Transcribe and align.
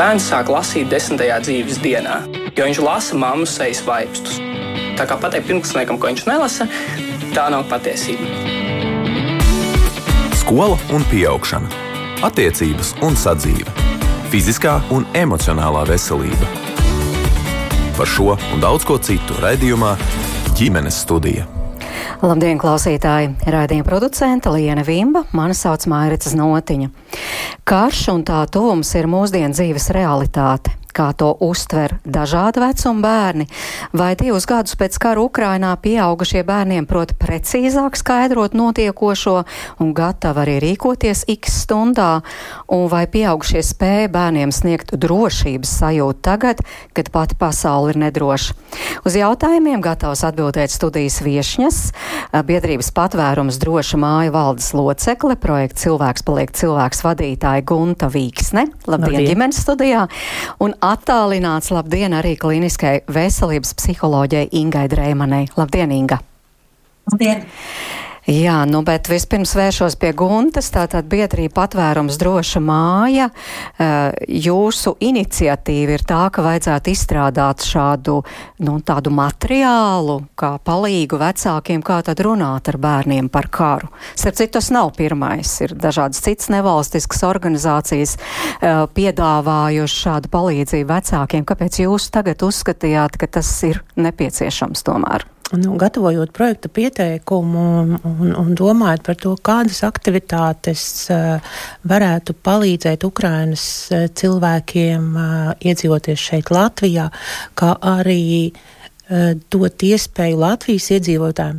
bērns 0.00 0.30
sāk 0.30 0.48
lasīt 0.48 0.88
desmitajā 0.88 1.36
dzīves 1.44 1.80
dienā, 1.82 2.22
jo 2.56 2.64
viņš 2.64 2.78
lasa 2.80 3.18
mammas 3.20 3.52
sejas 3.58 3.82
vaipstus. 3.84 4.38
Tā 4.96 5.04
kā 5.08 5.18
pateikt 5.20 5.50
pirmklasniekam, 5.50 5.98
ko 6.00 6.08
viņš 6.08 6.24
nelasa, 6.28 6.64
tā 7.34 7.44
nav 7.52 7.66
patiesība. 7.68 8.24
Skola 10.40 10.80
un 10.96 11.04
augšana, 11.34 11.68
attiecības 12.24 12.94
un 13.04 13.16
sadzīve, 13.16 13.76
fiziskā 14.32 14.80
un 14.96 15.04
emocionālā 15.12 15.84
veselība. 15.92 16.48
Par 18.00 18.08
šo 18.08 18.38
un 18.54 18.64
daudz 18.64 18.88
ko 18.88 18.96
citu 18.96 19.36
raidījumā 19.44 19.96
ģimenes 20.56 21.04
studija. 21.04 21.44
Labdien, 22.20 22.58
klausītāji! 22.60 23.30
Raidījuma 23.48 23.86
producente 23.86 24.50
Liena 24.52 24.82
Vimba, 24.84 25.22
mani 25.36 25.54
sauc 25.56 25.86
Mairits 25.88 26.34
Notiņa. 26.36 26.90
Karš 27.68 28.06
un 28.14 28.22
tā 28.26 28.40
tuvums 28.50 28.88
ir 28.96 29.08
mūsdienu 29.10 29.54
dzīves 29.54 29.90
realitāte 29.94 30.79
kā 30.96 31.10
to 31.16 31.32
uztver 31.44 31.96
dažādi 32.04 32.62
vecuma 32.62 33.02
bērni, 33.04 33.46
vai 33.92 34.12
divus 34.18 34.46
gadus 34.50 34.76
pēc 34.80 34.98
kara 35.02 35.22
Ukrainā 35.22 35.72
pieaugušie 35.80 36.42
bērniem 36.46 36.86
prot 36.90 37.14
precīzāk 37.20 37.98
skaidrot 37.98 38.56
notiekošo 38.58 39.36
un 39.80 39.92
gatavi 39.96 40.44
arī 40.44 40.56
rīkoties 40.64 41.24
x 41.30 41.62
stundā, 41.64 42.20
un 42.70 42.86
vai 42.92 43.04
pieaugušie 43.10 43.62
spēja 43.66 44.10
bērniem 44.12 44.52
sniegt 44.54 44.94
drošības 44.94 45.74
sajūtu 45.80 46.22
tagad, 46.24 46.62
kad 46.96 47.10
pati 47.12 47.36
pasauli 47.40 47.94
ir 47.94 48.00
nedroša. 48.04 48.56
Uz 49.06 49.16
jautājumiem 49.16 49.82
gatavs 49.84 50.24
atbildēt 50.26 50.72
studijas 50.72 51.20
viešņas, 51.24 51.80
biedrības 52.46 52.90
patvērums 52.96 53.58
droša 53.62 54.00
māju 54.00 54.34
valdes 54.34 54.72
locekle, 54.76 55.36
projekta 55.40 55.86
cilvēks 55.86 56.24
paliek 56.26 56.52
cilvēks 56.54 57.04
vadītāja 57.06 57.64
Gunta 57.66 58.10
Vīksne, 58.12 58.66
labdien, 58.86 59.16
labdien. 59.16 59.28
ģimenes 59.30 59.60
studijā, 59.64 60.06
un 60.62 60.74
attālināts 60.84 61.70
labdien 61.74 62.14
arī 62.16 62.34
klīniskai 62.40 63.00
veselības 63.12 63.74
psiholoģijai 63.78 64.48
Ingai 64.60 64.86
Dreimanai. 64.90 65.46
Labdien, 65.56 65.92
Inga! 65.92 66.20
Labdien! 67.10 67.44
Jā, 68.28 68.58
nu, 68.68 68.82
bet 68.84 69.08
vispirms 69.08 69.54
vēršos 69.56 69.94
pie 70.00 70.10
Guntas, 70.12 70.68
tātad 70.74 71.06
biedrība 71.08 71.54
patvērums 71.62 72.18
droša 72.20 72.60
māja. 72.60 73.30
Jūsu 74.28 74.92
iniciatīva 75.00 75.96
ir 75.96 76.04
tā, 76.04 76.20
ka 76.34 76.44
vajadzētu 76.44 76.92
izstrādāt 76.92 77.64
šādu, 77.64 78.18
nu, 78.66 78.76
tādu 78.84 79.12
materiālu, 79.16 80.18
kā 80.36 80.52
palīgu 80.60 81.16
vecākiem, 81.22 81.80
kā 81.86 82.02
tad 82.04 82.20
runāt 82.26 82.68
ar 82.68 82.80
bērniem 82.82 83.32
par 83.32 83.48
karu. 83.48 83.88
Starp 84.12 84.36
citu, 84.36 84.58
tas 84.58 84.68
nav 84.74 84.92
pirmais. 85.00 85.56
Ir 85.64 85.74
dažādas 85.80 86.20
citas 86.20 86.52
nevalstiskas 86.52 87.24
organizācijas 87.24 88.18
piedāvājuši 88.60 90.00
šādu 90.04 90.34
palīdzību 90.36 90.92
vecākiem. 90.92 91.48
Kāpēc 91.48 91.82
jūs 91.86 92.12
tagad 92.12 92.44
uzskatījāt, 92.44 93.16
ka 93.16 93.32
tas 93.40 93.56
ir 93.64 93.80
nepieciešams 93.96 94.84
tomēr? 94.84 95.24
Nu, 95.58 95.76
gatavojot 95.80 96.32
projekta 96.32 96.68
pieteikumu 96.68 97.64
un, 97.80 97.94
un, 98.04 98.34
un 98.42 98.52
domājot 98.58 99.06
par 99.06 99.18
to, 99.20 99.36
kādas 99.42 99.82
aktivitātes 99.86 100.82
uh, 101.12 101.54
varētu 101.90 102.36
palīdzēt 102.46 103.06
Ukrainas 103.08 103.64
uh, 103.90 104.06
cilvēkiem 104.14 105.08
uh, 105.14 105.54
iedzīvoties 105.58 106.28
šeit 106.30 106.54
Latvijā, 106.54 107.10
kā 107.58 107.74
arī 107.98 108.52
dot 109.50 109.82
iespēju 109.82 110.36
Latvijas 110.38 110.84
iedzīvotājiem 110.94 111.56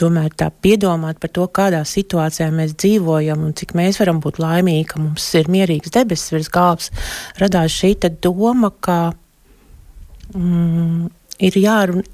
tomēr 0.00 0.32
tā 0.36 0.48
piedomāt 0.62 1.20
par 1.20 1.32
to, 1.34 1.46
kādā 1.58 1.82
situācijā 1.88 2.48
mēs 2.54 2.74
dzīvojam 2.78 3.44
un 3.46 3.54
cik 3.56 3.74
mēs 3.78 4.00
varam 4.02 4.20
būt 4.24 4.40
laimīgi, 4.42 4.88
ka 4.92 5.00
mums 5.02 5.26
ir 5.40 5.50
mierīgs 5.52 5.92
debesis 5.94 6.32
virs 6.34 6.50
galvas, 6.52 6.90
radās 7.40 7.76
šī 7.76 7.94
doma, 8.24 8.72
ka 8.80 8.98
mm, 10.34 11.08
ir 11.48 11.58
jārunā, 11.60 12.04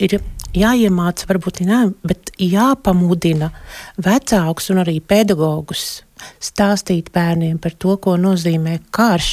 jāiemāca, 0.56 1.26
varbūt 1.30 1.62
ne, 1.66 1.82
bet 2.06 2.32
jāpamudina 2.40 3.50
vecākus 4.02 4.70
un 4.72 4.82
arī 4.84 4.98
pedagogus 5.00 6.02
stāstīt 6.42 7.10
bērniem 7.14 7.58
par 7.62 7.74
to, 7.74 7.96
ko 8.02 8.16
nozīmē 8.20 8.78
karš. 8.94 9.32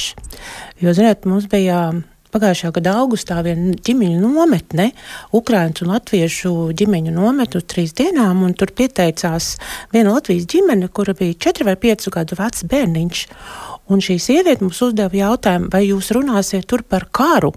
Jo, 0.82 0.94
ziniet, 0.96 1.26
mums 1.28 1.46
bija 1.50 1.90
pagājušā 2.34 2.70
gada 2.74 2.94
augustā 3.00 3.40
viena 3.46 3.74
ģimeņu 3.86 4.20
nometne, 4.22 4.90
Ukrāņu 5.36 5.84
un 5.84 5.92
Latviešu 5.94 6.52
ģimeņu 6.78 7.14
nometne 7.14 7.62
uz 7.62 7.66
trīs 7.70 7.94
dienām, 7.98 8.44
un 8.46 8.54
tur 8.58 8.72
pieteicās 8.76 9.56
viena 9.94 10.14
Latvijas 10.14 10.46
ģimene, 10.50 10.90
kura 10.94 11.14
bija 11.18 11.38
četri 11.46 11.66
vai 11.66 11.76
pieci 11.80 12.12
gadu 12.14 12.38
vecs 12.38 12.66
bērniņš. 12.70 13.24
Un 13.90 14.02
šī 14.04 14.20
sieviete 14.22 14.62
mums 14.62 14.78
uzdeva 14.86 15.18
jautājumu, 15.18 15.70
vai 15.72 15.82
jūs 15.88 16.12
runāsiet 16.14 16.68
tur 16.70 16.86
par 16.86 17.08
karu? 17.10 17.52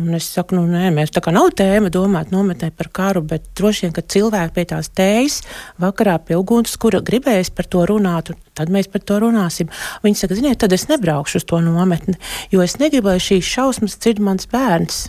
Un 0.00 0.14
es 0.16 0.30
saku, 0.32 0.56
nu, 0.56 0.62
nē, 0.70 0.88
mēs 0.96 1.10
tā 1.12 1.20
kā 1.20 1.32
nav 1.34 1.50
tēma 1.58 1.90
domāt 1.92 2.30
nometnē 2.32 2.70
par 2.72 2.88
karu, 2.94 3.20
bet 3.26 3.50
droši 3.58 3.84
vien, 3.84 3.92
ka 3.92 4.04
cilvēki 4.14 4.54
pie 4.56 4.64
tās 4.70 4.88
tējas 4.96 5.40
vakarā 5.82 6.14
pie 6.24 6.38
uguns, 6.40 6.76
kura 6.80 7.02
gribēs 7.04 7.50
par 7.52 7.68
to 7.68 7.82
runāt, 7.90 8.30
tad 8.56 8.72
mēs 8.72 8.88
par 8.88 9.04
to 9.04 9.18
runāsim. 9.20 9.68
Viņi 10.06 10.22
saka, 10.22 10.38
ziniet, 10.38 10.60
tad 10.62 10.72
es 10.72 10.86
nebraukšu 10.88 11.42
uz 11.42 11.48
to 11.52 11.60
nometni, 11.64 12.16
jo 12.54 12.62
es 12.64 12.78
negribu, 12.80 13.12
lai 13.12 13.20
šīs 13.20 13.50
šausmas 13.50 13.98
dzird 14.00 14.22
mans 14.24 14.48
bērns. 14.48 15.02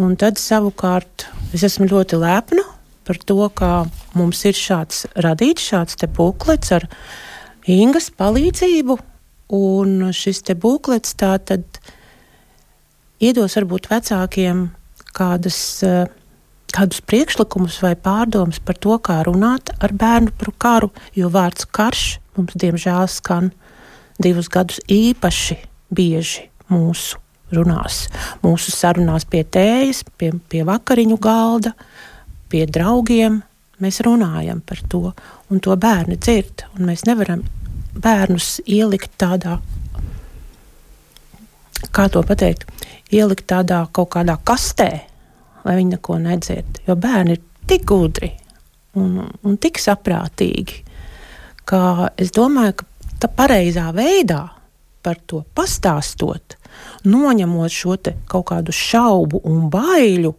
Un 0.00 0.16
tad 0.20 0.40
savukārt 0.40 1.26
es 1.54 1.66
esmu 1.68 1.90
ļoti 1.90 2.22
lepna 2.22 2.64
par 3.04 3.20
to, 3.28 3.36
ka 3.52 3.84
mums 4.16 4.40
ir 4.48 4.56
šāds 4.56 5.04
radīts 5.20 5.68
šāds 5.68 6.00
te 6.00 6.08
buklets 6.08 6.72
ar 6.72 6.88
Ingas 7.68 8.10
palīdzību, 8.12 8.98
un 9.56 10.08
šis 10.16 10.42
te 10.48 10.56
buklets 10.56 11.14
tā 11.20 11.34
tad 11.40 11.78
iedos 13.24 13.56
varbūt 13.58 13.88
vecākiem 13.90 14.68
kādas, 15.16 15.58
eh, 15.86 16.06
kādus 16.74 17.00
priekšlikumus 17.06 17.80
vai 17.82 17.94
pārdomas 17.94 18.60
par 18.60 18.76
to, 18.76 18.98
kā 18.98 19.22
runāt 19.24 19.70
ar 19.80 19.92
bērnu 19.92 20.32
par 20.38 20.52
karu, 20.58 20.90
jo 21.14 21.30
vārds 21.30 21.66
karš 21.70 22.18
mums 22.36 22.56
diemžēl 22.58 23.08
skan 23.08 23.52
divus 24.22 24.48
gadus 24.48 24.80
īpaši 24.90 25.58
bieži 25.94 26.48
mūsu 26.70 27.18
runās. 27.54 28.08
Mūsu 28.42 28.72
sarunās 28.74 29.26
pie 29.30 29.44
tējas, 29.44 30.02
pie, 30.18 30.32
pie 30.48 30.64
vakariņu 30.66 31.18
galda, 31.22 31.74
pie 32.50 32.64
draugiem. 32.66 33.42
Mēs 33.82 34.00
runājam 34.06 34.62
par 34.64 34.80
to, 34.88 35.12
un 35.50 35.60
to 35.60 35.74
bērni 35.76 36.16
dzird. 36.18 36.66
Mēs 36.78 37.04
nevaram 37.08 37.42
bērnus 37.94 38.60
ielikt 38.66 39.14
tādā, 39.18 39.58
kā 41.92 42.08
to 42.12 42.22
pateikt, 42.26 42.64
ielikt 43.12 43.46
tādā 43.50 43.84
kaut 43.92 44.12
kādā 44.14 44.36
kastē, 44.44 44.90
lai 45.64 45.76
viņi 45.78 45.96
neko 45.96 46.18
nedzird. 46.22 46.80
Jo 46.86 46.96
bērni 47.00 47.36
ir 47.36 47.42
tik 47.68 47.86
gudri 47.88 48.30
un, 49.00 49.20
un 49.42 49.56
tik 49.60 49.80
saprātīgi, 49.82 50.82
ka 51.68 52.10
es 52.20 52.32
domāju, 52.34 52.78
ka 52.80 53.14
tā 53.24 53.30
pareizā 53.32 53.88
veidā 53.96 54.42
par 55.04 55.20
to 55.28 55.42
pastāstot, 55.56 56.56
noņemot 57.08 57.72
šo 57.72 57.96
kaut 58.28 58.46
kādu 58.50 58.72
šaubu 58.72 59.42
un 59.48 59.68
baiļu 59.72 60.32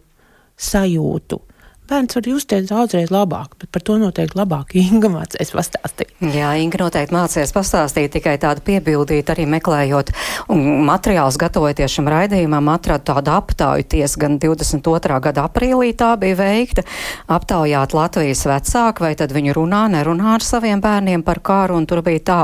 sajūtu, 0.56 1.40
bērns 1.88 2.16
var 2.18 2.28
justies 2.30 2.68
daudzreiz 2.70 3.12
labāk, 3.14 3.54
bet 3.60 3.70
par 3.74 3.84
to 3.86 3.96
noteikti 4.00 4.38
labāk 4.38 4.74
Inga 4.78 5.10
mācīs 5.12 5.52
pastāstīt. 5.54 6.12
Jā, 6.34 6.52
Inga 6.60 6.80
noteikti 6.84 7.14
mācīs 7.14 7.54
pastāstīt, 7.54 8.12
tikai 8.16 8.36
tādu 8.42 8.64
piebildīt, 8.66 9.30
arī 9.32 9.46
meklējot 9.56 10.12
materiālus, 10.48 11.38
gatavojoties 11.40 11.96
šim 11.98 12.10
raidījumam, 12.12 12.72
atradu 12.74 13.06
tādu 13.12 13.34
aptauju 13.36 13.88
ties 13.96 14.18
gan 14.20 14.40
22. 14.42 15.20
gada 15.28 15.46
aprīlī 15.46 15.92
tā 15.98 16.12
bija 16.20 16.38
veikta, 16.40 16.86
aptaujāt 17.32 17.96
Latvijas 17.96 18.46
vecāku, 18.50 19.06
vai 19.06 19.14
tad 19.18 19.34
viņi 19.36 19.56
runā, 19.56 19.86
nerunā 19.92 20.36
ar 20.36 20.44
saviem 20.44 20.82
bērniem 20.84 21.24
par 21.26 21.42
kāru, 21.44 21.78
un 21.80 21.88
tur 21.88 22.04
bija 22.06 22.24
tā, 22.30 22.42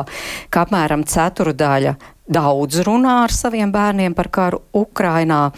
ka 0.53 0.67
apmēram 0.67 1.07
ceturdaļa 1.09 1.97
daudz 2.31 2.79
runā 2.87 3.23
ar 3.25 3.33
saviem 3.35 3.73
bērniem 3.75 4.15
par 4.15 4.29
karu 4.31 4.61
Ukrainā. 4.77 5.51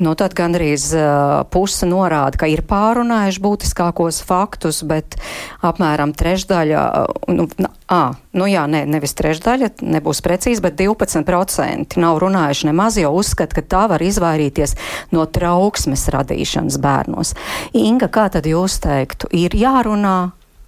Nu, 0.00 0.14
tad 0.16 0.32
gandrīz 0.36 0.88
uh, 0.96 1.42
puse 1.52 1.88
norāda, 1.88 2.40
ka 2.40 2.48
ir 2.48 2.64
pārunājuši 2.66 3.42
būtiskākos 3.44 4.22
faktus, 4.24 4.80
bet 4.88 5.18
apmēram 5.66 6.14
trešdaļa, 6.16 6.84
uh, 7.04 7.34
nu, 7.36 7.48
à, 7.92 8.00
nu 8.32 8.48
jā, 8.48 8.64
ne, 8.70 8.84
nevis 8.88 9.16
trešdaļa, 9.18 9.74
nebūs 9.84 10.22
precīzi, 10.24 10.64
bet 10.64 10.78
12% 10.80 12.00
nav 12.00 12.22
runājuši 12.24 12.70
nemaz, 12.70 12.96
jo 13.02 13.12
uzskata, 13.16 13.60
ka 13.60 13.66
tā 13.76 13.84
var 13.92 14.04
izvairīties 14.04 14.76
no 15.12 15.28
trauksmes 15.28 16.08
radīšanas 16.16 16.80
bērnos. 16.80 17.36
Inga, 17.76 18.08
kā 18.08 18.30
tad 18.32 18.48
jūs 18.48 18.80
teiktu, 18.84 19.28
ir 19.36 19.56
jārunā 19.56 20.18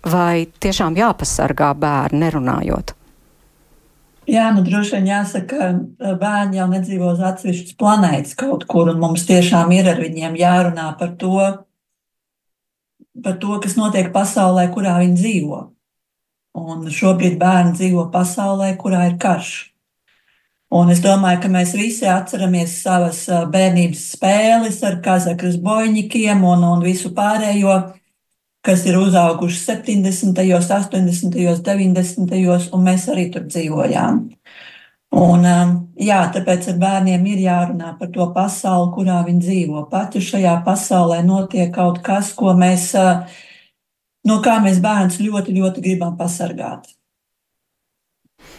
vai 0.08 0.46
tiešām 0.60 0.96
jāpasargā 0.98 1.72
bērni 1.78 2.26
nerunājot? 2.26 2.97
Jā, 4.28 4.50
nu 4.52 4.60
droši 4.60 4.98
vien 4.98 5.06
jāsaka, 5.08 5.58
ka 5.96 6.10
bērni 6.20 6.58
jau 6.58 6.66
nedzīvo 6.68 7.14
uz 7.14 7.22
atsevišķas 7.24 7.78
planētas 7.80 8.36
kaut 8.36 8.66
kur, 8.68 8.90
un 8.92 9.00
mums 9.00 9.24
tiešām 9.28 9.72
ir 9.72 9.88
ar 9.88 10.02
viņiem 10.02 10.36
jārunā 10.36 10.90
par 11.00 11.14
to, 11.16 11.38
par 13.24 13.38
to 13.40 13.56
kas 13.64 13.78
notiek 13.80 14.10
pasaulē, 14.12 14.66
kurā 14.74 14.98
viņi 15.00 15.16
dzīvo. 15.16 15.62
Un 16.60 16.84
šobrīd 16.92 17.38
bērni 17.40 17.72
dzīvo 17.78 18.08
pasaulē, 18.12 18.74
kurā 18.76 19.06
ir 19.08 19.16
karš. 19.22 19.54
Un 20.76 20.92
es 20.92 21.00
domāju, 21.00 21.40
ka 21.46 21.48
mēs 21.48 21.72
visi 21.72 22.04
atceramies 22.12 22.74
savas 22.82 23.22
bērnības 23.48 24.02
spēles 24.12 24.82
ar 24.84 24.98
kazakras 25.00 25.56
boļņikiem 25.64 26.44
un, 26.44 26.66
un 26.68 26.84
visu 26.84 27.14
pārējo, 27.16 27.78
kas 28.64 28.84
ir 28.86 28.98
uzauguši 28.98 29.60
70., 29.64 30.34
80., 30.58 31.62
90. 31.64 32.72
un 32.74 32.84
mēs 32.84 33.06
arī 33.12 33.28
tur 33.32 33.46
dzīvojām. 33.48 34.24
Un, 35.18 35.46
jā, 35.96 36.18
tāpēc 36.34 36.68
ar 36.68 36.76
bērniem 36.82 37.24
ir 37.30 37.40
jārunā 37.46 37.94
par 38.00 38.10
to 38.12 38.26
pasauli, 38.34 38.90
kurā 38.92 39.22
viņi 39.24 39.40
dzīvo. 39.46 39.86
Pat 39.88 40.18
ja 40.18 40.20
šajā 40.20 40.58
pasaulē 40.66 41.22
notiek 41.24 41.72
kaut 41.72 42.02
kas, 42.04 42.34
ko 42.36 42.52
mēs, 42.58 42.90
no 44.28 44.38
kā 44.44 44.58
mēs 44.64 44.82
bērns 44.84 45.16
ļoti, 45.24 45.56
ļoti 45.56 45.84
gribam 45.86 46.18
pasargāt. 46.20 46.97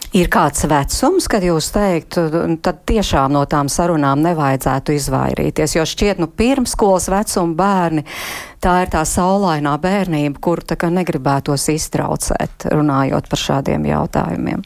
Ir 0.10 0.26
kāds 0.34 0.64
vecums, 0.66 1.28
kad 1.30 1.44
jūs 1.46 1.68
teiktu, 1.70 2.24
tad 2.66 2.80
tiešām 2.90 3.36
no 3.36 3.44
tām 3.46 3.68
sarunām 3.70 4.24
nevajadzētu 4.26 4.96
izvairīties, 4.98 5.76
jo 5.78 5.86
šķiet, 5.86 6.18
nu, 6.18 6.26
pirmskolas 6.34 7.06
vecuma 7.14 7.54
bērni, 7.60 8.04
tā 8.58 8.80
ir 8.82 8.90
tā 8.96 9.04
saulainā 9.06 9.76
bērnība, 9.78 10.42
kur 10.42 10.64
tā 10.66 10.80
kā 10.82 10.90
negribētos 10.90 11.68
iztraucēt, 11.76 12.66
runājot 12.74 13.30
par 13.30 13.44
šādiem 13.44 13.86
jautājumiem. 13.92 14.66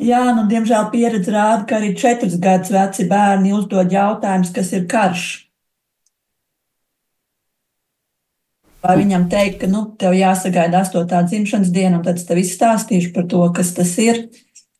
Jā, 0.00 0.24
nu, 0.32 0.46
diemžēl 0.48 0.88
pieredze 0.94 1.34
rāda, 1.34 1.66
ka 1.68 1.76
arī 1.76 1.92
četrus 1.92 2.40
gadus 2.40 2.72
veci 2.72 3.04
bērni 3.04 3.52
uzdod 3.52 3.92
jautājumus, 3.92 4.56
kas 4.56 4.72
ir 4.72 4.88
karš. 4.88 5.28
Vai 8.80 8.94
viņam 8.96 9.26
teikt, 9.28 9.58
ka 9.60 9.68
nu, 9.68 9.90
tev 10.00 10.16
jāsagaida 10.16 10.80
astotā 10.80 11.20
dzimšanas 11.26 11.68
diena, 11.68 11.98
un 11.98 12.04
tad 12.06 12.16
es 12.16 12.24
tev 12.24 12.40
izstāstīšu 12.40 13.12
par 13.12 13.28
to, 13.28 13.42
kas 13.52 13.74
tas 13.76 13.92
ir. 14.00 14.24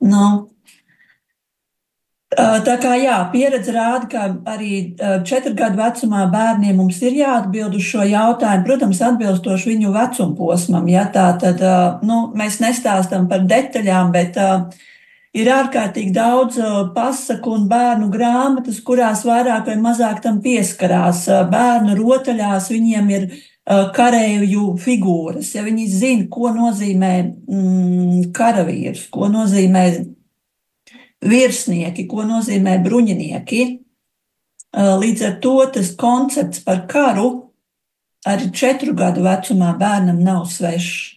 Nu, 0.01 0.51
Tā 2.31 2.77
kā 2.79 2.93
jā, 2.95 3.17
pieredze 3.33 3.73
rāda, 3.75 4.07
ka 4.07 4.27
arī 4.53 4.95
četru 5.27 5.51
gadu 5.59 5.81
vecumā 5.81 6.29
bērniem 6.31 6.77
mums 6.79 7.01
ir 7.03 7.17
jāatbild 7.19 7.75
uz 7.75 7.89
šo 7.89 8.05
jautājumu. 8.07 8.63
Protams, 8.69 9.01
atbilstoši 9.03 9.73
viņu 9.73 9.91
vecuma 9.97 10.37
posmam. 10.39 10.87
Ja, 10.87 11.09
tā 11.11 11.33
tad 11.43 11.59
nu, 12.07 12.21
mēs 12.39 12.61
nestāstām 12.63 13.27
par 13.27 13.43
detaļām, 13.51 14.13
bet 14.15 14.39
ir 15.35 15.51
ārkārtīgi 15.57 16.15
daudz 16.15 16.61
pasaku 16.95 17.57
un 17.57 17.67
bērnu 17.71 18.13
grāmatas, 18.15 18.79
kurās 18.79 19.27
vairāk 19.27 19.67
vai 19.67 19.81
mazāk 19.83 20.23
tam 20.23 20.39
pieskarās. 20.45 21.27
Bērnu 21.51 21.99
rotaļās 21.99 22.71
viņiem 22.71 23.11
ir 23.17 23.27
karavīru 23.69 24.77
figūras, 24.81 25.53
ja 25.55 25.63
viņi 25.67 25.85
zina, 25.91 26.27
ko 26.33 26.51
nozīmē 26.55 27.13
mm, 27.23 28.31
karavīrs, 28.35 29.07
ko 29.13 29.29
nozīmē 29.31 29.85
virsnieki, 31.21 32.07
ko 32.09 32.25
nozīmē 32.27 32.79
bruņinieki. 32.85 33.63
Līdz 34.81 35.23
ar 35.27 35.39
to 35.43 35.55
tas 35.75 35.95
koncepts 35.99 36.63
par 36.65 36.85
karu 36.91 37.31
arī 38.27 38.51
četru 38.55 38.95
gadu 38.95 39.25
vecumā 39.25 39.73
bērnam 39.79 40.21
nav 40.23 40.47
svešs. 40.51 41.17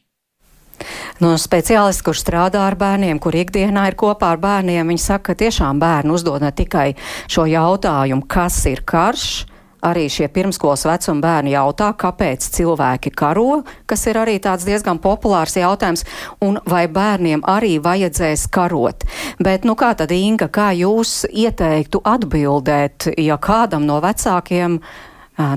No 1.21 1.35
speciālisti, 1.39 2.03
kurš 2.03 2.23
strādā 2.23 2.63
ar 2.65 2.75
bērniem, 2.75 3.19
kur 3.21 3.35
ikdienā 3.37 3.85
ir 3.91 3.95
kopā 3.99 4.33
ar 4.33 4.41
bērniem, 4.41 4.89
viņi 4.89 5.03
saka, 5.03 5.31
ka 5.31 5.39
tiešām 5.43 5.79
bērni 5.79 6.11
uzdod 6.11 6.43
ne 6.43 6.49
tikai 6.51 6.95
šo 7.31 7.45
jautājumu, 7.47 8.25
kas 8.27 8.57
ir 8.71 8.81
karš, 8.83 9.45
arī 9.83 10.07
šie 10.11 10.29
pirmskolas 10.33 10.85
vecuma 10.87 11.23
bērni 11.23 11.53
jautā, 11.53 11.91
kāpēc 11.99 12.47
cilvēki 12.55 13.13
karo, 13.15 13.61
kas 13.89 14.05
ir 14.09 14.19
arī 14.21 14.37
tāds 14.43 14.65
diezgan 14.67 14.99
populārs 15.03 15.57
jautājums, 15.59 16.05
un 16.43 16.59
vai 16.69 16.85
bērniem 16.91 17.43
arī 17.49 17.77
vajadzēs 17.83 18.47
karot. 18.53 19.05
Bet, 19.43 19.67
nu, 19.67 19.75
kā 19.79 19.93
tad, 19.99 20.13
Inga, 20.13 20.47
kā 20.53 20.71
jūs 20.77 21.23
ieteiktu 21.29 22.03
atbildēt, 22.07 23.11
ja 23.19 23.39
kādam 23.41 23.87
no 23.89 23.99
vecākiem 24.03 24.79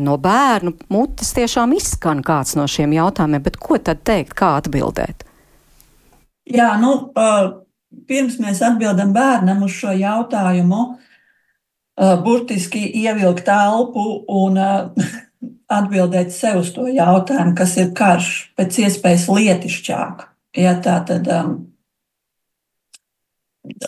no 0.00 0.16
bērnu 0.16 0.72
mutes 0.88 1.34
tiešām 1.36 1.74
izskan 1.76 2.22
kāds 2.24 2.56
no 2.56 2.64
šiem 2.70 2.94
jautājumiem, 2.96 3.44
bet 3.44 3.58
ko 3.60 3.78
tad 3.78 4.00
teikt, 4.08 4.32
kā 4.38 4.54
atbildēt? 4.62 5.26
Jā, 6.46 6.76
nu, 6.80 6.94
pirms 8.06 8.38
mēs 8.42 8.62
atbildam 8.64 9.12
bērnam 9.14 9.64
uz 9.66 9.74
šo 9.76 9.92
jautājumu, 9.96 10.82
burtiski 11.96 12.82
ievilkt 13.02 13.48
elpu 13.48 14.04
un 14.28 14.58
uh, 14.60 15.14
atbildēt 15.78 16.34
sev 16.34 16.60
uz 16.62 16.72
to 16.74 16.86
jautājumu, 16.90 17.54
kas 17.58 17.76
ir 17.80 17.92
karš, 17.96 18.32
pēc 18.58 18.82
iespējas 18.86 19.28
lietišķāk. 19.32 20.26
Ja, 20.56 20.76
tā 20.80 21.00
tad, 21.08 21.26
um, 21.28 21.56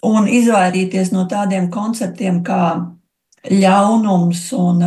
un 0.04 0.28
izvairīties 0.28 1.12
no 1.14 1.24
tādiem 1.30 1.70
konceptiem 1.72 2.42
kā 2.44 2.62
ļaunums 3.48 4.42
un 4.58 4.82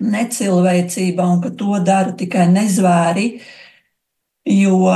necilvēcība, 0.00 1.26
un 1.26 1.40
ka 1.42 1.50
to 1.56 1.80
dara 1.84 2.12
tikai 2.16 2.46
nezvēri, 2.52 3.26
jo 4.50 4.92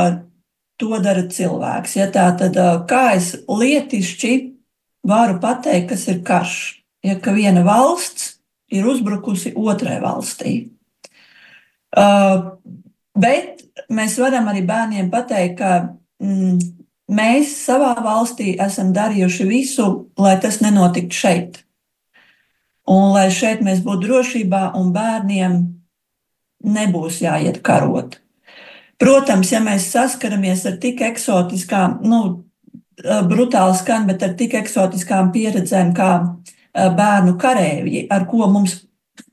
to 0.81 1.01
dara 1.03 1.27
cilvēks. 1.31 1.97
Ja, 1.99 2.09
tā 2.13 2.29
tad, 2.39 2.59
kā 2.89 3.05
es 3.17 3.35
lietišķi 3.49 4.33
varu 5.09 5.39
pateikt, 5.43 5.91
kas 5.93 6.09
ir 6.13 6.23
karš? 6.27 6.84
Ja 7.05 7.19
ka 7.21 7.35
viena 7.37 7.65
valsts 7.65 8.39
ir 8.73 8.87
uzbrukusi 8.89 9.53
otrai 9.57 9.99
valstī. 10.03 10.55
Uh, 11.95 12.57
bet 13.15 13.63
mēs 13.93 14.17
varam 14.19 14.49
arī 14.51 14.65
bērniem 14.67 15.11
pateikt, 15.13 15.61
ka 15.61 15.71
mm, 16.25 16.57
mēs 17.15 17.53
savā 17.67 17.93
valstī 18.03 18.57
esam 18.61 18.91
darījuši 18.97 19.47
visu, 19.47 19.89
lai 20.19 20.35
tas 20.43 20.59
nenotiktu 20.65 21.21
šeit. 21.21 21.61
Un 22.91 23.15
lai 23.15 23.29
šeit 23.33 23.63
mēs 23.65 23.85
būtu 23.85 24.09
drošībā 24.09 24.65
un 24.81 24.91
bērniem 24.97 25.61
nebūs 26.65 27.21
jāiet 27.23 27.63
karot. 27.65 28.19
Protams, 29.01 29.53
ja 29.53 29.61
mēs 29.63 29.87
saskaramies 29.93 30.65
ar 30.69 30.77
tik 30.83 31.01
eksotiskām, 31.05 32.01
nu, 32.07 32.21
brutāli 33.29 33.79
skan, 33.79 34.07
bet 34.09 34.23
ar 34.23 34.35
tik 34.39 34.55
eksotiskām 34.59 35.33
pieredzēm, 35.35 35.91
kā 35.97 36.11
Eh, 36.25 36.53
bērnu 36.75 37.37
kareivji, 37.39 38.07
ar 38.11 38.27
ko 38.31 38.49
mums 38.51 38.81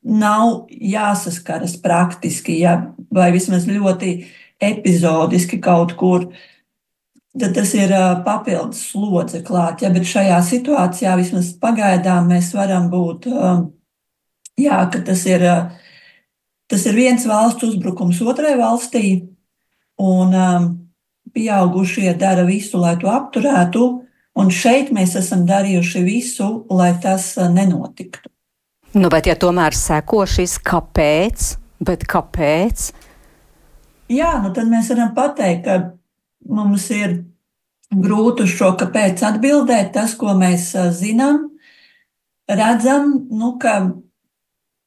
nav 0.02 0.68
jāsaskaras 0.70 1.76
praktiski, 1.82 2.60
ja, 2.62 2.78
vai 3.14 3.32
vismaz 3.34 3.68
ļoti 3.70 4.14
epizodiski 4.62 5.60
kaut 5.62 5.96
kur. 5.98 6.28
Tad 7.32 7.56
tas 7.56 7.72
ir 7.78 7.94
eh, 7.96 8.08
papildus 8.26 8.90
slodze 8.92 9.40
klāt. 9.48 9.86
Ja, 9.86 9.92
bet 9.94 10.10
šajā 10.10 10.42
situācijā 10.44 11.16
vismaz 11.20 11.54
pagaidām 11.62 12.28
mēs 12.34 12.52
varam 12.58 12.90
būt, 12.92 13.30
eh, 13.32 13.62
jā, 14.68 14.82
ka 14.92 15.02
tas 15.08 15.24
ir, 15.30 15.46
tas 16.68 16.86
ir 16.86 16.98
viens 16.98 17.26
valsts 17.28 17.70
uzbrukums 17.70 18.22
otrai 18.26 18.58
valstī, 18.60 19.06
un 20.02 20.36
pieaugušie 21.32 22.14
dara 22.20 22.44
visu, 22.48 22.80
lai 22.82 22.98
to 23.00 23.08
apturētu. 23.12 23.86
Un 24.40 24.52
šeit 24.54 24.94
mēs 24.96 25.18
esam 25.20 25.44
darījuši 25.48 26.04
visu, 26.06 26.50
lai 26.72 26.94
tas 27.04 27.34
uh, 27.38 27.50
nenotiktu. 27.52 28.30
Nu, 28.96 29.10
bet, 29.12 29.28
ja 29.28 29.36
tomēr 29.40 29.76
seko 29.76 30.24
šis 30.28 30.58
kāpēc, 30.68 31.56
bet 31.84 32.06
kāpēc? 32.12 32.90
Jā, 34.12 34.32
nu 34.44 34.52
tad 34.56 34.72
mēs 34.72 34.92
varam 34.92 35.14
pateikt, 35.16 35.68
ka 35.68 35.76
mums 36.52 36.90
ir 36.96 37.22
grūti 37.92 38.48
uz 38.48 38.56
šo 38.56 38.74
kāpēc 38.80 39.24
atbildēt. 39.28 39.94
Tas, 39.96 40.16
ko 40.20 40.36
mēs 40.40 40.72
uh, 40.80 40.90
zinām, 40.96 41.50
redzam, 42.52 43.14
nu, 43.32 43.56
ka 43.60 43.78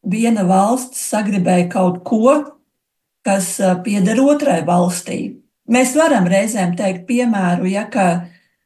viena 0.04 0.44
valsts 0.48 1.04
sagribēja 1.12 1.68
kaut 1.72 2.00
ko, 2.08 2.36
kas 3.24 3.56
uh, 3.60 3.76
pieder 3.84 4.20
otrai 4.24 4.62
valstī. 4.64 5.20
Mēs 5.68 5.94
varam 5.96 6.28
reizēm 6.28 6.74
teikt, 6.76 7.06
piemēru, 7.08 7.68
ja 7.72 7.86
ka 7.92 8.08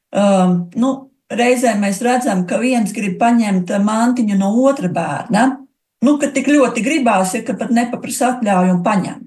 Um, 0.08 0.68
nu, 0.80 0.92
reizē 1.28 1.74
mēs 1.76 2.00
redzam, 2.04 2.46
ka 2.48 2.58
viens 2.62 2.92
grib 2.96 3.18
paņemt 3.20 3.72
mantiņu 3.84 4.36
no 4.40 4.52
otra 4.64 4.88
bērna. 4.88 5.46
Nu, 6.04 6.14
ka 6.20 6.30
tik 6.32 6.48
ļoti 6.48 6.82
gribās, 6.84 7.34
ja 7.34 7.42
pat 7.42 7.72
nepaprasa 7.74 8.36
atļauju 8.36 8.76
un 8.76 8.84
paņem. 8.84 9.24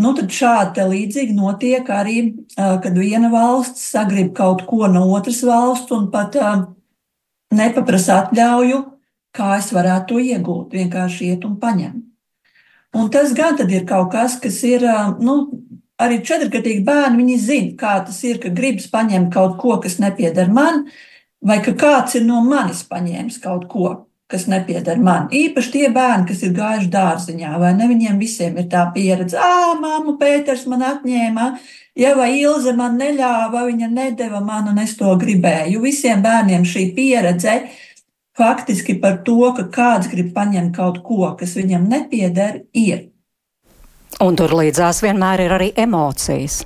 Nu, 0.00 0.14
tad 0.16 0.32
šādi 0.32 0.86
līdzīgi 0.88 1.34
notiek 1.36 1.88
arī, 1.92 2.16
uh, 2.56 2.78
kad 2.80 2.96
viena 2.96 3.28
valsts 3.32 3.90
sagrib 3.92 4.32
kaut 4.36 4.64
ko 4.68 4.86
no 4.88 5.04
otras 5.12 5.42
valsts 5.44 5.92
un 5.92 6.08
pat 6.14 6.38
uh, 6.40 6.62
nepaprasa 7.52 8.22
atļauju, 8.22 8.78
kā 9.36 9.50
es 9.58 9.68
varētu 9.74 10.08
to 10.14 10.22
iegūt. 10.22 10.72
Vienkārši 10.78 11.34
iet 11.34 11.44
un 11.44 11.58
paņem. 11.60 12.00
Un 12.96 13.12
tas 13.12 13.36
gan 13.36 13.60
ir 13.68 13.84
kaut 13.88 14.10
kas, 14.14 14.38
kas 14.40 14.62
ir 14.64 14.86
uh, 14.88 15.12
nu, 15.20 15.36
arī 16.04 16.20
četrgadīgi 16.26 16.84
bērni, 16.86 17.22
viņi 17.22 17.40
zina, 17.40 17.74
kā 17.78 17.96
tas 18.06 18.20
ir, 18.26 18.40
ka 18.42 18.52
gribas 18.54 18.88
paņemt 18.92 19.32
kaut 19.34 19.58
ko, 19.60 19.76
kas 19.82 19.98
nepieder 20.02 20.50
man, 20.52 20.86
vai 21.42 21.60
ka 21.64 21.74
kāds 21.78 22.16
ir 22.18 22.26
no 22.26 22.42
manis 22.46 22.84
paņēmis 22.90 23.38
kaut 23.42 23.68
ko, 23.70 23.92
kas 24.32 24.46
nepieder 24.48 25.00
man. 25.02 25.28
Īpaši 25.34 25.72
tie 25.74 25.88
bērni, 25.92 26.26
kas 26.30 26.42
ir 26.46 26.54
gājuši 26.56 26.90
dārziņā, 26.92 27.52
vai 27.60 27.74
ne? 27.76 27.88
Viņiem 27.90 28.18
visiem 28.20 28.56
ir 28.60 28.68
tā 28.72 28.86
pieredze, 28.94 29.36
ah, 29.36 29.74
māmu 29.80 30.16
Pēters 30.20 30.64
man 30.70 30.84
atņēma, 30.88 31.48
ja 32.00 32.14
vai 32.16 32.30
Ilze 32.40 32.72
man 32.78 32.96
neļāva, 33.00 33.66
viņa 33.68 33.90
nedeva 33.92 34.40
man, 34.44 34.72
un 34.72 34.80
es 34.82 34.96
to 34.96 35.12
gribēju. 35.20 35.84
Visiem 35.84 36.24
bērniem 36.24 36.64
šī 36.68 36.88
pieredze 36.96 37.60
faktiski 38.38 38.96
par 39.00 39.20
to, 39.26 39.52
ka 39.56 39.68
kāds 39.74 40.08
grib 40.12 40.32
paņemt 40.36 40.76
kaut 40.76 41.02
ko, 41.04 41.34
kas 41.38 41.56
viņam 41.58 41.88
nepieder, 41.92 42.62
ir. 42.72 43.11
Un 44.22 44.36
tur 44.38 44.52
līdzās 44.54 45.02
vienmēr 45.02 45.46
ir 45.46 45.56
arī 45.56 45.72
emocijas. 45.82 46.62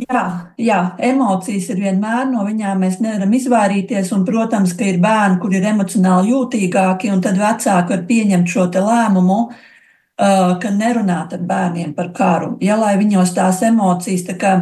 Jā, 0.00 0.22
jā, 0.56 0.78
emocijas 1.02 1.66
ir 1.74 1.80
vienmēr 1.82 2.28
no 2.30 2.44
viņām 2.46 2.84
mēs 2.84 3.00
nevaram 3.02 3.32
izvairīties. 3.36 4.12
Un, 4.16 4.22
protams, 4.28 4.72
ka 4.78 4.86
ir 4.86 5.00
bērni, 5.02 5.40
kur 5.42 5.54
ir 5.56 5.66
emocionāli 5.66 6.30
jūtīgāki, 6.32 7.10
un 7.12 7.20
tad 7.24 7.40
vecāki 7.40 7.94
var 7.96 8.04
pieņemt 8.08 8.52
šo 8.52 8.68
lēmumu, 8.76 9.40
uh, 9.50 10.54
ka 10.62 10.72
nerunāt 10.76 11.34
ar 11.36 11.42
bērniem 11.50 11.92
par 11.98 12.12
karu. 12.16 12.54
Ja 12.64 12.78
lai 12.80 12.94
viņos 13.00 13.34
tās 13.36 13.60
emocijas 13.66 14.24
tā 14.30 14.54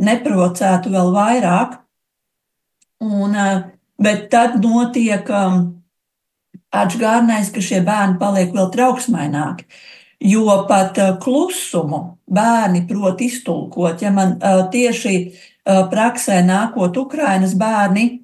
neprovocētu 0.00 0.90
vēl 0.96 1.12
vairāk, 1.14 1.76
un, 3.04 3.36
uh, 3.36 3.62
bet 4.00 4.26
tad 4.32 4.58
notiek 4.64 5.28
um, 5.28 5.62
atgādinājums, 6.72 7.54
ka 7.54 7.62
šie 7.62 7.84
bērni 7.86 8.18
paliek 8.18 8.54
vēl 8.56 8.72
trauksmaināki. 8.74 9.68
Jo 10.20 10.66
pat 10.68 10.98
klusumu 11.22 12.18
bērni 12.28 12.82
prot 12.88 13.20
iztulkot. 13.24 14.02
Ja 14.04 14.10
man 14.12 14.34
tieši 14.72 15.14
praksē 15.64 16.42
nākot 16.44 16.96
Ukrainas 17.00 17.54
bērni, 17.56 18.20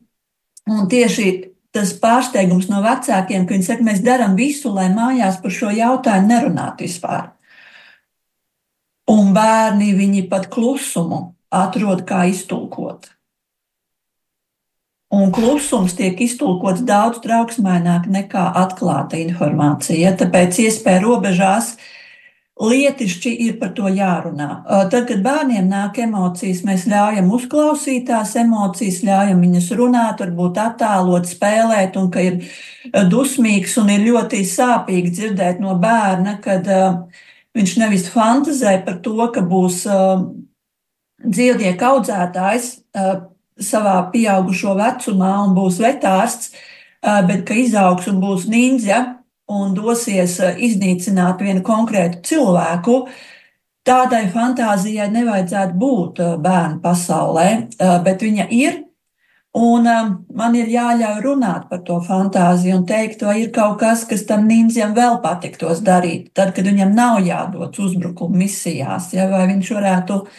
un 0.68 0.88
tieši 0.92 1.30
tas 1.72 1.94
pārsteigums 2.00 2.68
no 2.68 2.82
vecākiem, 2.84 3.46
ka 3.48 3.56
viņi 3.56 3.66
saka, 3.66 3.84
mēs 3.84 4.04
darām 4.04 4.36
visu, 4.36 4.72
lai 4.72 4.90
mājās 4.92 5.40
par 5.40 5.52
šo 5.52 5.72
jautājumu 5.72 6.28
nerunātu 6.30 6.84
vispār. 6.84 7.30
Un 9.12 9.32
bērni 9.36 9.92
viņi 9.96 10.24
pat 10.28 10.48
klusumu 10.52 11.36
atrod, 11.52 12.04
kā 12.08 12.24
iztulkot. 12.28 13.12
Un 15.16 15.30
klusums 15.32 15.94
tiek 15.96 16.18
iztulkots 16.20 16.82
daudz 16.84 17.22
trauksmaināk 17.24 18.08
nekā 18.12 18.50
atklāta 18.60 19.16
informācija. 19.16 20.12
Tāpēc 20.20 20.58
iespēja 20.66 21.04
robežās 21.06 21.76
lietišķi 22.56 23.32
ir 23.46 23.56
par 23.60 23.72
to 23.76 23.88
jārunā. 23.92 24.48
Tad, 24.92 25.04
kad 25.08 25.20
bērniem 25.24 25.68
nāk 25.68 26.00
emocijas, 26.04 26.62
mēs 26.68 26.86
ļaujam 26.88 27.28
uzklausīt 27.36 28.06
tās 28.08 28.32
emocijas, 28.40 29.02
ļaujam 29.04 29.42
viņas 29.44 29.68
runāt, 29.76 30.24
varbūt 30.24 30.60
attēlot, 30.62 31.28
spēlēt, 31.28 31.96
un 32.00 32.10
ka 32.12 32.24
ir 32.24 32.40
dusmīgs 33.12 33.76
un 33.80 33.92
ir 33.92 34.04
ļoti 34.08 34.42
sāpīgi 34.48 35.12
dzirdēt 35.18 35.60
no 35.64 35.76
bērna, 35.80 36.38
kad 36.44 36.68
viņš 37.56 37.78
nevis 37.84 38.08
fantazē 38.12 38.78
par 38.88 39.00
to, 39.04 39.16
ka 39.32 39.44
būs 39.44 39.84
dzīvnieku 41.24 41.88
audzētājs 41.92 42.72
savā 43.62 43.98
pieaugušo 44.12 44.74
vecumā 44.76 45.32
un 45.44 45.54
būs 45.56 45.80
vetārsts, 45.82 46.52
bet 47.02 47.44
ka 47.48 47.56
izaugs 47.56 48.08
un 48.10 48.20
būs 48.20 48.48
ninja 48.50 49.02
un 49.46 49.74
dosies 49.76 50.38
iznīcināt 50.40 51.42
vienu 51.44 51.62
konkrētu 51.64 52.22
cilvēku, 52.26 52.96
tādai 53.86 54.26
fantāzijai 54.32 55.06
nevajadzētu 55.14 55.78
būt 55.78 56.24
bērnu 56.42 56.82
pasaulē, 56.82 57.48
bet 58.04 58.26
viņa 58.26 58.50
ir. 58.50 58.82
Un 59.56 59.86
man 60.36 60.56
ir 60.58 60.66
jāļauj 60.68 61.22
runāt 61.24 61.70
par 61.70 61.78
to 61.86 61.94
fantāziju 62.04 62.74
un 62.76 62.82
teikt, 62.84 63.22
vai 63.24 63.38
ir 63.40 63.54
kaut 63.54 63.78
kas, 63.80 64.02
kas 64.04 64.26
tam 64.28 64.44
ninjam 64.44 64.92
vēl 64.92 65.16
patiktos 65.22 65.80
darīt, 65.86 66.26
tad, 66.36 66.50
kad 66.52 66.68
viņam 66.68 66.92
nav 66.92 67.22
jādodas 67.24 67.80
uzbrukuma 67.80 68.42
misijās, 68.42 69.14
ja, 69.16 69.30
vai 69.30 69.46
viņš 69.48 69.70
varētu 69.78 70.18
uh, 70.18 70.36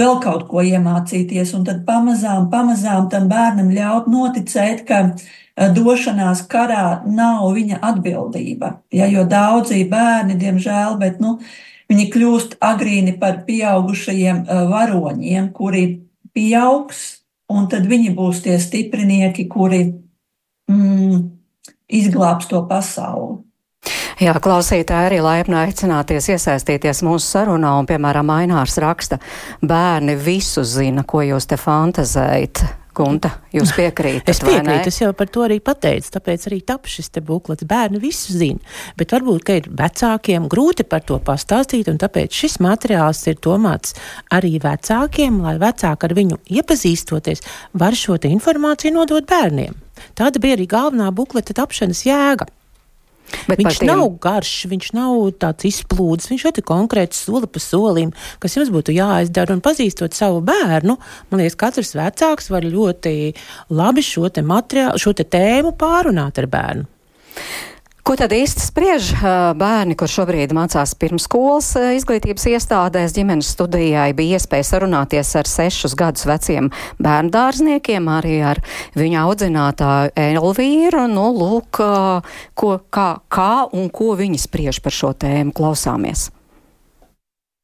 vēl 0.00 0.18
kaut 0.24 0.46
ko 0.50 0.64
iemācīties, 0.64 1.54
un 1.56 1.64
tad 1.68 1.84
pamazām, 1.86 2.48
pamazām 2.52 3.08
tam 3.12 3.28
bērnam 3.30 3.70
ļaut 3.74 4.08
noticēt, 4.10 4.84
ka 4.88 5.00
eh, 5.10 5.70
došanās 5.76 6.44
karā 6.50 7.02
nav 7.06 7.50
viņa 7.56 7.80
atbildība. 7.90 8.78
Ja, 8.94 9.08
jo 9.10 9.26
daudzi 9.28 9.84
bērni, 9.90 10.38
diemžēl, 10.40 10.96
bet, 11.00 11.20
nu, 11.22 11.38
viņi 11.90 12.06
kļūst 12.14 12.58
agrīni 12.64 13.16
par 13.20 13.42
pieaugušajiem 13.48 14.44
eh, 14.44 14.62
varoņiem, 14.70 15.50
kuri 15.56 15.84
pieaugs, 16.36 17.20
un 17.50 17.68
tad 17.70 17.88
viņi 17.90 18.14
būs 18.16 18.44
tie 18.46 18.56
stiprinieki, 18.62 19.48
kuri 19.50 19.82
mm, 20.70 21.22
izglābs 22.00 22.50
to 22.50 22.62
pasauli. 22.70 23.40
Jā, 24.20 24.34
klausītāji 24.36 25.08
arī 25.08 25.18
laipni 25.24 25.56
aicināties 25.56 26.26
iesaistīties 26.34 26.98
mūsu 27.06 27.24
sarunā, 27.24 27.70
un, 27.80 27.86
piemēram, 27.88 28.28
Ainārs 28.34 28.76
raksta, 28.82 29.16
bērni 29.64 30.12
visu 30.20 30.60
zina, 30.60 31.06
ko 31.08 31.22
jūs 31.24 31.48
te 31.48 31.56
fantazējat. 31.60 32.66
Gunta, 33.00 33.30
jūs 33.54 33.70
piekrītat? 33.72 34.28
Es 34.28 34.42
piekrītu, 34.42 34.90
es 34.90 34.98
jau 34.98 35.12
par 35.16 35.30
to 35.32 35.44
arī 35.46 35.56
pateicu, 35.64 36.10
tāpēc 36.18 36.44
arī 36.50 36.58
tap 36.66 36.90
šis 36.90 37.08
te 37.14 37.22
buklets. 37.24 37.64
Bērni 37.70 38.02
visu 38.02 38.34
zina, 38.36 38.60
bet 38.98 39.14
varbūt, 39.14 39.44
ka 39.46 39.56
ir 39.60 39.70
vecākiem 39.78 40.50
grūti 40.50 40.84
par 40.90 41.06
to 41.06 41.16
pastāstīt, 41.24 41.88
un 41.88 42.02
tāpēc 42.02 42.34
šis 42.42 42.58
materiāls 42.60 43.22
ir 43.30 43.40
domāts 43.40 43.96
arī 44.36 44.58
vecākiem, 44.60 45.40
lai 45.46 45.56
vecāki 45.62 46.10
ar 46.10 46.18
viņu 46.18 46.42
iepazīstoties, 46.58 47.46
var 47.72 47.96
šo 47.96 48.20
informāciju 48.34 48.98
nodot 48.98 49.32
bērniem. 49.32 49.78
Tāda 50.18 50.42
bija 50.42 50.58
arī 50.58 50.68
galvenā 50.68 51.08
bukleta 51.14 51.56
tapšanas 51.56 52.04
jēga. 52.10 52.50
Bet 53.48 53.60
viņš 53.60 53.80
tiem... 53.82 53.90
nav 53.90 54.04
garš, 54.22 54.52
viņš 54.70 54.92
nav 54.96 55.16
tāds 55.42 55.68
izplūdes, 55.70 56.30
viņš 56.30 56.46
ir 56.50 56.62
konkrēts 56.66 57.24
soli 57.26 57.48
pa 57.50 57.62
solim, 57.62 58.12
kas 58.42 58.56
jums 58.58 58.72
būtu 58.74 58.94
jāizdara. 58.96 59.56
Un 59.56 59.64
pazīstot 59.64 60.16
savu 60.16 60.42
bērnu, 60.46 60.96
man 61.30 61.42
liekas, 61.42 61.58
katrs 61.60 61.94
vecāks 61.98 62.50
var 62.52 62.66
ļoti 62.66 63.14
labi 63.74 64.04
šo 64.04 64.30
te 64.32 64.44
materiālu, 64.46 65.00
šo 65.00 65.14
te 65.16 65.26
tēmu 65.28 65.74
pārunāt 65.80 66.40
ar 66.42 66.50
bērnu. 66.50 66.88
Ko 68.10 68.16
tad 68.18 68.32
īsti 68.34 68.64
spriež 68.66 69.08
bērni, 69.54 69.94
kur 69.94 70.10
šobrīd 70.10 70.50
mācās 70.50 70.96
pirmskolas 70.98 71.68
izglītības 71.94 72.48
iestādēs? 72.50 73.12
Ģimenes 73.14 73.52
studijai 73.54 74.08
bija 74.18 74.40
iespēja 74.40 74.66
sarunāties 74.66 75.28
ar 75.38 75.46
sešus 75.46 75.94
gadus 75.94 76.26
veciem 76.26 76.72
bērnu 76.98 77.30
dārzniekiem, 77.30 78.08
arī 78.10 78.40
ar 78.42 78.58
viņa 78.98 79.20
audzinātāju 79.28 80.10
Elvīru. 80.24 81.04
Nu, 81.06 81.28
lūk, 81.36 81.78
ko, 82.58 82.72
kā, 82.90 83.06
kā 83.30 83.52
un 83.78 83.86
ko 83.94 84.16
viņi 84.18 84.42
spriež 84.42 84.82
par 84.82 84.96
šo 84.96 85.12
tēmu 85.14 85.54
klausāmies. 85.54 86.32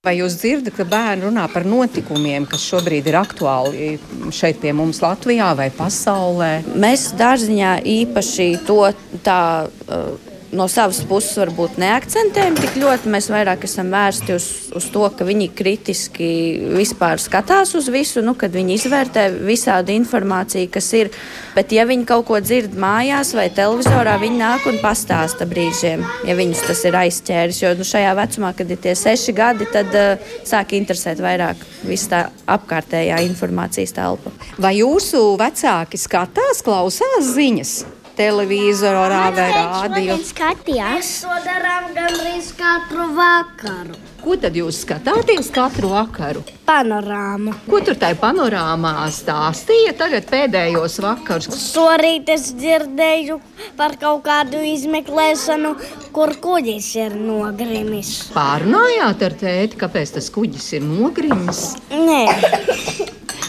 Vai 0.06 0.14
jūs 0.20 0.38
dzirdat, 0.38 0.76
ka 0.78 0.86
bērni 0.86 1.26
runā 1.26 1.48
par 1.50 1.66
notikumiem, 1.66 2.46
kas 2.46 2.62
šobrīd 2.70 3.10
ir 3.10 3.18
aktuāli 3.18 3.90
šeit 4.30 4.62
pie 4.62 4.70
mums 4.78 5.02
Latvijā 5.02 5.50
vai 5.58 5.72
pasaulē? 5.74 6.52
Mēs 6.78 7.08
dārziņā 7.18 7.80
īpaši 7.98 8.48
to 8.70 8.78
tā. 9.26 9.42
Uh, 9.90 10.34
no 10.54 10.66
savas 10.70 11.00
puses 11.06 11.34
varbūt 11.40 11.78
neakcentējam 11.80 12.56
tik 12.58 12.76
ļoti. 12.80 13.10
Mēs 13.12 13.28
vairāk 13.32 13.64
esam 13.66 13.90
vērsti 13.94 14.34
uz, 14.36 14.46
uz 14.76 14.86
to, 14.94 15.02
ka 15.16 15.26
viņi 15.26 15.48
kritiski 15.56 16.28
vispār 16.76 17.20
skatās 17.22 17.74
uz 17.78 17.88
visu, 17.92 18.22
nu, 18.24 18.36
kad 18.38 18.54
viņi 18.54 18.76
izvērtē 18.78 19.26
visādi 19.46 19.96
informāciju, 19.98 20.70
kas 20.72 20.92
ir. 20.98 21.10
Bet, 21.56 21.72
ja 21.74 21.86
viņi 21.88 22.06
kaut 22.08 22.26
ko 22.28 22.40
dzird 22.42 22.76
mājās 22.78 23.32
vai 23.36 23.48
televizorā, 23.54 24.16
viņi 24.22 24.40
nāk 24.40 24.68
un 24.70 24.80
pastāsta 24.82 25.48
brīžiem, 25.48 26.04
ja 26.28 26.38
viņus 26.38 26.64
tas 26.68 26.84
ir 26.86 26.98
aizķēris. 27.02 27.62
Jo 27.64 27.74
nu, 27.78 27.86
šajā 27.86 28.14
vecumā, 28.18 28.52
kad 28.56 28.70
ir 28.70 28.80
tie 28.82 28.96
seši 28.98 29.36
gadi, 29.36 29.68
tad 29.72 29.92
uh, 29.96 30.32
sāk 30.46 30.76
interesēt 30.78 31.22
vairāk 31.24 31.62
viss 31.86 32.10
tā 32.12 32.26
apkārtējā 32.46 33.22
informācijas 33.26 33.96
telpa. 33.96 34.34
Vai 34.62 34.76
jūsu 34.80 35.28
vecāki 35.40 36.00
skatās, 36.00 36.62
klausās 36.66 37.34
ziņas? 37.34 37.78
Televizorā 38.16 39.22
vai 39.36 39.48
rādio. 39.52 40.16
Mēs 40.16 40.32
skatījāmies. 40.32 41.14
To 41.26 41.38
darām 41.46 41.92
gandrīz 41.96 42.52
katru 42.58 43.10
vakaru. 43.16 43.96
Ko 44.26 44.34
tad 44.42 44.56
jūs 44.58 44.80
skatāties 44.82 45.52
katru 45.54 45.92
vakaru? 45.92 46.40
Panorāmu. 46.66 47.52
Ko 47.68 47.78
tur 47.86 47.94
tajā 48.00 48.16
panorāmā 48.18 48.94
stāstīja 49.14 49.92
tagad 50.00 50.26
pēdējos 50.26 50.98
vakarus? 51.04 51.60
Šorīt 51.68 52.32
es 52.34 52.48
dzirdēju 52.58 53.38
par 53.78 53.94
kaut 54.00 54.24
kādu 54.26 54.64
izmeklēšanu, 54.66 55.76
kur 56.16 56.34
kuģis 56.42 56.88
ir 57.04 57.14
nogrimis. 57.20 58.16
Pārunājāt 58.34 59.22
ar 59.28 59.38
tēti, 59.44 59.78
kāpēc 59.84 60.16
tas 60.18 60.32
kuģis 60.34 60.72
ir 60.80 60.88
nogrimis? 60.88 61.68
Nē. 61.94 62.24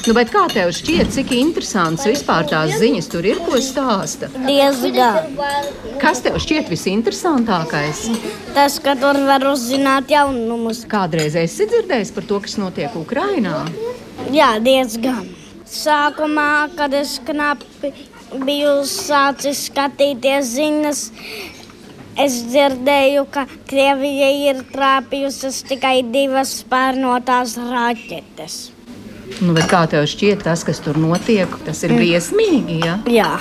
Nu, 0.08 0.14
kā 0.32 0.46
tev 0.48 0.70
šķiet, 0.72 1.10
cik 1.12 1.32
interesants 1.36 2.06
vispār 2.08 2.46
tās 2.48 2.78
ziņas 2.80 3.10
tur 3.12 3.26
ir, 3.28 3.42
ko 3.44 3.58
stāsta? 3.60 4.30
Diezgan. 4.46 5.34
Kas 6.00 6.22
tev 6.24 6.38
šķiet 6.40 6.70
visinteresantākais? 6.72 8.06
Tas, 8.56 8.78
ka 8.84 8.94
tur 9.00 9.20
var 9.28 9.44
uzzināt 9.50 10.14
jaunumus. 10.14 10.86
Kādreiz 10.88 11.36
esi 11.36 11.68
dzirdējis 11.68 12.14
par 12.16 12.28
to, 12.30 12.40
kas 12.46 12.56
notiek 12.62 12.96
Ukrajinā? 12.96 13.66
Jā, 14.32 14.54
diezgan. 14.64 15.28
sākumā, 15.68 16.70
kad 16.78 16.96
es 16.96 17.18
knapi 17.28 17.92
biju 18.48 18.72
sācis 18.88 19.66
skatīties 19.68 20.54
ziņas, 20.56 21.04
es 22.24 22.40
dzirdēju, 22.48 23.28
ka 23.28 23.44
Krievija 23.68 24.32
ir 24.54 24.64
trāpījusi 24.72 25.52
tikai 25.68 26.00
divas 26.16 26.56
spērnotās 26.64 27.60
raķetes. 27.60 28.77
Nu, 29.42 29.54
kā 29.70 29.84
tev 29.92 30.08
šķiet, 30.10 30.46
tas, 30.48 30.64
kas 30.68 30.80
tur 30.84 30.98
notiek, 31.02 31.52
tas 31.66 31.84
ir 31.86 31.94
briesmīgi? 31.98 32.80
Ja? 32.86 33.00
Jā. 33.12 33.34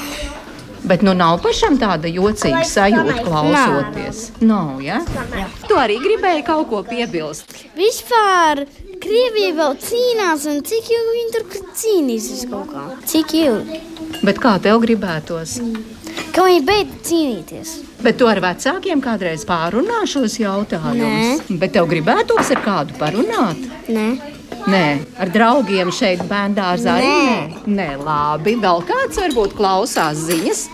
Bet 0.87 1.03
nu 1.03 1.17
nav 1.19 1.41
pašam 1.43 1.81
tāda 1.81 2.07
jocīga 2.07 2.63
sajūta 2.69 3.25
klausoties. 3.27 4.21
Nav, 4.45 4.77
ja? 4.85 5.01
Jā. 5.35 5.47
Tu 5.67 5.79
arī 5.81 5.97
gribēji 6.03 6.45
kaut 6.47 6.69
ko 6.71 6.83
piebilst. 6.87 7.57
Vispār 7.75 8.67
Krievija 9.03 9.53
vēl 9.59 9.75
cīnās, 9.83 10.47
un 10.51 10.63
cik 10.67 10.87
ilgi 10.95 11.17
viņi 11.17 11.35
tur 11.35 11.73
cīnīsies 11.81 12.47
kaut 12.51 12.71
kā? 12.71 12.85
Cik 13.07 13.35
ilgi? 13.39 13.81
Bet 14.25 14.41
kā 14.43 14.55
tev 14.63 14.81
gribētos? 14.85 15.59
Ka 16.33 16.47
viņi 16.47 16.63
beidz 16.67 16.95
cīnīties. 17.09 17.75
Bet 18.05 18.19
tu 18.21 18.29
ar 18.31 18.41
vecākiem 18.45 19.03
kādreiz 19.05 19.45
pārunā 19.49 20.05
šos 20.09 20.39
jautājumus? 20.41 21.43
Nē. 21.51 21.59
Bet 21.61 21.75
tev 21.77 21.91
gribētos 21.91 22.55
ar 22.55 22.63
kādu 22.65 22.97
parunāt? 23.01 23.61
Nē. 23.91 24.36
Nē, 24.67 24.85
ar 25.23 25.31
draugiem 25.31 25.93
šeit 25.95 26.23
bērngārzā 26.31 26.97
arī 26.99 27.11
Nē. 27.13 27.37
nē. 27.67 27.77
Nē, 27.79 27.89
labi. 28.03 28.57
Vēl 28.63 28.83
kāds 28.89 29.21
varbūt 29.23 29.55
klausās 29.59 30.25
ziņas. 30.27 30.65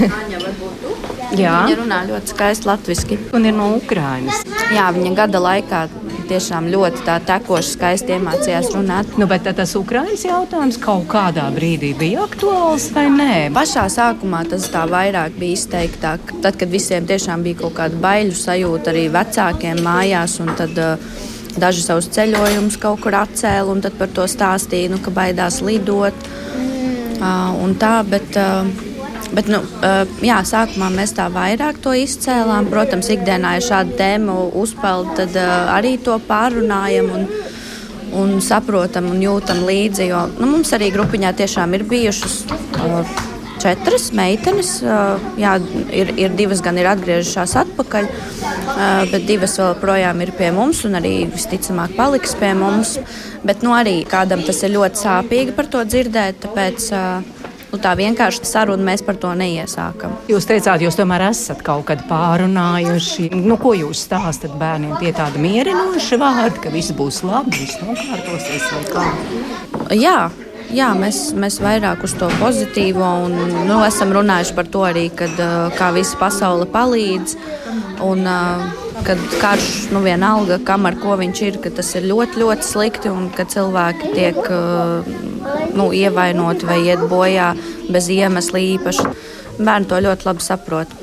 Aņa, 0.00 0.38
varbūt 0.40 0.78
tu? 0.80 0.92
Jā, 1.38 1.56
Viņa 1.68 1.76
runā 1.82 1.98
ļoti 2.08 2.32
skaisti 2.32 2.66
latviešu. 2.68 3.18
un 3.36 3.44
ir 3.46 3.52
no 3.54 3.74
Ukrainas. 3.76 4.40
Jā, 4.74 4.88
viņa 4.94 5.12
gada 5.14 5.38
laikā 5.42 5.82
tiešām 6.30 6.68
ļoti 6.70 7.02
tā 7.04 7.16
tekoši, 7.26 7.72
skaisti 7.74 8.14
iemācījās 8.16 8.70
runāt. 8.74 9.16
Nu, 9.18 9.26
bet 9.26 9.42
tad 9.44 9.56
tas 9.58 9.74
Ukraiņas 9.76 10.24
jautājums 10.24 10.78
kaut 10.80 11.06
kādā 11.10 11.48
brīdī 11.54 11.90
bija 11.98 12.24
aktuāls 12.24 12.88
vai 12.94 13.08
nē? 13.10 13.50
Pašā 13.54 13.84
sākumā 13.90 14.44
tas 14.48 14.68
tā 14.70 14.86
vairāk 14.90 15.36
bija 15.38 15.58
izteiktāk. 15.58 16.32
Tad, 16.42 16.56
kad 16.56 16.70
visiem 16.70 17.06
tiešām 17.06 17.42
bija 17.42 17.60
kaut 17.64 17.74
kāda 17.74 17.98
baiļu 18.00 18.32
sajūta 18.38 18.94
arī 18.94 19.08
vecākiem 19.12 19.82
mājās, 19.84 20.38
un 20.40 20.54
tad 20.56 20.78
uh, 20.78 20.96
daži 21.58 21.82
savus 21.84 22.10
ceļojumus 22.14 22.78
kaut 22.80 23.00
kur 23.04 23.16
atcēla 23.18 23.70
un 23.72 23.82
tad 23.84 23.96
par 23.98 24.12
to 24.14 24.26
stāstīja, 24.30 24.92
nu, 24.92 25.00
ka 25.02 25.12
baidās 25.14 25.60
lidot. 25.64 26.28
Uh, 27.20 27.50
un 27.64 27.76
tā, 27.80 28.00
bet, 28.08 28.36
uh, 28.40 28.86
Bet, 29.30 29.46
nu, 29.46 29.60
uh, 29.62 30.08
jā, 30.26 30.40
sākumā 30.42 30.88
mēs 30.90 31.12
tā 31.14 31.28
vairāk 31.30 31.76
to 31.84 31.92
izcēlām. 31.94 32.66
Protams, 32.66 33.12
ikdienā, 33.14 33.52
ja 33.60 33.62
šāda 33.62 33.94
tēma 34.00 34.34
uzpeld, 34.58 35.12
tad 35.20 35.38
arī 35.70 35.92
to 36.02 36.16
pārunājam 36.26 37.12
un, 37.14 37.28
un 38.18 38.34
saprotam 38.42 39.06
un 39.12 39.22
jūtam 39.22 39.62
līdzi. 39.68 40.08
Jo 40.10 40.24
nu, 40.34 40.50
mums 40.56 40.74
arī 40.74 40.90
grupiņā 40.96 41.30
tiešām 41.38 41.78
ir 41.78 41.86
bijušas 41.92 42.40
uh, 42.50 43.29
četras 43.62 44.10
meitenes. 44.16 44.76
Jā, 45.40 45.56
ir, 45.94 46.14
ir 46.20 46.36
divas 46.38 46.62
gan 46.64 46.78
ir 46.80 46.90
atgriežušās 46.90 47.56
atpakaļ, 47.64 48.08
bet 49.12 49.26
divas 49.28 49.58
vēl 49.60 49.76
projām 49.82 50.22
ir 50.24 50.34
pie 50.38 50.52
mums 50.56 50.84
un 50.88 50.98
arī 51.00 51.14
visticamāk 51.30 51.96
paliks 51.98 52.36
pie 52.40 52.54
mums. 52.58 52.96
Bet 53.46 53.64
nu, 53.64 53.74
arī 53.76 54.00
kādam 54.08 54.44
tas 54.46 54.60
ir 54.66 54.74
ļoti 54.76 55.04
sāpīgi 55.04 55.56
par 55.56 55.70
to 55.72 55.84
dzirdēt. 55.88 56.42
Tāpēc, 56.44 56.90
Nu, 57.70 57.78
tā 57.78 57.92
vienkārši 57.94 58.42
saruna 58.48 58.82
mēs 58.88 59.02
par 59.06 59.18
to 59.22 59.30
neiesākam. 59.38 60.16
Jūs 60.30 60.48
teicāt, 60.48 60.82
jūs 60.82 60.96
tomēr 60.98 61.28
esat 61.28 61.62
kaut 61.66 61.84
kad 61.86 62.02
pārunājuši. 62.08 63.28
Nu, 63.38 63.54
ko 63.62 63.76
jūs 63.78 64.02
stāstat 64.08 64.56
bērniem? 64.58 64.96
Tie 64.98 65.14
tādi 65.14 65.42
mierinoši 65.44 66.18
vārdi, 66.18 66.64
ka 66.64 66.74
viss 66.74 66.94
būs 66.98 67.22
labi, 67.22 67.54
viss 67.60 67.78
nokārtosies 67.84 68.66
vai 68.74 68.84
kā? 68.90 69.06
Jā. 69.94 70.18
Jā, 70.70 70.92
mēs, 70.94 71.32
mēs 71.34 71.58
vairāk 71.62 72.04
uz 72.06 72.12
to 72.18 72.28
pozitīvo 72.38 73.06
un 73.24 73.34
nu, 73.66 73.80
esam 73.82 74.12
runājuši 74.14 74.54
par 74.54 74.68
to 74.70 74.84
arī, 74.86 75.08
kad, 75.10 75.32
kā 75.74 75.90
visa 75.96 76.18
pasaule 76.20 76.68
palīdz. 76.70 77.34
Un, 78.06 78.22
kad 79.04 79.20
karš, 79.40 79.90
nu 79.94 80.02
vienalga, 80.04 80.60
kam 80.64 80.86
ar 80.88 80.96
ko 81.00 81.16
viņš 81.20 81.42
ir, 81.46 81.58
ka 81.64 81.72
tas 81.74 81.90
ir 81.98 82.06
ļoti, 82.08 82.40
ļoti 82.44 82.68
slikti 82.68 83.12
un 83.12 83.28
ka 83.34 83.48
cilvēki 83.50 84.12
tiek 84.14 84.40
nu, 85.74 85.90
ievainoti 85.96 86.68
vai 86.68 86.80
iet 86.86 87.02
bojā 87.10 87.52
bez 87.90 88.10
iemesla 88.12 88.62
īpaši. 88.70 89.10
Bērni 89.60 89.90
to 89.90 90.00
ļoti 90.06 90.28
labi 90.30 90.46
saprot. 90.46 90.99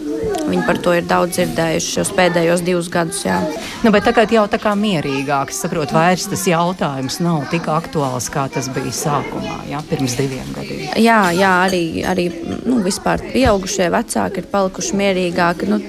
Viņi 0.48 0.64
par 0.64 0.78
to 0.80 0.94
ir 0.96 1.04
daudz 1.08 1.36
dzirdējuši 1.36 1.90
šos 1.98 2.12
pēdējos 2.16 2.62
divus 2.64 2.88
gadus. 2.92 3.20
Jā. 3.26 3.42
Nu, 3.84 3.92
bet 3.92 4.06
tagad 4.08 4.32
jau 4.32 4.46
tā 4.48 4.60
kā 4.64 4.72
mierīgāk, 4.80 5.52
es 5.52 5.60
saprotu, 5.64 5.98
vairs 5.98 6.28
tas 6.32 6.46
jautājums 6.48 7.20
nav 7.24 7.50
tik 7.52 7.68
aktuāls, 7.72 8.30
kā 8.32 8.46
tas 8.54 8.70
bija 8.72 8.94
sākumā, 8.96 9.58
jā, 9.68 9.82
pirms 9.90 10.16
diviem 10.20 10.54
gadiem. 10.56 10.86
Jā, 11.04 11.20
jā 11.36 11.52
arī, 11.66 11.82
arī 12.08 12.30
nu, 12.64 12.80
vispār 12.86 13.26
pieaugušie 13.34 13.90
vecāki 13.92 14.44
ir 14.44 14.48
palikuši 14.54 15.02
mierīgāki. 15.02 15.68
Nu, 15.68 15.82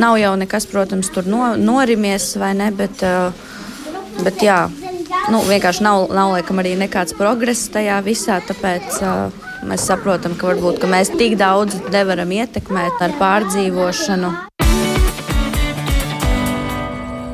nav 0.00 0.16
jau 0.22 0.32
nekas, 0.40 0.68
protams, 0.70 1.12
tur 1.12 1.28
no, 1.28 1.52
norimies 1.60 2.32
vai 2.40 2.54
ne, 2.56 2.70
bet, 2.72 3.04
uh, 3.04 3.36
bet 4.24 4.40
jā, 4.46 4.62
nu, 5.28 5.44
vienkārši 5.44 5.84
nav, 5.84 6.08
nav 6.16 6.32
laikam 6.38 6.64
arī 6.64 6.72
nekāds 6.80 7.12
progress 7.20 7.68
tajā 7.74 8.00
visā, 8.06 8.40
tāpēc 8.48 9.00
uh, 9.04 9.49
mēs 9.66 9.86
saprotam, 9.90 10.36
ka 10.38 10.50
varbūt 10.52 10.80
ka 10.82 10.90
mēs 10.90 11.12
tik 11.16 11.36
daudz 11.40 11.78
nevaram 11.92 12.32
ietekmēt 12.36 13.02
ar 13.04 13.16
pārdzīvošanu. 13.20 14.49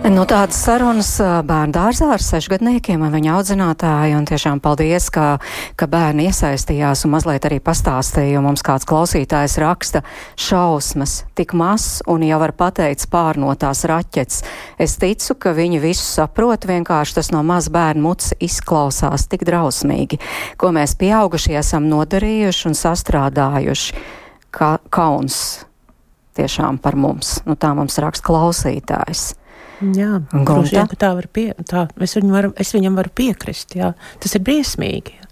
Nu, 0.06 0.22
tādas 0.22 0.60
sarunas 0.62 1.08
bērnu 1.18 1.74
dārzā 1.74 2.12
ar 2.14 2.22
sešgadniekiem 2.22 3.00
un 3.02 3.10
viņa 3.10 3.30
audzinātāju. 3.40 4.14
Un 4.14 4.26
tiešām 4.28 4.60
paldies, 4.62 5.08
ka, 5.10 5.40
ka 5.74 5.88
bērni 5.90 6.28
iesaistījās 6.28 7.00
un 7.02 7.10
mazliet 7.16 7.48
arī 7.48 7.56
pastāstīja. 7.58 8.38
Mums 8.44 8.62
kāds 8.62 8.86
klausītājs 8.86 9.56
raksta 9.58 10.04
šausmas, 10.38 11.24
tik 11.34 11.56
maz 11.58 12.04
un 12.06 12.22
jau 12.22 12.38
var 12.38 12.54
pateikt 12.54 13.08
pārnotās 13.10 13.82
raķetes. 13.90 14.44
Es 14.78 14.94
ticu, 15.02 15.34
ka 15.42 15.50
viņi 15.56 15.80
visu 15.82 16.04
saprot, 16.06 16.68
vienkārši 16.70 17.16
tas 17.16 17.32
no 17.34 17.40
maz 17.42 17.66
bērnu 17.74 18.04
muts 18.04 18.30
izklausās 18.38 19.26
tik 19.32 19.42
drausmīgi, 19.48 20.20
ko 20.54 20.70
mēs 20.76 20.94
pieaugušie 21.00 21.56
esam 21.58 21.88
nodarījuši 21.90 22.68
un 22.70 22.78
sastrādājuši. 22.78 24.06
Ka, 24.54 24.76
kauns 24.86 25.66
tiešām 26.38 26.78
par 26.78 26.94
mums. 26.94 27.40
Nu, 27.42 27.58
tā 27.58 27.72
mums 27.74 27.98
raksta 27.98 28.30
klausītājs. 28.30 29.32
Jā, 29.80 30.22
droši 30.32 30.78
vien, 30.78 30.88
ka 30.88 30.96
tā 30.96 31.12
var 31.18 31.28
pie, 31.28 31.50
tā, 31.68 31.86
es, 32.00 32.16
varu, 32.16 32.54
es 32.56 32.72
viņam 32.72 32.96
varu 32.96 33.12
piekrist. 33.12 33.76
Jā. 33.76 33.92
Tas 34.22 34.36
ir 34.38 34.44
briesmīgi. 34.46 35.18
Jā. 35.18 35.26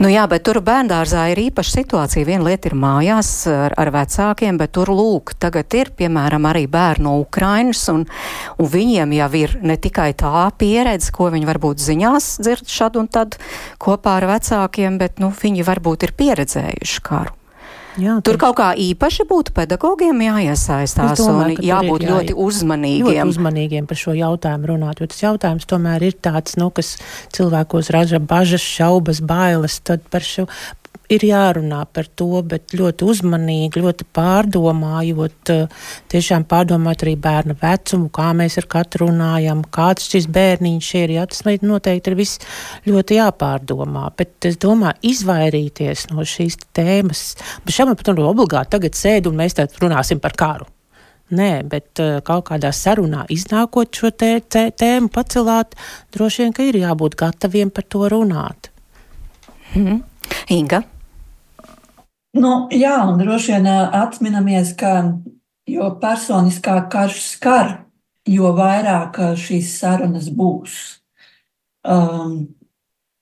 Nu 0.00 0.10
jā, 0.10 0.24
bet 0.30 0.44
tur 0.46 0.60
bērngārzā 0.64 1.26
ir 1.32 1.40
īpaša 1.46 1.74
situācija. 1.78 2.26
Viena 2.28 2.46
lieta 2.48 2.70
ir 2.70 2.76
mājās 2.78 3.30
ar, 3.50 3.74
ar 3.80 3.92
vecākiem, 3.94 4.58
bet 4.60 4.74
tur 4.76 4.90
lūk, 4.92 5.34
tagad 5.40 5.72
ir 5.78 5.92
piemēram 5.96 6.48
arī 6.50 6.66
bērni 6.70 7.06
no 7.06 7.16
Ukrainas, 7.22 7.82
un, 7.92 8.06
un 8.60 8.70
viņiem 8.74 9.14
jau 9.20 9.30
ir 9.40 9.56
ne 9.62 9.76
tikai 9.80 10.10
tā 10.18 10.46
pieredze, 10.60 11.12
ko 11.16 11.30
viņi 11.32 11.48
varbūt 11.48 11.82
ziņās 11.86 12.30
dzird 12.44 12.70
šad 12.70 13.00
un 13.00 13.10
tad 13.12 13.38
kopā 13.80 14.18
ar 14.20 14.30
vecākiem, 14.34 14.98
bet 15.00 15.22
nu, 15.22 15.32
viņi 15.42 15.66
varbūt 15.66 16.08
ir 16.08 16.16
pieredzējuši 16.18 17.04
karu. 17.06 17.39
Jā, 18.00 18.16
Tur 18.24 18.38
kaut 18.40 18.56
kā 18.56 18.70
īpaši 18.80 19.26
būtu 19.28 19.52
pedagogiem 19.56 20.22
jāiesaistās 20.24 21.18
Es 21.18 21.20
domāju, 21.24 21.58
un 21.58 21.66
jābūt 21.68 22.04
jā- 22.06 22.10
ļoti 22.14 22.36
uzmanīgiem. 22.46 23.06
Ļoti 23.06 23.28
uzmanīgiem 23.34 23.86
par 23.90 23.96
šo 24.00 24.14
jautājumu 24.16 24.72
runāt, 24.72 25.00
jo 25.00 25.06
tas 25.10 25.20
jautājums 25.20 25.66
tomēr 25.68 26.02
ir 26.08 26.16
tāds, 26.24 26.56
nu, 26.56 26.70
kas 26.70 26.96
cilvēkos 27.36 27.90
raža 27.92 28.18
bažas, 28.18 28.60
šaubas, 28.64 29.20
bailes. 29.20 29.80
Tad 29.84 30.00
par 30.10 30.20
šo 30.26 30.46
ir 31.10 31.24
jārunā 31.26 31.82
par 31.92 32.08
to, 32.18 32.40
bet 32.46 32.74
ļoti 32.76 33.06
uzmanīgi, 33.12 33.82
ļoti 33.82 34.06
pārdomājot, 34.16 35.52
eh, 35.54 35.84
tiešām 36.12 36.46
pārdomājot 36.50 37.04
arī 37.06 37.14
bērna 37.16 37.56
vecumu, 37.60 38.10
kā 38.14 38.30
mēs 38.36 38.58
ar 38.62 38.68
katru 38.70 39.08
runājam, 39.08 39.64
kāds 39.66 40.08
šis 40.10 40.26
bērniņš 40.30 40.90
ir. 41.02 41.14
Jā, 41.18 41.26
tas 41.26 41.42
noteikti 41.44 42.10
ir 42.10 42.16
viss 42.16 42.38
ļoti 42.86 43.18
jāpārdomā. 43.18 44.10
Bet 44.16 44.46
es 44.46 44.56
domāju, 44.56 44.98
izvairīties 45.02 46.10
no 46.10 46.22
šīs 46.22 46.58
tēmas. 46.74 47.36
Bet 47.64 47.74
šam, 47.74 47.94
protams, 47.94 48.20
obligāti 48.20 48.76
tagad 48.76 48.92
sēd 48.92 49.26
un 49.26 49.36
mēs 49.36 49.54
tad 49.54 49.74
runāsim 49.80 50.20
par 50.20 50.32
karu. 50.32 50.66
Nē, 51.30 51.62
bet 51.70 52.00
uh, 52.02 52.18
kaut 52.26 52.48
kādā 52.48 52.72
sarunā 52.74 53.22
iznākot 53.30 53.94
šo 53.94 54.10
tē, 54.10 54.40
tē, 54.50 54.72
tēmu 54.74 55.12
pacelāt, 55.14 55.76
droši 56.10 56.42
vien, 56.42 56.52
ka 56.52 56.66
ir 56.66 56.80
jābūt 56.80 57.14
gataviem 57.14 57.70
par 57.70 57.86
to 57.86 58.08
runāt. 58.10 58.72
Mhm. 59.76 60.02
Inga? 60.50 60.82
Nu, 62.36 62.68
jā, 62.70 62.94
un 63.10 63.18
droši 63.18 63.56
vien 63.56 63.66
atminamies, 63.66 64.74
ka 64.78 64.92
jo 65.66 65.88
personiskāk 66.02 66.86
karš 66.92 67.18
skar, 67.32 67.72
jo 68.28 68.52
vairāk 68.54 69.18
šīs 69.40 69.72
sarunas 69.80 70.28
būs. 70.30 70.76
Um, 71.80 72.52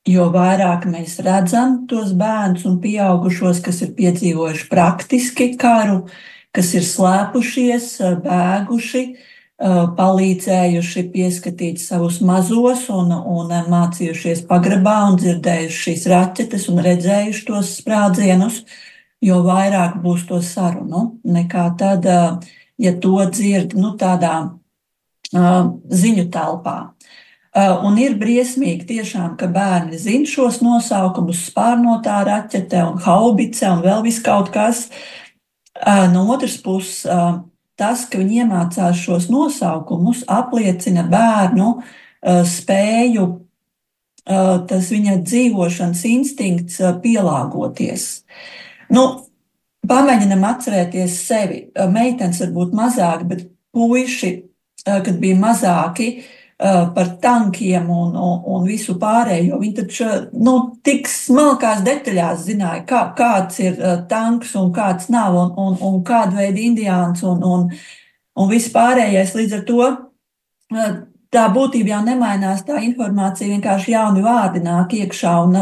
jo 0.08 0.28
vairāk 0.34 0.86
mēs 0.88 1.18
redzam 1.24 1.84
tos 1.88 2.12
bērnus 2.16 2.66
un 2.68 2.78
pieaugušos, 2.82 3.62
kas 3.64 3.80
ir 3.84 3.94
piedzīvojuši 3.96 4.68
praktiski 4.70 5.50
karu, 5.60 6.02
kas 6.52 6.72
ir 6.76 6.84
slēpušies, 6.86 7.90
bēguši, 8.24 9.04
palīdzējuši 9.98 11.02
pieskatīt 11.12 11.80
savus 11.82 12.20
mazos 12.22 12.84
un, 12.94 13.10
un 13.10 13.50
mācījušies 13.72 14.44
pagrabā 14.46 15.00
un 15.08 15.18
dzirdējuši 15.18 15.80
šīs 15.86 16.06
raķetes 16.12 16.68
un 16.70 16.78
redzējuši 16.84 17.42
tos 17.48 17.72
sprādzienus, 17.80 18.62
jo 19.24 19.42
vairāk 19.46 19.98
būs 20.02 20.26
to 20.28 20.40
sarunu 20.44 21.18
nekā 21.24 21.66
tad, 21.78 22.06
ja 22.78 22.92
to 23.02 23.18
dzird 23.30 23.74
nu, 23.78 23.94
tādā 23.98 24.34
ziņu 25.32 26.28
telpā. 26.32 26.78
Un 27.58 27.96
ir 27.98 28.14
briesmīgi 28.20 28.86
tiešām, 28.86 29.32
ka 29.40 29.48
bērni 29.50 29.98
zina 29.98 30.28
šos 30.28 30.60
nosaukumus, 30.62 31.46
spārnotā 31.48 32.20
raķete 32.28 32.84
un 32.86 33.00
haubice 33.02 33.66
un 33.66 33.82
vēl 33.82 34.04
vis 34.04 34.20
kaut 34.22 34.52
kas. 34.54 34.86
No 36.12 36.26
otras 36.34 36.58
puses, 36.62 37.02
tas, 37.78 38.04
ka 38.10 38.20
viņi 38.20 38.44
iemācās 38.44 39.00
šos 39.00 39.28
nosaukumus, 39.32 40.22
apliecina 40.28 41.02
bērnu 41.08 41.72
spēju, 42.22 43.26
tas 44.28 44.90
viņa 44.92 45.18
dzīvošanas 45.24 46.04
instinkts 46.10 46.82
pielāgoties. 47.02 48.08
Nu, 48.94 49.04
pamēģinam 49.88 50.44
atcerēties 50.48 51.20
sevi. 51.26 51.62
Meitenes 51.92 52.40
varbūt 52.44 52.74
mazāk, 52.76 53.24
bet 53.28 53.46
puiši, 53.76 54.32
kad 54.86 55.14
bija 55.20 55.38
mazāki, 55.38 56.10
par 56.58 57.18
tankiem 57.22 57.90
un, 57.90 58.16
un, 58.18 58.38
un 58.50 58.64
visu 58.66 58.96
pārējo. 58.98 59.60
Viņi 59.60 59.74
taču 59.76 60.08
nu, 60.42 60.54
tik 60.82 61.06
smalkās 61.10 61.84
detaļās 61.86 62.42
zināja, 62.48 62.82
kā, 62.88 63.02
kāds 63.18 63.60
ir 63.62 63.78
tanks 64.10 64.56
un 64.58 64.72
kāds 64.74 65.06
nav, 65.14 65.36
un, 65.38 65.52
un, 65.54 65.78
un 65.86 66.00
kāda 66.06 66.40
veida 66.40 66.64
indiāns 66.64 67.22
un, 67.22 67.44
un, 67.46 67.68
un 68.34 68.50
viss 68.50 68.72
pārējais. 68.74 69.36
Līdz 69.38 69.54
ar 69.60 69.64
to 69.68 69.92
tā 71.30 71.46
būtība 71.54 71.94
jau 71.94 72.02
nemainās, 72.08 72.66
tā 72.66 72.82
informācija 72.82 73.52
vienkārši 73.52 73.94
jauni 73.94 74.26
vārdi 74.26 74.64
nāk 74.64 74.98
iekšā. 74.98 75.38
Un, 75.46 75.60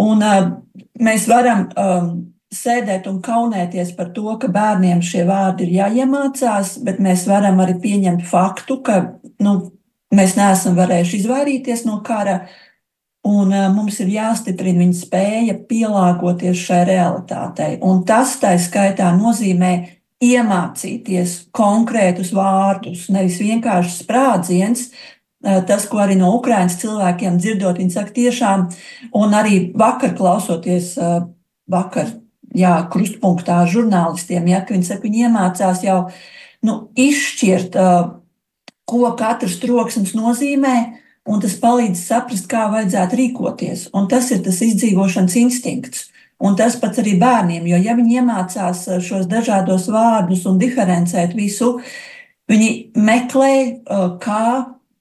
un 0.00 0.22
mēs 1.00 1.28
varam 1.30 1.68
sēdēt 2.54 3.06
un 3.10 3.20
kaunēties 3.22 3.94
par 3.98 4.12
to, 4.14 4.36
ka 4.38 4.48
bērniem 4.52 5.00
šie 5.02 5.24
vārdi 5.26 5.66
ir 5.66 5.78
jāiemācās, 5.80 6.76
bet 6.86 7.00
mēs 7.02 7.26
varam 7.26 7.62
arī 7.64 7.78
pieņemt 7.82 8.22
faktu, 8.30 8.78
ka 8.86 9.00
nu, 9.42 9.56
Mēs 10.14 10.36
neesam 10.38 10.76
varējuši 10.78 11.18
izvairīties 11.22 11.84
no 11.88 11.98
kara, 12.06 12.44
un 13.26 13.50
mums 13.74 13.98
ir 14.04 14.12
jāstiprina 14.14 14.84
viņa 14.84 14.98
spēja 14.98 15.56
pielāgoties 15.68 16.60
šai 16.60 16.82
realitātei. 16.90 17.78
Un 17.82 18.04
tas 18.06 18.36
tā 18.42 18.54
skaitā 18.60 19.10
nozīmē 19.16 19.72
iemācīties 20.24 21.34
konkrētus 21.54 22.30
vārdus, 22.36 23.08
nevis 23.12 23.40
vienkārši 23.42 23.96
sprādziens. 24.04 24.86
Tas, 25.44 25.86
ko 25.90 26.00
arī 26.00 26.16
no 26.16 26.30
Ukraiņas 26.38 26.78
cilvēkiem 26.80 27.38
dzirdot, 27.38 27.78
viņi 27.80 27.92
saka, 27.92 28.14
tiešām, 28.16 28.68
un 29.20 29.34
arī 29.36 29.58
vakar 29.76 30.14
klausoties, 30.16 30.94
vakar, 31.70 32.14
jā, 32.56 32.74
krustpunktā 32.92 33.58
žurnālistiem, 33.68 34.48
ja, 34.48 34.62
viņi 34.68 34.88
saka, 34.88 35.04
viņi 35.04 35.26
iemācās 35.28 35.84
jau 35.84 35.98
nu, 36.64 36.78
izšķirt 36.96 37.76
ko 38.88 39.10
katrs 39.18 39.58
troksnis 39.62 40.14
nozīmē, 40.16 40.74
un 41.28 41.40
tas 41.40 41.56
palīdz 41.60 42.00
saprast, 42.00 42.48
kā 42.50 42.66
vajadzētu 42.72 43.20
rīkoties. 43.20 43.88
Un 43.96 44.08
tas 44.12 44.30
ir 44.34 44.42
tas 44.44 44.60
izdzīvošanas 44.64 45.38
instinkts. 45.40 46.10
Un 46.44 46.56
tas 46.58 46.74
pats 46.76 46.98
arī 47.00 47.14
bērniem, 47.20 47.64
jo 47.70 47.78
ja 47.80 47.94
viņi 47.96 48.18
iemācās 48.18 48.82
šos 49.06 49.28
dažādos 49.30 49.86
vārdus 49.92 50.42
un 50.50 50.58
diferencēt 50.60 51.32
visu, 51.38 51.78
viņi 52.50 52.70
meklē, 52.98 53.54
kā, 54.20 54.48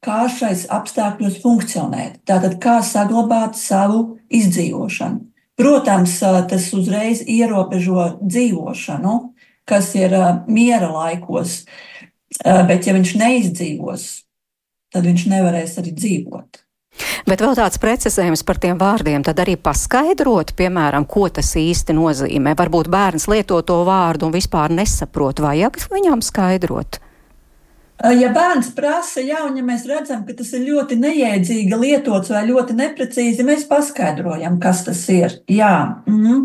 kā 0.04 0.26
šais 0.32 0.66
apstākļos 0.74 1.40
funkcionēt. 1.44 2.22
Tātad, 2.30 2.60
kā 2.64 2.80
saglabāt 2.86 3.58
savu 3.60 4.18
izdzīvošanu. 4.34 5.24
Protams, 5.60 6.18
tas 6.50 6.72
uzreiz 6.74 7.22
ierobežo 7.30 8.08
dzīvošanu, 8.24 9.14
kas 9.70 9.92
ir 9.96 10.16
miera 10.50 10.90
laikos. 10.90 11.64
Bet, 12.42 12.88
ja 12.90 12.96
viņš 12.98 13.16
neizdzīvos, 13.22 14.08
tad 14.94 15.06
viņš 15.06 15.28
nevarēs 15.30 15.78
arī 15.82 15.94
dzīvot. 15.94 16.64
Bet 17.30 17.42
vēl 17.42 17.56
tāds 17.58 17.80
precizējums 17.82 18.44
par 18.46 18.60
tiem 18.62 18.78
vārdiem, 18.82 19.24
tad 19.26 19.40
arī 19.42 19.56
paskaidrot, 19.58 20.56
piemēram, 20.58 21.06
ko 21.10 21.30
tas 21.34 21.54
īsti 21.58 21.96
nozīmē. 21.98 22.54
Varbūt 22.58 22.90
bērns 22.94 23.30
lieto 23.32 23.62
to 23.66 23.80
vārdu 23.88 24.28
un 24.28 24.36
vispār 24.36 24.74
nesaprot, 24.74 25.42
vajag 25.42 25.80
viņam 25.94 26.26
skaidrot. 26.26 27.03
Ja 28.04 28.30
bērns 28.36 28.74
prasa, 28.76 29.22
jā, 29.24 29.46
un 29.48 29.56
ja 29.56 29.64
mēs 29.64 29.86
redzam, 29.88 30.26
ka 30.28 30.34
tas 30.36 30.50
ir 30.58 30.66
ļoti 30.66 30.98
neiedzīgi 31.00 31.78
lietots 31.80 32.34
vai 32.34 32.42
ļoti 32.50 32.76
neprecīzi, 32.76 33.46
mēs 33.48 33.64
paskaidrojam, 33.70 34.58
kas 34.64 34.82
tas 34.84 35.04
ir. 35.14 35.38
Jā. 35.48 36.02
Mm. 36.10 36.42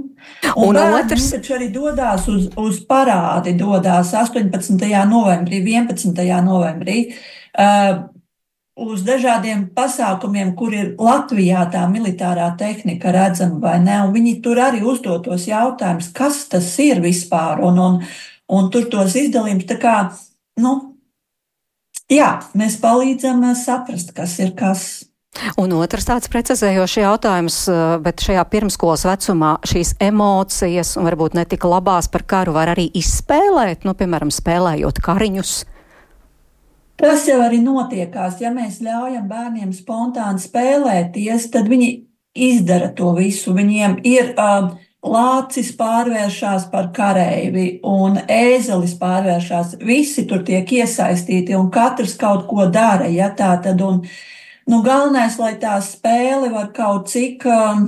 Un, 0.55 0.69
un 0.69 0.79
otrs 1.01 1.33
taču 1.33 1.57
arī 1.57 1.67
dodas 1.75 2.29
uz, 2.31 2.47
uz 2.59 2.79
parādi, 2.87 3.57
dodas 3.59 4.13
18. 4.15 4.87
novembrī, 5.11 5.59
11. 5.67 6.23
novembrī. 6.47 7.01
Uh, 7.59 8.07
uz 8.79 9.03
dažādiem 9.03 9.67
pasākumiem, 9.75 10.53
kur 10.59 10.75
ir 10.75 10.93
Latvijā 11.03 11.65
tā 11.73 11.83
militārā 11.91 12.53
tehnika 12.59 13.11
redzama 13.15 13.59
vai 13.65 13.79
ne. 13.83 13.99
Viņi 14.15 14.37
tur 14.45 14.61
arī 14.63 14.85
uzdod 14.87 15.27
tos 15.27 15.49
jautājumus, 15.51 16.13
kas 16.15 16.45
tas 16.53 16.71
ir 16.83 17.03
vispār, 17.03 17.65
un, 17.67 17.83
un, 17.83 17.99
un 18.47 18.71
tur 18.71 18.87
tos 18.93 19.19
izdalījums. 19.19 19.67
Tā 19.67 19.79
kā, 19.83 19.97
nu, 20.63 20.77
Jā, 22.09 22.39
mēs 22.57 22.79
palīdzam 22.81 23.43
eh, 23.51 23.55
saprast, 23.59 24.15
kas 24.17 24.39
ir 24.41 24.55
kas. 24.57 24.87
Un 25.61 25.75
otrs 25.77 26.07
tāds 26.09 26.31
precizējošs 26.33 26.95
jautājums, 27.03 27.59
eh, 27.69 27.97
bet 28.05 28.25
šajā 28.25 28.45
pirmskolas 28.49 29.05
vecumā 29.05 29.59
šīs 29.69 29.95
emocijas, 30.01 30.95
un 30.97 31.05
varbūt 31.09 31.37
ne 31.37 31.45
tik 31.45 31.69
labās 31.69 32.09
par 32.09 32.25
karu, 32.25 32.57
var 32.57 32.73
arī 32.73 32.89
izspēlēt, 32.97 33.85
nu, 33.85 33.93
piemēram, 33.99 34.33
spēlējot 34.33 35.03
kariņus. 35.05 35.53
Tas 36.99 37.29
jau 37.29 37.39
arī 37.45 37.61
notiekās. 37.63 38.41
Ja 38.43 38.51
mēs 38.51 38.81
ļaujam 38.83 39.29
bērniem 39.31 39.71
spontāni 39.77 40.43
spēlēties, 40.43 41.45
tad 41.55 41.69
viņi 41.71 41.93
izdara 42.35 42.89
to 42.91 43.13
visu. 43.15 43.53
Viņiem 43.55 44.01
ir 44.09 44.33
uh, 44.33 44.73
lācis 45.05 45.71
pārvēršas 45.79 46.69
par 46.73 46.91
kareivi, 46.95 47.81
un 47.87 48.19
ēzelis 48.29 48.97
pārvēršas. 48.99 49.77
Visi 49.87 50.27
tur 50.27 50.43
tiek 50.47 50.67
iesaistīti, 50.73 51.55
un 51.57 51.71
katrs 51.71 52.17
kaut 52.19 52.47
ko 52.51 52.67
dara. 52.73 53.07
Ja, 53.13 53.31
tā 53.31 53.55
tad, 53.63 53.81
un, 53.81 54.03
nu, 54.67 54.83
galvenais, 54.83 55.39
lai 55.39 55.55
tā 55.61 55.79
spēle 55.85 56.51
var 56.55 56.73
kaut 56.75 57.09
cik 57.13 57.47
um, 57.47 57.87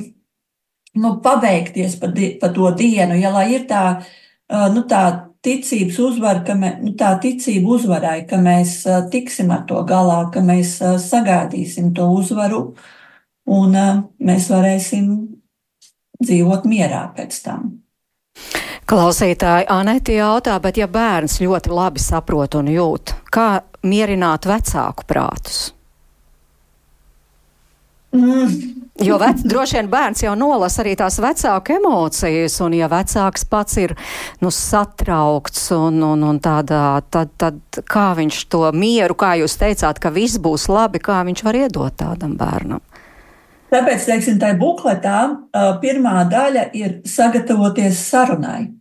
nu, 0.95 1.17
pabeigties 1.25 1.99
pa, 2.01 2.13
di, 2.15 2.37
pa 2.41 2.53
to 2.55 2.71
dienu, 2.79 3.19
ja 3.19 3.35
lai 3.35 3.49
ir 3.57 3.67
tā, 3.71 3.85
uh, 3.99 4.69
nu, 4.75 4.87
tā 4.87 5.27
ticības 5.43 5.99
uzvara, 6.05 6.45
ka 6.47 6.55
mē, 6.55 6.77
nu, 6.85 6.95
tā 7.01 7.15
ticība 7.23 7.75
uzvarai, 7.75 8.21
ka 8.31 8.39
mēs 8.39 8.85
uh, 8.87 9.03
tiksim 9.11 9.51
ar 9.51 9.67
to 9.67 9.83
galā, 9.89 10.23
ka 10.31 10.45
mēs 10.45 10.79
uh, 10.85 10.95
sagaidīsim 11.01 11.91
to 11.97 12.07
uzvaru, 12.15 12.69
un 13.51 13.75
mēs 14.23 14.47
varēsim 14.53 15.40
dzīvot 16.23 16.69
mierā 16.71 17.07
pēc 17.17 17.41
tam. 17.45 17.71
Klausītāji, 18.91 19.69
Anēti 19.71 20.17
jautā, 20.19 20.57
bet 20.63 20.79
ja 20.81 20.89
bērns 20.91 21.39
ļoti 21.43 21.71
labi 21.71 22.03
saprot 22.03 22.57
un 22.59 22.71
jūt, 22.73 23.15
kā 23.31 23.63
mierināt 23.87 24.49
vecāku 24.51 25.07
prātus? 25.07 25.71
Mm. 28.11 28.81
Jo 29.01 29.17
vec, 29.23 29.39
droši 29.45 29.79
vien 29.79 29.89
bērns 29.89 30.25
jau 30.25 30.33
nolasa 30.37 30.83
arī 30.83 30.97
tās 30.99 31.17
vecāku 31.23 31.77
emocijas, 31.79 32.59
un 32.61 32.75
ja 32.77 32.89
vecāks 32.91 33.47
pats 33.49 33.79
ir 33.81 33.95
nu, 34.43 34.51
satraukts 34.53 35.71
un, 35.77 36.03
un, 36.05 36.27
un 36.27 36.41
tādā, 36.43 37.01
tad, 37.09 37.31
tad 37.41 37.81
kā 37.89 38.11
viņš 38.19 38.43
to 38.53 38.67
mieru, 38.77 39.17
kā 39.17 39.37
jūs 39.41 39.57
teicāt, 39.63 40.03
ka 40.03 40.13
viss 40.13 40.43
būs 40.43 40.67
labi, 40.69 41.01
kā 41.01 41.23
viņš 41.25 41.45
var 41.47 41.61
iedot 41.63 41.97
tādam 42.03 42.35
bērnam? 42.41 42.83
Tāpēc, 43.71 44.05
teiksim, 44.09 44.39
tā 44.43 44.51
bukletā 44.59 45.19
pirmā 45.83 46.25
daļa 46.31 46.69
ir 46.75 47.01
sagatavoties 47.07 48.03
sarunai. 48.09 48.73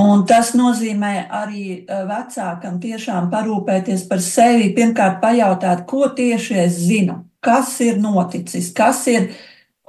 Un 0.00 0.22
tas 0.22 0.52
nozīmē 0.54 1.26
arī 1.34 1.82
vecākam 1.88 2.78
tiešām 2.80 3.26
parūpēties 3.32 4.04
par 4.08 4.22
sevi. 4.22 4.70
Pirmkārt, 4.76 5.18
pajautāt, 5.22 5.82
ko 5.90 6.08
tieši 6.14 6.60
es 6.62 6.76
zinu, 6.86 7.18
kas 7.42 7.74
ir 7.82 7.98
noticis, 7.98 8.70
kas 8.72 9.02
ir 9.10 9.32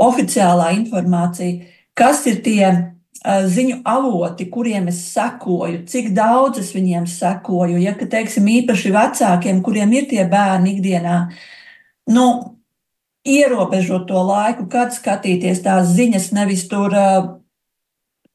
oficiālā 0.02 0.72
informācija, 0.80 1.68
kas 1.94 2.26
ir 2.32 2.42
tie 2.42 2.66
ziņu 3.22 3.84
avoti, 3.86 4.48
kuriem 4.50 4.88
es 4.90 5.04
sekoju, 5.14 5.84
cik 5.86 6.10
daudz 6.18 6.64
es 6.64 6.72
viņiem 6.74 7.06
sekoju. 7.06 7.78
Ja, 7.84 7.94
ka, 7.94 8.10
teiksim, 8.10 8.48
īpaši 8.50 8.92
vecākiem, 8.96 9.62
kuriem 9.62 9.94
ir 9.94 10.08
tie 10.10 10.26
bērni 10.26 10.74
ikdienā, 10.80 11.20
nu, 12.10 12.26
ierobežot 13.28 14.08
to 14.10 14.22
laiku, 14.26 14.66
kad 14.72 14.96
skatīties 14.96 15.62
tās 15.66 15.94
ziņas, 15.94 16.32
nevis 16.34 16.66
tur 16.72 16.94
uh, 16.96 17.42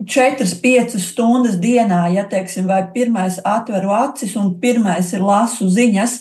4-5 0.05 0.99
stundas 1.01 1.57
dienā, 1.59 2.07
ja 2.13 2.27
teiksim, 2.29 2.67
vai 2.69 2.85
pirmais 2.93 3.41
atveru 3.45 3.95
acis 3.97 4.37
un 4.37 4.53
pirmais 4.61 5.13
ir 5.17 5.25
lasu 5.25 5.71
ziņas, 5.73 6.19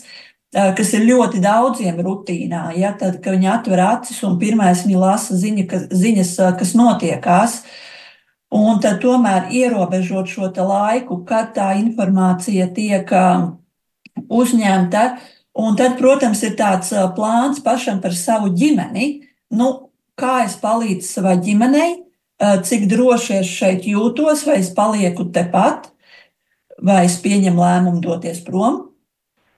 kas 0.77 0.93
ir 0.95 1.03
ļoti 1.09 1.41
daudziem 1.43 1.99
rutīnā. 1.99 2.69
Ja, 2.79 2.93
tad, 2.95 3.19
kad 3.23 3.35
viņi 3.35 3.49
atver 3.51 3.81
acis 3.83 4.21
un 4.23 4.39
pirmais 4.39 4.85
viņi 4.85 5.01
lasa 5.01 5.35
ziņa, 5.35 5.67
ka, 5.67 5.81
ziņas, 5.91 6.31
kas 6.61 6.71
notiekās, 6.79 7.59
un 8.55 8.79
tad 8.79 9.01
tomēr 9.03 9.51
ierobežot 9.51 10.31
šo 10.31 10.49
laiku, 10.55 11.19
kad 11.27 11.51
tā 11.57 11.73
informācija 11.81 12.71
tiek 12.71 13.11
uzņemta. 14.31 15.07
Un 15.55 15.77
tad, 15.79 15.95
protams, 15.99 16.41
ir 16.43 16.57
tāds 16.59 16.91
plāns 17.15 17.61
pašam 17.63 18.01
par 18.03 18.15
savu 18.17 18.49
ģimeni. 18.51 19.23
Nu, 19.55 19.89
kā 20.19 20.41
es 20.43 20.57
palīdzu 20.59 21.07
savai 21.07 21.37
ģimenei, 21.43 21.93
cik 22.39 22.89
droši 22.91 23.37
es 23.39 23.47
šeit 23.47 23.87
jūtos, 23.87 24.43
vai 24.47 24.57
es 24.59 24.73
palieku 24.75 25.29
tepat, 25.31 25.87
vai 26.83 27.05
es 27.07 27.15
pieņemu 27.23 27.61
lēmumu 27.61 28.03
doties 28.03 28.41
prom. 28.43 28.81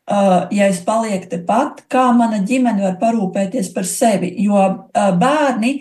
Ja 0.07 0.69
es 0.69 0.83
palieku 0.85 1.31
tepat, 1.33 1.81
kā 1.89 2.11
mana 2.15 2.43
ģimene 2.45 2.85
var 2.85 2.99
parūpēties 3.01 3.73
par 3.73 3.89
sevi. 3.89 4.29
Jo 4.45 4.61
bērni, 4.93 5.73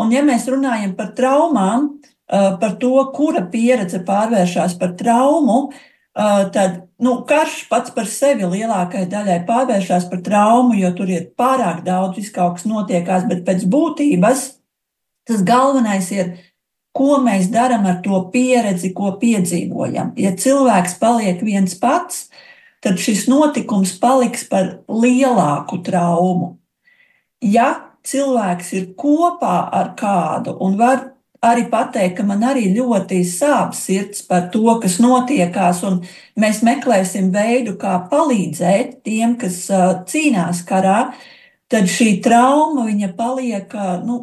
un 0.00 0.16
ja 0.16 0.24
mēs 0.24 0.48
runājam 0.48 0.96
par 0.96 1.12
traumām, 1.18 1.90
par 2.26 2.78
to, 2.80 2.96
kura 3.12 3.44
pieredze 3.52 4.00
pārvēršas 4.06 4.78
par 4.80 4.96
traumu, 4.96 5.66
tad 6.12 6.82
nu, 7.02 7.18
karš 7.28 7.66
pats 7.70 7.92
par 7.94 8.08
sevi 8.08 8.46
lielākajai 8.46 9.10
daļai 9.10 9.42
pārvēršas 9.48 10.08
par 10.10 10.22
traumu, 10.24 10.78
jo 10.78 10.94
tur 10.96 11.10
ir 11.10 11.28
pārāk 11.38 11.84
daudz, 11.86 12.16
viss 12.18 12.34
kaut 12.34 12.58
kas 12.58 12.66
notiekās, 12.70 13.28
bet 13.30 13.44
pēc 13.46 13.66
būtības 13.70 14.50
Tas 15.24 15.42
galvenais 15.46 16.08
ir, 16.10 16.32
ko 16.96 17.20
mēs 17.22 17.46
darām 17.52 17.86
ar 17.86 18.00
to 18.02 18.18
pieredzi, 18.34 18.90
ko 18.96 19.14
piedzīvojam. 19.20 20.12
Ja 20.18 20.34
cilvēks 20.34 20.98
paliek 21.00 21.42
viens 21.46 21.76
pats, 21.78 22.26
tad 22.82 22.98
šis 22.98 23.28
notikums 23.30 23.94
paliks 24.02 24.42
par 24.50 24.82
lielāku 24.90 25.78
traumu. 25.86 26.56
Ja 27.38 27.94
cilvēks 28.06 28.72
ir 28.74 28.88
kopā 28.98 29.56
ar 29.70 29.94
kādu 29.98 30.56
un 30.62 30.74
var 30.80 31.06
arī 31.42 31.64
pateikt, 31.70 32.16
ka 32.20 32.26
man 32.26 32.44
arī 32.46 32.68
ļoti 32.76 33.22
sāp 33.26 33.74
sirds 33.74 34.22
par 34.28 34.48
to, 34.54 34.76
kas 34.82 35.00
notiekās, 35.02 35.82
un 35.88 36.00
mēs 36.38 36.62
meklēsim 36.66 37.32
veidu, 37.34 37.74
kā 37.80 37.98
palīdzēt 38.10 39.00
tiem, 39.06 39.34
kas 39.40 39.64
cīnās 40.10 40.62
karā, 40.68 41.12
tad 41.72 41.90
šī 41.90 42.20
trauma 42.22 42.86
paliek 43.18 43.74
nu, 44.06 44.18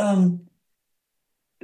um, 0.00 0.26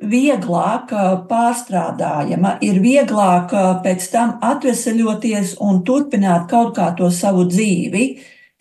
vieglāk 0.02 0.92
uh, 0.92 1.12
pārstrādājama, 1.28 2.56
ir 2.60 2.80
vieglāk 2.82 3.52
uh, 3.54 3.68
pēc 3.84 4.08
tam 4.10 4.32
atveseļoties 4.42 5.56
un 5.62 5.84
turpināt 5.86 6.48
kaut 6.50 6.74
kā 6.76 6.90
to 6.98 7.10
savu 7.10 7.46
dzīvi. 7.46 8.06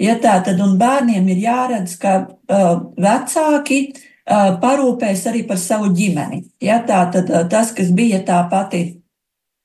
Ja 0.02 0.16
tā 0.22 0.38
tad 0.46 0.62
un 0.62 0.78
bērniem 0.78 1.28
ir 1.34 1.42
jāredz, 1.42 1.98
ka 1.98 2.14
uh, 2.22 2.86
vecāki 2.98 3.82
uh, 3.90 4.06
parūpēs 4.32 5.26
arī 5.28 5.44
par 5.48 5.60
savu 5.60 5.92
ģimeni. 5.96 6.46
Ja 6.64 6.80
tā 6.88 7.04
tad 7.14 7.32
tas, 7.52 7.74
kas 7.76 7.92
bija 7.96 8.22
tā 8.28 8.42
pati 8.52 9.02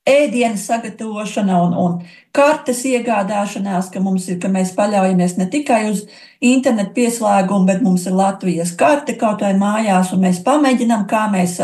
ēdienas 0.07 0.63
sagatavošana 0.69 1.59
un, 1.65 1.75
un 1.75 1.95
kartes 2.35 2.83
iegādāšanās, 2.87 3.89
ka 3.91 3.99
ir, 3.99 4.39
ka 4.41 4.51
mēs 4.51 4.73
paļaujamies 4.77 5.37
ne 5.39 5.47
tikai 5.51 5.81
uz 5.91 6.05
internetu 6.39 6.95
pieslēgumu, 6.95 7.67
bet 7.67 7.83
mums 7.83 8.07
ir 8.07 8.15
Latvijas 8.15 8.73
karte 8.79 9.17
kaut 9.19 9.43
vai 9.43 9.53
mājās, 9.57 10.13
un 10.13 10.23
mēs 10.23 10.43
pamēģinām, 10.47 11.07
kā 11.11 11.27
mēs 11.33 11.59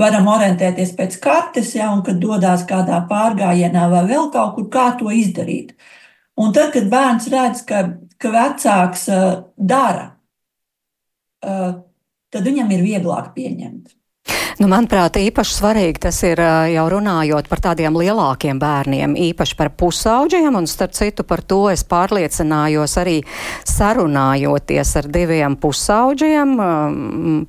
varam 0.00 0.28
orientēties 0.32 0.94
pēc 0.98 1.18
kartes, 1.24 1.74
ja, 1.76 1.90
un 1.94 2.04
kad 2.06 2.20
dodas 2.20 2.64
kādā 2.68 3.02
pārgājienā 3.10 3.88
vai 3.92 4.04
vēl 4.08 4.30
kaut 4.34 4.56
kur, 4.56 4.68
kā 4.72 4.90
to 4.98 5.12
izdarīt. 5.14 5.74
Un 6.40 6.54
tad, 6.56 6.72
kad 6.72 6.88
bērns 6.88 7.28
redz, 7.32 7.64
ka, 7.68 7.84
ka 8.20 8.32
vecāks 8.32 9.08
uh, 9.12 9.30
dara, 9.56 10.06
uh, 11.44 11.80
tad 12.30 12.46
viņam 12.46 12.70
ir 12.76 12.86
vieglāk 12.86 13.32
pieņemt. 13.36 13.96
Nu, 14.60 14.66
manuprāt, 14.68 15.16
īpaši 15.16 15.54
svarīgi 15.56 16.02
tas 16.04 16.18
ir 16.28 16.40
jau 16.68 16.82
runājot 16.92 17.46
par 17.48 17.62
tādiem 17.64 17.94
lielākiem 17.96 18.58
bērniem, 18.60 19.14
īpaši 19.30 19.54
par 19.56 19.70
pusauģiem, 19.72 20.52
un 20.58 20.66
starp 20.68 20.92
citu 20.98 21.24
par 21.24 21.40
to 21.40 21.62
es 21.72 21.80
pārliecinājos 21.88 22.98
arī 23.00 23.14
sarunājoties 23.64 24.90
ar 25.00 25.08
diviem 25.08 25.56
pusauģiem. 25.62 26.52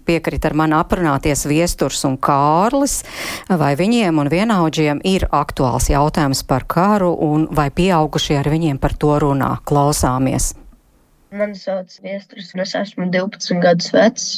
Piekrit 0.08 0.48
ar 0.48 0.56
mani 0.62 0.78
aprunāties 0.78 1.44
Viesturs 1.52 2.06
un 2.08 2.15
Kārlis, 2.15 3.02
vai 3.50 3.74
viņiem 3.76 4.22
un 4.24 4.32
vienaudžiem 4.32 5.02
ir 5.12 5.28
aktuāls 5.36 5.89
jautājums 5.91 6.46
par 6.48 6.63
karu, 6.63 7.12
un 7.12 7.50
vai 7.52 7.67
pieaugušie 7.76 8.39
ar 8.39 8.48
viņiem 8.54 8.80
par 8.80 8.96
to 8.96 9.17
runā. 9.20 9.58
Klausāmies! 9.67 10.54
Mani 11.36 11.60
sauc 11.60 11.91
Viesturs, 12.04 12.54
un 12.56 12.63
es 12.63 12.72
esmu 12.80 13.12
12 13.12 13.60
gadus 13.63 13.91
vecs. 13.96 14.32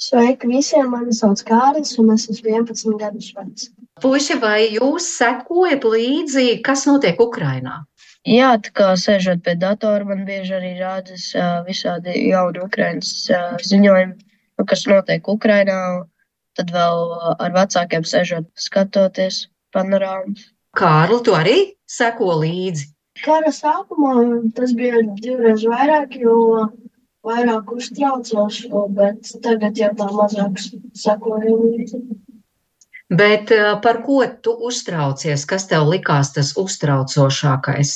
Sveiki 0.00 0.48
visiem! 0.50 0.88
Mani 0.90 1.14
sauc 1.14 1.40
Kārlis, 1.46 1.94
un 2.02 2.10
es 2.14 2.26
esmu 2.32 2.50
11 2.50 2.96
gadus 2.98 3.30
vecs. 3.36 3.68
Puisi, 4.02 4.34
vai 4.42 4.66
jūs 4.74 5.06
sekojat 5.20 5.84
līdzi, 5.86 6.46
kas 6.66 6.82
notiek 6.88 7.20
Ukrajinā? 7.22 7.84
Jā, 8.26 8.54
tā 8.64 8.72
kā 8.74 8.88
sēžot 8.98 9.44
pie 9.44 9.54
datora, 9.60 10.04
man 10.08 10.24
bieži 10.26 10.56
arī 10.56 10.72
rādas 10.80 11.28
visādi 11.68 12.16
jauni 12.30 12.62
Ukraiņas 12.64 13.12
ziņojumi, 13.70 14.16
nu, 14.58 14.66
kas 14.66 14.86
notiek 14.90 15.30
Ukrajinā. 15.30 15.78
Tad 16.58 16.70
vēl 16.70 17.00
ar 17.42 17.54
vecākiem 17.54 18.04
sēžot, 18.06 18.46
skatoties 18.54 19.44
panorāmas. 19.74 20.50
Kārli, 20.78 21.18
tu 21.26 21.34
arī 21.34 21.56
seko 21.90 22.36
līdzi? 22.42 22.90
Kara 23.22 23.50
sākumā 23.54 24.14
tas 24.54 24.74
bija 24.74 25.02
divreiz 25.22 25.62
vairāk, 25.70 26.14
jo 26.18 26.66
vairāk 27.24 27.72
uztraucos, 27.74 28.60
bet 28.96 29.32
tagad 29.44 29.80
jau 29.80 29.90
tā 29.98 30.08
mazāk 30.12 30.60
sakoju 31.04 31.56
līdzi. 31.62 32.02
Bet 33.14 33.52
eh, 33.52 33.74
par 33.84 34.00
ko 34.06 34.22
tu 34.42 34.54
uztraucies? 34.68 35.44
Kas 35.48 35.68
tev 35.70 35.86
likās 35.90 36.32
tas 36.36 36.54
uztraucošākais? 36.60 37.94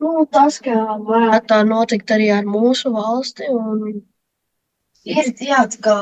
Nu, 0.00 0.24
tas, 0.32 0.58
ka 0.64 0.74
varētu 1.08 1.48
tā 1.52 1.62
notikt 1.68 2.12
arī 2.12 2.30
ar 2.34 2.48
mūsu 2.48 2.92
valsti. 2.92 3.48
Ir 5.06 5.28
jā, 5.40 5.60
kā 5.84 5.96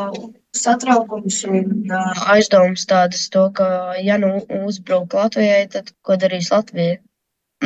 satraukums 0.56 1.42
un 1.50 1.92
aizdomas 2.34 2.86
tādas, 2.90 3.26
to, 3.30 3.44
ka, 3.54 3.66
ja 4.02 4.16
nu 4.22 4.38
uzbruk 4.64 5.14
Latvijai, 5.18 5.66
tad 5.70 5.92
ko 6.06 6.16
darīs 6.18 6.50
Latvija? 6.54 6.96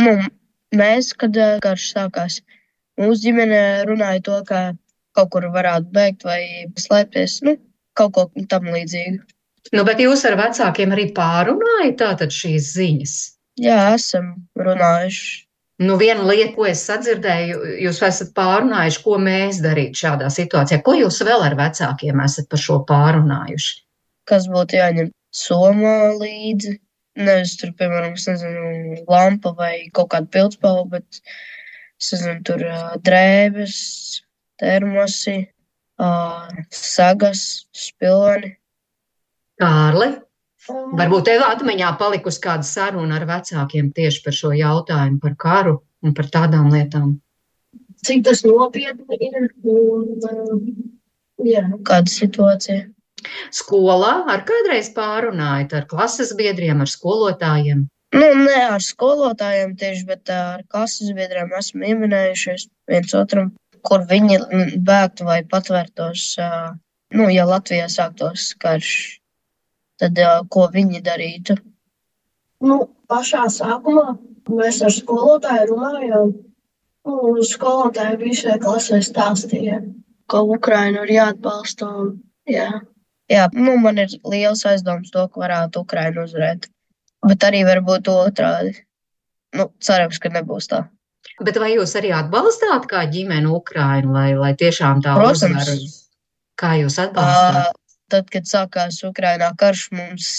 Nu, 0.00 0.16
mēs, 0.76 1.12
kad 1.20 1.36
karš 1.64 1.86
sākās, 1.94 2.40
mūsu 3.00 3.28
ģimene 3.28 3.62
runāja 3.88 4.24
to, 4.28 4.40
ka 4.48 4.62
kaut 5.18 5.32
kur 5.34 5.48
varētu 5.54 5.90
bēgt 5.94 6.24
vai 6.28 6.40
slēpties, 6.78 7.40
nu, 7.46 7.58
kaut 7.98 8.14
ko 8.14 8.46
tam 8.50 8.70
līdzīgu. 8.70 9.24
Nu, 9.74 9.82
bet 9.84 10.00
jūs 10.00 10.22
ar 10.28 10.38
vecākiem 10.38 10.94
arī 10.94 11.10
pārunājat 11.16 11.98
tātad 12.00 12.32
šīs 12.32 12.72
ziņas? 12.78 13.18
Jā, 13.60 13.82
esam 13.98 14.32
runājuši. 14.56 15.44
Nu, 15.78 15.94
viena 15.98 16.24
lieta, 16.26 16.54
ko 16.56 16.64
es 16.66 16.80
sadzirdēju, 16.88 17.58
jūs 17.84 18.00
esat 18.02 18.32
pārunājuši, 18.34 19.02
ko 19.04 19.18
mēs 19.22 19.60
darītu 19.62 20.00
šādā 20.00 20.30
situācijā. 20.34 20.80
Ko 20.82 20.96
jūs 20.98 21.20
vēl 21.26 21.44
ar 21.46 21.54
vecākiem 21.58 22.22
esat 22.24 22.48
par 22.50 22.62
šo 22.62 22.80
pārunājuši? 22.88 23.76
Kas 24.26 24.48
būtu 24.50 24.78
jāņem 24.78 25.12
somā 25.34 25.96
līdzi? 26.18 26.74
Nevis 27.18 27.54
tur, 27.60 27.70
piemēram, 27.78 28.14
nezinu, 28.14 29.04
lampa 29.10 29.52
vai 29.58 29.72
kaut 29.94 30.10
kāda 30.14 30.30
pildspalva, 30.34 30.98
bet, 30.98 31.20
es 31.98 32.10
nezinu, 32.14 32.42
tur 32.46 32.66
drēbes, 33.06 33.78
termosi, 34.60 35.38
sagas, 36.74 37.44
spilveni. 37.74 38.54
Kārli, 39.58 40.12
varbūt 40.98 41.24
tev 41.26 41.42
atmiņā 41.42 41.94
palikusi 41.98 42.42
kāda 42.44 42.66
saruna 42.66 43.18
ar 43.18 43.26
vecākiem 43.26 43.90
tieši 43.96 44.22
par 44.24 44.36
šo 44.36 44.52
jautājumu, 44.54 45.18
par 45.24 45.34
karu 45.34 45.80
un 46.04 46.14
par 46.14 46.30
tādām 46.30 46.70
lietām? 46.70 47.16
Cik 48.06 48.22
tas 48.28 48.44
nopietni 48.46 49.18
ir 49.18 49.48
un 49.66 50.06
jā, 51.42 51.64
kāda 51.82 52.12
situācija? 52.12 52.86
Skolā 53.50 54.12
ar 54.30 54.44
kādreiz 54.46 54.92
pārunājot 54.94 55.74
ar 55.74 55.86
klases 55.90 56.30
biedriem, 56.38 56.84
ar 56.84 56.90
skolotājiem? 56.90 57.88
Nu, 58.14 58.28
ne 58.44 58.60
ar 58.70 58.84
skolotājiem 58.84 59.74
tieši, 59.80 60.04
bet 60.06 60.30
ar 60.32 60.62
klases 60.70 61.10
biedriem 61.16 61.50
esmu 61.58 61.82
pieminējušies 61.82 62.68
viens 62.88 63.16
otram 63.18 63.50
kur 63.86 64.04
viņi 64.08 64.38
bēgtu 64.84 65.26
vai 65.28 65.42
patvērtos, 65.48 66.24
nu, 67.14 67.28
ja 67.32 67.46
Latvijā 67.48 67.88
sāktos 67.92 68.52
karš, 68.62 68.92
tad 70.00 70.18
ko 70.52 70.68
viņi 70.72 71.02
darītu? 71.04 71.58
Nu, 72.64 72.80
pašā 73.10 73.46
sākumā 73.52 74.16
mēs 74.48 74.80
ar 74.84 74.94
skolotāju 74.94 75.68
runājām, 75.72 76.32
un 77.08 77.40
skolotāji 77.46 78.20
visai 78.22 78.58
klasē 78.62 79.00
stāstīja, 79.04 79.82
ka 80.30 80.42
Ukraina 80.56 81.04
ir 81.06 81.14
jāatbalsta. 81.18 81.88
Un, 82.02 82.12
jā. 82.48 82.68
Jā, 83.28 83.46
nu, 83.52 83.76
man 83.84 84.00
ir 84.00 84.12
liels 84.24 84.64
aizdoms 84.68 85.12
to, 85.12 85.26
ka 85.28 85.44
varētu 85.44 85.84
Ukraina 85.84 86.24
uzvarēt. 86.24 86.68
Bet 87.28 87.44
arī 87.44 87.64
varbūt 87.66 88.08
otrādi. 88.12 88.76
Nu, 89.56 89.68
cerams, 89.84 90.20
ka 90.22 90.30
nebūs 90.32 90.68
tā. 90.70 90.84
Bet 91.44 91.58
vai 91.62 91.72
jūs 91.76 91.94
arī 91.98 92.10
atbalstāt 92.14 92.88
kā 92.90 93.04
ģimene 93.10 93.50
Ukrainu, 93.54 94.12
lai, 94.14 94.30
lai 94.38 94.54
tiešām 94.58 95.02
tā 95.04 95.14
uzvaru? 95.22 95.76
Kā 96.58 96.72
jūs 96.80 96.98
atbalstāt? 97.02 97.68
Uh, 97.70 97.98
tad, 98.10 98.30
kad 98.32 98.48
sākās 98.50 98.98
Ukrainā 99.06 99.52
karš, 99.60 99.84
mums, 99.94 100.30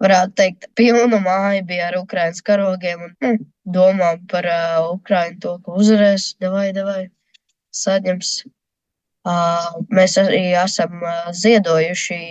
varētu 0.00 0.36
teikt, 0.40 0.68
pilna 0.78 1.20
māja 1.20 1.64
bija 1.66 1.90
ar 1.90 1.98
Ukrainas 2.00 2.40
karogiem 2.44 3.04
un 3.06 3.16
nu, 3.24 3.32
domām 3.76 4.22
par 4.30 4.48
uh, 4.48 4.78
Ukrainu 4.94 5.40
to, 5.42 5.56
ka 5.64 5.76
uzvarēs, 5.82 6.34
devai, 6.40 6.70
devai, 6.76 7.02
saņems. 7.76 8.32
Uh, 9.28 9.82
mēs 9.92 10.16
arī 10.20 10.54
esam 10.56 11.02
uh, 11.04 11.28
ziedojuši 11.36 12.22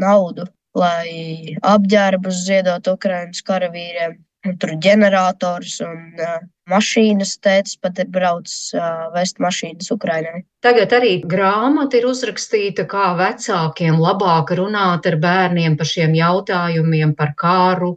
naudu, 0.00 0.48
lai 0.78 1.52
apģērbus 1.60 2.46
ziedot 2.46 2.88
Ukrainas 2.88 3.44
karavīriem. 3.44 4.16
Un 4.46 4.54
tur 4.56 4.72
ģenerators 4.80 5.80
un 5.84 5.98
uh, 6.22 6.38
mašīnas 6.70 7.38
tēvs 7.44 7.78
pat 7.82 7.98
ir 8.02 8.08
braucis 8.12 8.74
uh, 8.76 9.08
vest 9.14 9.40
mašīnas 9.42 9.90
Ukrainai. 9.94 10.44
Tagad 10.64 10.90
arī 10.96 11.10
grāmata 11.22 12.00
ir 12.00 12.08
uzrakstīta, 12.10 12.82
kā 12.90 13.12
vecākiem 13.18 14.00
labāk 14.02 14.50
runāt 14.58 15.06
ar 15.06 15.16
bērniem 15.22 15.76
par 15.78 15.86
šiem 15.86 16.16
jautājumiem, 16.18 17.12
par 17.18 17.30
kāru. 17.38 17.92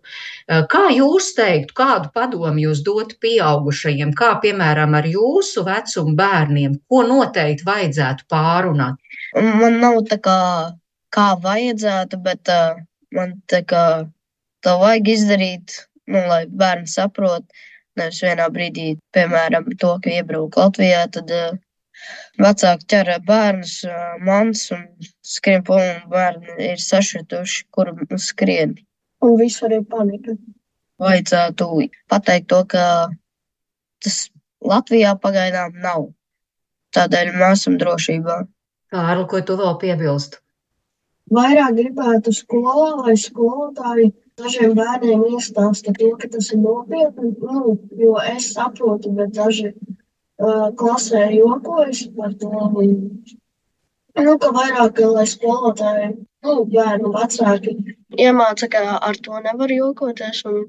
Kā 0.45 0.83
jūs 0.93 1.31
teiktu, 1.39 1.73
kādu 1.79 2.11
padomu 2.13 2.61
jūs 2.61 2.83
dotu 2.85 3.17
pieaugušajiem, 3.25 4.13
kā 4.13 4.35
piemēram 4.43 4.93
ar 4.99 5.09
jūsu 5.09 5.65
vecumu 5.65 6.13
bērniem, 6.19 6.77
ko 6.85 7.01
noteikti 7.09 7.65
vajadzētu 7.65 8.29
pārunāt? 8.29 9.01
Un 9.41 9.49
Man 9.63 9.81
nav 9.81 9.97
tā 10.11 10.19
kā, 10.21 10.37
kā 11.09 11.27
vajadzētu, 11.41 12.21
bet 12.21 12.53
uh, 12.53 12.77
man 13.17 13.39
tā 13.49 13.63
kā 13.65 13.85
to 14.61 14.77
vajag 14.83 15.11
izdarīt, 15.15 15.81
nu, 16.11 16.21
lai 16.29 16.43
bērni 16.45 16.89
saprot. 16.91 17.45
Nevis 17.99 18.21
vienā 18.23 18.47
brīdī, 18.55 18.85
piemēram, 19.15 19.67
to, 19.81 19.95
ka 20.03 20.13
iebrauc 20.13 20.55
Latvijā, 20.59 21.01
tad 21.11 21.31
uh, 21.35 21.57
vecāki 22.39 22.87
ķer 22.93 23.11
bērnus, 23.27 23.73
uh, 23.87 24.13
mans 24.27 24.63
un 24.75 24.85
skrien 25.27 25.65
prom, 25.67 25.81
un 25.81 26.07
bērni 26.13 26.55
ir 26.71 26.79
sašutuši, 26.79 27.65
kur 27.75 27.91
skrien. 28.15 28.77
Un 29.21 29.35
viss 29.41 29.63
arī 29.67 29.81
panika. 29.91 30.37
Vajadzētu 31.01 31.67
pateikt 32.13 32.47
to, 32.53 32.61
ka 32.71 32.85
tas 34.05 34.17
Latvijā 34.61 35.15
pagaidām 35.19 35.75
nav. 35.83 36.07
Tādēļ 36.95 37.33
mēs 37.39 37.63
esam 37.63 37.77
drošībā. 37.81 38.37
Kārli, 38.91 39.27
ko 39.31 39.39
tu 39.47 39.55
vēl 39.59 39.77
piebilst? 39.81 40.39
Vairāk 41.31 41.77
gribētu 41.77 42.33
skolā, 42.35 42.89
lai 43.05 43.15
skolotāji 43.19 44.11
dažiem 44.41 44.73
bērniem 44.77 45.23
iestāsta 45.35 45.93
to, 45.97 46.11
ka 46.21 46.29
tas 46.33 46.51
ir 46.55 46.61
nopietni. 46.63 47.31
Nu, 47.41 47.77
jo 48.01 48.17
es 48.33 48.51
saprotu, 48.55 49.13
bet 49.17 49.33
daži 49.37 49.71
uh, 49.71 50.67
klasē 50.81 51.27
jokojas 51.35 52.03
par 52.17 52.35
to. 52.41 52.51
Nu, 54.21 54.35
ka 54.43 54.51
vairāk, 54.51 54.99
lai 55.15 55.27
skolotāji, 55.29 56.11
nu, 56.45 56.57
bērnu 56.73 57.13
vecāki 57.15 57.77
iemāca, 58.19 58.67
ka 58.71 58.97
ar 58.99 59.17
to 59.23 59.39
nevar 59.45 59.71
jokoties 59.71 60.43
un 60.49 60.65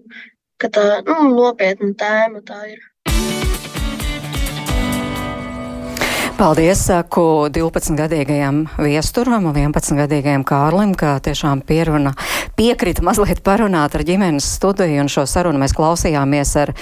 ka 0.63 0.71
tā, 0.71 0.87
nu, 1.09 1.33
nopietna 1.35 1.91
tēma 1.99 2.43
tā 2.47 2.61
ir. 2.71 2.92
Paldies, 6.43 6.81
saku 6.89 7.47
12-gadīgajam 7.55 8.65
viesturam 8.83 9.45
un 9.47 9.55
11-gadīgajam 9.55 10.43
Kārlim, 10.43 10.97
ka 10.99 11.13
tiešām 11.23 11.61
pieruna 11.63 12.17
piekrita 12.59 13.05
mazliet 13.07 13.45
parunāt 13.47 13.95
ar 13.95 14.03
ģimenes 14.03 14.49
studiju, 14.57 15.05
un 15.05 15.11
šo 15.13 15.23
sarunu 15.31 15.61
mēs 15.63 15.75
klausījāmies 15.79 16.57
ar 16.59 16.73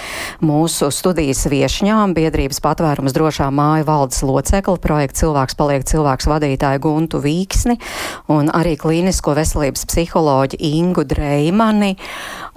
mūsu 0.41 0.89
studijas 0.89 1.43
viešņām, 1.51 2.15
biedrības 2.17 2.57
patvērums 2.65 3.13
drošā 3.13 3.51
māja 3.53 3.85
valdes 3.85 4.23
locekli, 4.25 4.81
projekta 4.81 5.21
cilvēks 5.21 5.59
paliek 5.59 5.85
cilvēks 5.91 6.29
vadītāju 6.31 6.81
Guntu 6.81 7.21
Vīksni, 7.21 7.77
un 8.33 8.49
arī 8.49 8.73
klīnisko 8.81 9.37
veselības 9.37 9.85
psiholoģi 9.91 10.57
Ingu 10.71 11.05
Dreimani. 11.05 11.93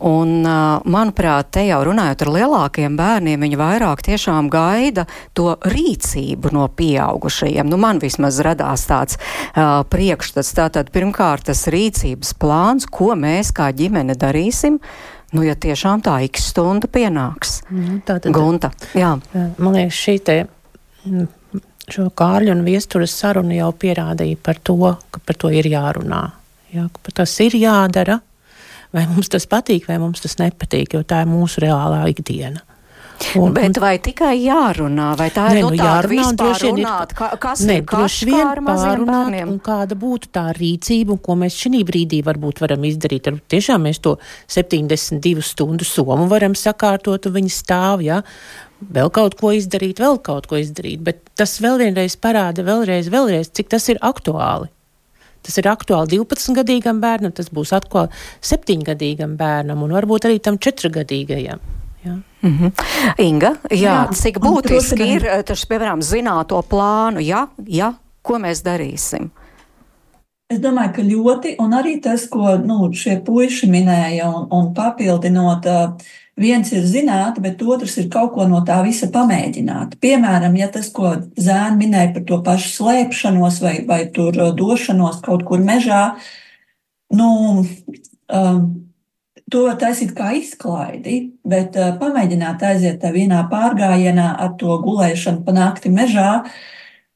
Un, 0.09 0.40
manuprāt, 0.88 1.53
te 1.55 1.69
jau 1.69 1.83
runājot 1.87 2.25
ar 2.25 2.33
lielākiem 2.35 2.97
bērniem, 2.99 3.45
viņi 3.45 3.61
vairāk 3.61 4.03
tiešām 4.09 4.49
gaida 4.53 5.05
to 5.37 5.53
rīcību 5.69 6.57
no 6.57 6.67
pieaugušajiem. 6.95 7.69
Nu, 7.71 7.79
man 7.81 8.01
vismaz 8.03 8.39
radās 8.45 8.87
tāds 8.89 9.19
uh, 9.19 9.83
priekšstats. 9.91 10.55
Tātad 10.55 10.93
pirmkārt 10.95 11.49
tas 11.51 11.67
rīcības 11.73 12.35
plāns, 12.41 12.87
ko 12.87 13.15
mēs 13.19 13.53
kā 13.55 13.71
ģimene 13.75 14.17
darīsim. 14.19 14.79
Nu, 15.35 15.43
ja 15.43 15.57
tiešām 15.59 16.05
tā 16.07 16.21
x 16.29 16.53
stunda 16.53 16.87
pienāks. 16.91 17.63
Nu, 17.75 17.99
tā 18.07 18.21
tad, 18.23 18.31
Gunta, 18.35 18.71
jā. 18.95 19.17
Man 19.35 19.75
liekas, 19.75 19.99
šī 19.99 20.19
te. 20.23 20.37
Šo 21.85 22.07
Kārļa 22.17 22.55
un 22.55 22.63
viesturas 22.65 23.13
sarunu 23.13 23.59
jau 23.59 23.69
pierādīja 23.77 24.39
par 24.41 24.57
to, 24.65 24.95
ka 25.13 25.21
par 25.21 25.37
to 25.37 25.51
ir 25.53 25.67
jārunā. 25.69 26.23
Jā, 26.73 26.87
ka 26.89 27.03
par 27.05 27.17
tas 27.21 27.35
ir 27.45 27.59
jādara, 27.59 28.23
vai 28.95 29.05
mums 29.11 29.29
tas 29.29 29.45
patīk, 29.51 29.91
vai 29.91 29.99
mums 30.01 30.25
tas 30.25 30.39
nepatīk, 30.41 30.97
jo 30.97 31.03
tā 31.05 31.21
ir 31.27 31.29
mūsu 31.29 31.61
reālā 31.67 32.07
ikdiena. 32.15 32.63
Un, 33.39 33.53
Bet 33.55 33.79
vai 33.83 33.97
tikai 34.03 34.33
jārunā, 34.45 35.09
vai 35.19 35.29
tā 35.35 35.47
ir 35.51 35.59
Nē, 35.59 35.63
nu, 35.65 35.71
nu, 35.71 35.79
tāda 35.79 36.11
vispār 36.11 36.61
vien 36.63 36.79
ir- 36.79 36.85
runāt, 36.85 37.15
ka, 37.19 37.29
kas 37.41 37.63
Nē, 37.67 37.77
ir 37.83 38.27
vien 38.29 38.47
ar 38.47 38.61
maziem 38.61 39.05
bērniem? 39.09 39.49
un 39.49 39.61
kāda 39.61 39.97
būtu 39.99 40.31
tā 40.35 40.45
rīcība, 40.57 41.11
un 41.17 41.19
ko 41.19 41.37
mēs 41.41 41.57
šī 41.59 41.83
brīdī 41.89 42.23
varbūt 42.27 42.61
varam 42.63 42.85
izdarīt. 42.87 43.27
Ar, 43.31 43.41
tiešām 43.49 43.87
mēs 43.89 44.01
to 44.01 44.17
72 44.49 45.43
stundu 45.43 45.85
somu 45.85 46.29
varam 46.29 46.55
sakārtot, 46.55 47.27
un 47.27 47.33
viņi 47.33 47.51
stāv, 47.51 48.03
ja, 48.05 48.23
vēl 48.93 49.11
kaut 49.11 49.37
ko 49.41 49.53
izdarīt, 49.57 49.99
vēl 50.03 50.21
kaut 50.23 50.47
ko 50.47 50.57
izdarīt, 50.57 51.03
bet 51.03 51.23
tas 51.35 51.59
vēl 51.61 51.79
vienreiz 51.79 52.17
parāda, 52.17 52.65
vēlreiz, 52.67 53.11
vēlreiz, 53.11 53.51
cik 53.53 53.69
tas 53.69 53.89
ir 53.89 53.99
aktuāli. 54.03 54.69
Tas 55.45 55.59
ir 55.61 55.65
aktuāli 55.69 56.17
12-gadīgam 56.17 57.01
bērnam, 57.05 57.33
tas 57.37 57.51
būs 57.53 57.75
aktuāli 57.77 58.09
7-gadīgam 58.41 59.37
bērnam 59.37 59.83
un 59.85 59.93
varbūt 59.93 60.25
arī 60.31 60.39
tam 60.41 60.57
4-gadīgajam. 60.57 61.61
Ja. 62.05 62.12
Mm 62.43 62.59
-hmm. 62.59 62.73
Inga, 63.19 63.57
jā, 63.71 63.77
jā, 63.77 63.81
Jā, 63.81 64.09
cik 64.12 64.38
būtiski 64.38 64.97
turpinām. 64.97 65.17
ir 65.17 65.27
eh, 65.27 65.43
tas, 65.43 65.67
piemēram, 65.67 66.03
zināt 66.03 66.47
to 66.47 66.62
plānu, 66.62 67.21
ja, 67.21 67.49
ja, 67.67 67.95
ko 68.23 68.38
mēs 68.38 68.62
darīsim? 68.62 69.31
Es 70.51 70.59
domāju, 70.59 70.93
ka 70.95 71.03
ļoti, 71.03 71.55
un 71.59 71.71
arī 71.73 72.01
tas, 72.03 72.27
ko 72.29 72.57
nu, 72.57 72.93
šie 72.93 73.17
puiši 73.25 73.67
minēja, 73.71 74.29
un, 74.29 74.47
un 74.51 74.75
papildinot, 74.75 75.67
ā, 75.67 75.95
viens 76.37 76.73
ir 76.73 76.83
zināt, 76.83 77.40
bet 77.40 77.62
otrs 77.62 77.97
ir 77.99 78.11
kaut 78.11 78.33
ko 78.35 78.47
no 78.49 78.61
tā 78.61 78.83
visa 78.85 79.07
pamēģināt. 79.07 79.97
Piemēram, 80.01 80.57
ja 80.57 80.69
tas, 80.69 80.90
ko 80.90 81.17
Zēna 81.37 81.77
minēja 81.77 82.12
par 82.12 82.23
to 82.23 82.43
pašu 82.43 82.69
slēpšanos 82.69 83.62
vai, 83.62 83.85
vai 83.87 84.07
tur 84.12 84.33
ā, 84.33 84.53
došanos 84.53 85.21
kaut 85.23 85.45
kur 85.45 85.59
mežā, 85.59 86.14
nu, 87.11 87.64
um, 88.29 88.84
to 89.53 89.65
taisīt 89.81 90.15
kā 90.17 90.33
izklaidi, 90.39 91.19
bet 91.47 91.77
uh, 91.77 91.95
pamēģināt 92.01 92.63
aiziet 92.65 93.01
tā 93.03 93.11
vienā 93.15 93.45
pārgājienā 93.51 94.31
ar 94.41 94.55
to 94.61 94.79
gulēšanu 94.85 95.45
pa 95.45 95.55
nakti 95.57 95.93
mežā, 95.93 96.31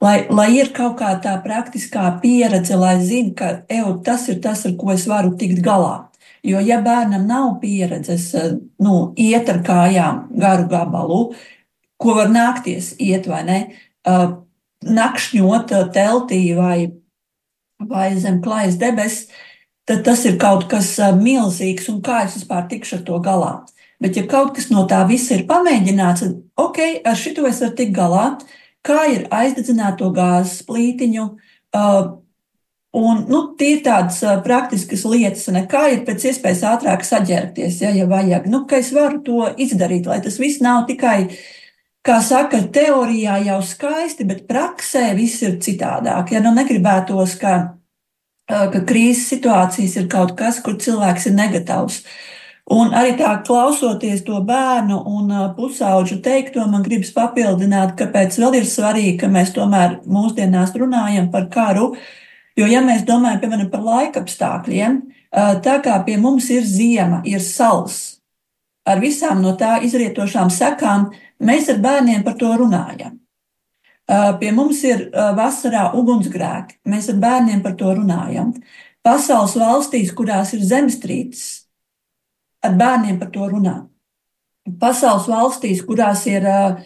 lai, 0.03 0.17
lai 0.29 0.49
ir 0.59 0.73
kaut 0.75 0.99
kā 1.01 1.15
tā 1.23 1.35
praktiskā 1.43 2.11
pieredze, 2.21 2.77
lai 2.79 2.99
zinātu, 3.01 3.35
ka 3.39 3.51
eju, 3.79 3.97
tas 4.05 4.27
ir 4.29 4.39
tas, 4.43 4.65
ar 4.69 4.77
ko 4.79 4.93
es 4.93 5.07
varu 5.09 5.33
tikt 5.39 5.63
galā. 5.65 6.09
Jo, 6.45 6.61
ja 6.63 6.79
bērnam 6.79 7.25
nav 7.27 7.57
pieredzes, 7.59 8.29
eh, 8.37 8.53
nu, 8.79 9.11
iet 9.19 9.49
ar 9.51 9.59
kājām 9.65 10.21
garu 10.39 10.69
gabalu, 10.71 11.19
ko 11.99 12.15
var 12.15 12.29
nākties 12.31 12.93
iet 13.03 13.27
vai 13.27 13.41
ne, 13.43 13.59
uh, 14.07 14.37
nakšņot 14.87 15.73
teltī 15.91 16.43
vai, 16.55 16.93
vai 17.83 18.13
zem 18.15 18.39
klājas 18.43 18.79
debesis, 18.79 19.27
tad 19.89 20.05
tas 20.05 20.23
ir 20.29 20.37
kaut 20.41 20.67
kas 20.69 20.93
milzīgs, 21.17 21.89
un 21.89 21.99
kā 22.05 22.23
es 22.27 22.37
vispār 22.37 22.69
tikšu 22.69 22.99
ar 22.99 23.05
to 23.07 23.19
galā. 23.25 23.53
Bet, 23.99 24.15
ja 24.15 24.23
kaut 24.29 24.53
kas 24.55 24.69
no 24.71 24.85
tā 24.87 25.01
visa 25.09 25.35
ir 25.35 25.43
pamēģināts, 25.49 26.23
tad 26.23 26.35
ok, 26.61 26.79
ar 27.03 27.17
šito 27.19 27.43
es 27.49 27.59
varu 27.59 27.75
tikt 27.75 27.95
galā, 27.97 28.25
kā 28.85 29.01
ir 29.11 29.25
aizdedzināt 29.33 29.97
to 29.99 30.07
gāzes 30.15 30.61
plītiņu. 30.67 31.25
Uh, 31.75 32.13
un, 32.95 33.25
nu, 33.27 33.41
tie 33.59 33.73
ir 33.75 33.81
tādas 33.83 34.21
uh, 34.23 34.37
praktiskas 34.45 35.03
lietas, 35.03 35.49
ne, 35.51 35.65
kā 35.69 35.89
ir 35.91 36.05
pēc 36.07 36.29
iespējas 36.31 36.63
ātrāk 36.71 37.03
saģērbties, 37.05 37.81
ja, 37.83 37.91
ja 37.97 38.07
vajag. 38.09 38.47
Nu, 38.47 38.63
ka 38.69 38.79
es 38.79 38.93
varu 38.95 39.19
to 39.25 39.49
izdarīt, 39.59 40.07
lai 40.07 40.21
tas 40.23 40.39
viss 40.39 40.63
nav 40.63 40.85
tikai, 40.87 41.25
kā 42.07 42.21
saka, 42.23 42.61
teorijā 42.71 43.35
jau 43.49 43.59
skaisti, 43.67 44.29
bet 44.29 44.47
praksē 44.47 45.09
viss 45.19 45.43
ir 45.43 45.59
citādāk. 45.59 46.31
Ja 46.31 46.39
nu 46.45 46.55
negribētos, 46.55 47.35
ka, 47.41 47.57
ka 48.49 48.81
krīzes 48.89 49.27
situācijas 49.29 49.95
ir 50.01 50.09
kaut 50.11 50.35
kas, 50.39 50.59
kur 50.65 50.77
cilvēks 50.81 51.29
ir 51.29 51.37
negatavs. 51.37 52.01
Un 52.69 52.93
arī 52.93 53.15
tā 53.17 53.31
klausoties 53.45 54.21
to 54.25 54.39
bērnu 54.45 54.99
un 55.09 55.31
pusauģu 55.57 56.19
teikto, 56.25 56.65
man 56.69 56.83
gribas 56.85 57.09
papildināt, 57.15 57.95
kāpēc 57.97 58.37
vēl 58.41 58.59
ir 58.59 58.67
svarīgi, 58.69 59.15
ka 59.21 59.29
mēs 59.31 59.53
tomēr 59.55 59.99
mūsdienās 60.05 60.75
runājam 60.77 61.31
par 61.33 61.47
karu. 61.53 61.95
Jo, 62.57 62.67
ja 62.69 62.83
mēs 62.85 63.05
domājam 63.07 63.41
piemēram, 63.41 63.71
par 63.71 63.85
laika 63.85 64.21
apstākļiem, 64.21 64.99
tā 65.65 65.79
kā 65.85 65.95
pie 66.05 66.17
mums 66.21 66.49
ir 66.53 66.65
ziema, 66.67 67.23
ir 67.25 67.41
sals, 67.41 68.19
ar 68.85 69.01
visām 69.01 69.41
no 69.41 69.55
tā 69.57 69.79
izrietošām 69.85 70.51
sekām, 70.53 71.09
mēs 71.41 71.69
ar 71.73 71.81
bērniem 71.81 72.25
par 72.25 72.37
to 72.37 72.51
runājam. 72.59 73.17
Pie 74.09 74.51
mums 74.57 74.79
ir 74.87 75.03
vasarā 75.37 75.91
ugunsgrēki, 75.93 76.79
mēs 76.89 77.11
ar 77.11 77.19
bērniem 77.21 77.59
par 77.61 77.75
to 77.77 77.91
runājam. 77.93 78.55
Pasaules 79.05 79.53
valstīs, 79.59 80.09
kurās 80.17 80.55
ir 80.57 80.63
zemestrīces, 80.65 81.67
ar 82.65 82.73
bērniem 82.79 83.19
par 83.21 83.29
to 83.35 83.51
runā. 83.51 83.75
Pasaules 84.81 85.29
valstīs, 85.29 85.83
kurās 85.85 86.25
ir 86.29 86.47
uh, 86.49 86.81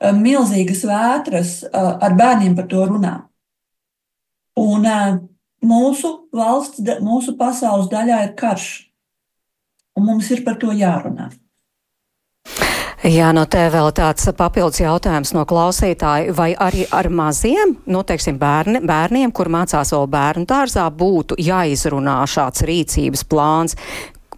milzīgas 0.00 0.84
vētras, 0.86 1.50
ar 1.74 2.14
bērniem 2.16 2.54
par 2.56 2.68
to 2.70 2.86
runā. 2.88 3.16
Un 4.60 4.86
mūsu 5.64 6.12
valsts, 6.32 6.80
mūsu 7.04 7.36
pasaules 7.38 7.90
daļā 7.92 8.22
ir 8.28 8.34
karš, 8.38 8.70
un 9.96 10.06
mums 10.08 10.30
ir 10.32 10.44
par 10.44 10.58
to 10.60 10.72
jārunā. 10.72 11.30
Jā, 13.00 13.30
no 13.32 13.46
te 13.48 13.62
vēl 13.72 13.86
tāds 13.96 14.26
papildus 14.36 14.82
jautājums 14.82 15.30
no 15.32 15.46
klausītāja, 15.48 16.34
vai 16.36 16.50
arī 16.52 16.82
ar 16.92 17.06
maziem, 17.08 17.72
nu, 17.88 18.02
teiksim, 18.04 18.36
bērni, 18.36 18.82
bērniem, 18.84 19.32
kur 19.32 19.48
mācās 19.48 19.94
vēl 19.94 20.04
bērnu 20.12 20.44
dārzā, 20.44 20.84
būtu 20.92 21.38
jāizrunā 21.40 22.18
šāds 22.28 22.66
rīcības 22.68 23.24
plāns, 23.24 23.78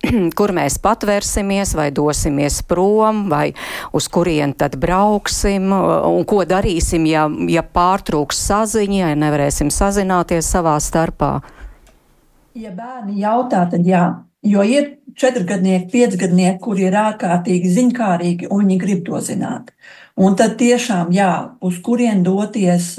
kur 0.38 0.54
mēs 0.54 0.78
patvērsimies, 0.78 1.74
vai 1.74 1.88
dosimies 1.90 2.60
prom, 2.62 3.24
vai 3.34 3.48
uz 3.98 4.06
kurien 4.06 4.54
tad 4.54 4.78
brauksim, 4.78 5.66
un 5.74 6.22
ko 6.22 6.44
darīsim, 6.46 7.10
ja, 7.10 7.26
ja 7.50 7.66
pārtrūks 7.66 8.46
saziņa, 8.46 9.08
ja 9.08 9.18
nevarēsim 9.26 9.74
sazināties 9.74 10.54
savā 10.54 10.78
starpā. 10.78 11.40
Ja 12.54 12.70
bērni 12.70 13.24
jautā, 13.24 13.66
tad 13.74 13.82
jā, 13.90 14.06
jo 14.46 14.62
ir 14.62 14.92
četrgadnieki, 15.18 15.90
piecgadnieki, 15.92 16.60
kuri 16.62 16.86
ir 16.88 16.98
ārkārtīgi 16.98 17.72
ziņkārīgi 17.76 18.50
un 18.50 18.64
viņi 18.64 18.78
grib 18.80 19.02
to 19.06 19.20
zināt. 19.24 19.72
Un 20.16 20.36
tad 20.36 20.58
tiešām, 20.60 21.12
jā, 21.14 21.32
uz 21.64 21.78
kurien 21.84 22.22
doties, 22.26 22.94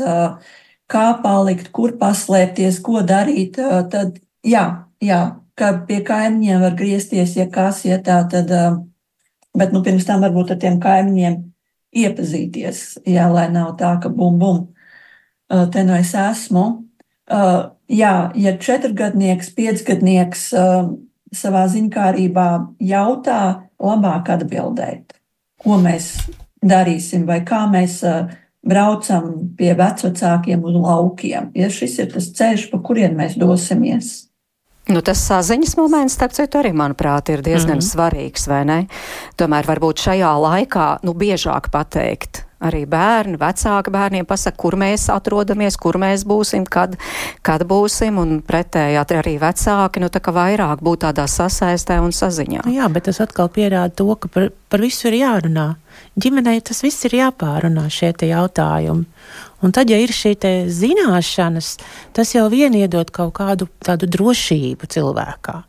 kā 0.89 1.05
palikt, 1.24 1.70
kur 1.76 1.95
paslēpties, 1.99 2.82
ko 2.86 3.01
darīt, 3.05 3.59
tad 3.93 4.20
jā, 4.45 4.66
jā 5.01 5.22
ka 5.59 5.72
pie 5.88 6.01
kaimiņiem 6.05 6.61
var 6.64 6.78
griezties, 6.78 7.36
ja 7.38 7.47
kas, 7.51 7.84
ja 7.86 7.99
tā, 8.01 8.24
tad, 8.30 8.51
bet 9.57 9.74
nu, 9.74 9.84
pirms 9.86 10.07
tam 10.07 10.24
varbūt 10.26 10.55
ar 10.55 10.61
tiem 10.61 10.80
kaimiņiem 10.82 11.39
iepazīties, 12.03 12.84
jā, 13.05 13.28
lai 13.30 13.47
nav 13.53 13.76
tā, 13.78 13.95
ka 14.01 14.09
bum, 14.09 14.39
bum, 14.41 14.64
te 15.74 15.86
nu 15.86 15.97
es 15.99 16.14
esmu. 16.18 16.66
Jā, 17.93 18.14
ja 18.34 18.53
četrgadnieks, 18.57 19.53
piecgadnieks 19.53 20.47
savā 21.34 21.65
ziņkārībā 21.71 22.47
jautā, 22.79 23.69
labāk 23.84 24.29
atbildēt, 24.38 25.17
ko 25.63 25.77
mēs 25.81 26.13
darīsim 26.63 27.25
vai 27.27 27.41
kā 27.45 27.65
mēs 27.71 28.01
braucam 28.63 29.31
pie 29.57 29.73
vecākiem 29.75 30.63
uz 30.63 30.77
laukiem. 30.77 31.51
Ja 31.57 31.71
šis 31.71 31.97
ir 31.99 32.13
tas 32.13 32.29
ceļš, 32.38 32.69
pa 32.71 32.79
kurien 32.86 33.17
mēs 33.19 33.36
dosimies. 33.39 34.13
Nu, 34.91 34.99
tas 34.99 35.21
saziņas 35.23 35.77
moments, 35.79 36.15
starp 36.17 36.34
citu, 36.36 36.59
arī, 36.59 36.73
manuprāt, 36.75 37.29
ir 37.31 37.43
diezgan 37.43 37.77
mm 37.77 37.84
-hmm. 37.84 37.91
svarīgs, 37.91 38.47
vai 38.51 38.63
ne? 38.67 38.79
Tomēr 39.39 39.67
varbūt 39.67 40.03
šajā 40.03 40.31
laikā, 40.43 40.88
nu, 41.03 41.13
biežāk 41.13 41.71
pateikt, 41.71 42.43
arī 42.64 42.84
bērni, 42.89 43.38
vecāki 43.41 43.93
bērniem 43.93 44.28
pasaka, 44.30 44.57
kur 44.64 44.78
mēs 44.80 45.09
atrodamies, 45.14 45.78
kur 45.82 45.99
mēs 46.01 46.26
būsim, 46.28 46.66
kad, 46.70 46.95
kad 47.45 47.66
būsim, 47.68 48.20
un 48.22 48.39
pretēji 48.45 49.01
arī 49.03 49.38
vecāki, 49.41 50.03
nu 50.03 50.09
tā 50.14 50.22
kā 50.24 50.34
vairāk 50.36 50.84
būt 50.84 51.03
tādā 51.05 51.28
sasaistē 51.30 51.99
un 52.03 52.16
saziņā. 52.16 52.66
Nu 52.68 52.76
jā, 52.76 52.89
bet 52.93 53.09
tas 53.09 53.22
atkal 53.24 53.51
pierāda 53.53 53.93
to, 53.99 54.09
ka 54.16 54.32
par, 54.32 54.49
par 54.72 54.84
visu 54.84 55.09
ir 55.11 55.20
jārunā. 55.22 55.74
Ģimenei 56.20 56.61
tas 56.66 56.82
viss 56.86 57.05
ir 57.07 57.18
jāpārunā 57.20 57.88
šie 57.91 58.14
jautājumi. 58.30 59.05
Un 59.64 59.72
tad, 59.72 59.89
ja 59.89 59.97
ir 60.01 60.11
šī 60.11 60.36
zināšanas, 60.68 61.78
tas 62.14 62.34
jau 62.36 62.49
vien 62.51 62.74
iedod 62.76 63.09
kaut 63.16 63.38
kādu 63.39 63.70
tādu 63.84 64.09
drošību 64.11 64.89
cilvēkā. 64.91 65.61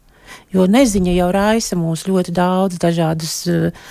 Jo 0.55 0.67
neziņa 0.71 1.15
jau 1.15 1.31
raisa 1.35 1.79
mūs 1.79 2.07
ļoti 2.09 2.35
daudz 2.35 2.79
dažādas 2.83 3.37
uh, 3.51 3.87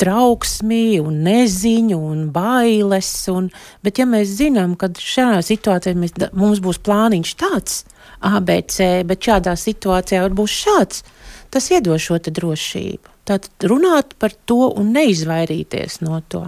trauksmi, 0.00 1.00
un 1.02 1.20
neziņu 1.26 1.98
un 2.10 2.24
bailes. 2.34 3.10
Un, 3.32 3.50
bet, 3.84 4.00
ja 4.00 4.08
mēs 4.08 4.32
zinām, 4.40 4.76
ka 4.80 4.90
šajā 4.96 5.42
situācijā 5.52 5.98
mēs, 5.98 6.16
mums 6.32 6.62
būs 6.64 6.80
plāniņš 6.86 7.34
tāds, 7.40 7.82
ABC, 8.20 9.04
bet 9.08 9.28
šādā 9.28 9.56
situācijā 9.56 10.24
var 10.26 10.36
būt 10.36 10.56
šāds, 10.56 11.04
tas 11.52 11.70
iedod 11.72 12.00
šo 12.00 12.20
drošību. 12.20 13.16
Tātad 13.28 13.68
runāt 13.70 14.16
par 14.18 14.34
to 14.48 14.72
un 14.74 14.92
neizvairīties 14.96 16.00
no 16.04 16.20
to. 16.28 16.44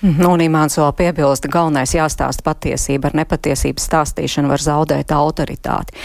Mhm. 0.00 0.26
Un 0.26 0.40
Imants 0.40 0.78
vēl 0.80 0.92
piebilst, 0.96 1.48
galvenais 1.52 1.92
jāstāsta 1.92 2.44
patiesība, 2.44 3.10
ar 3.10 3.18
nepatiesības 3.20 3.84
stāstīšanu 3.88 4.48
var 4.48 4.62
zaudēt 4.64 5.12
autoritāti. 5.12 5.96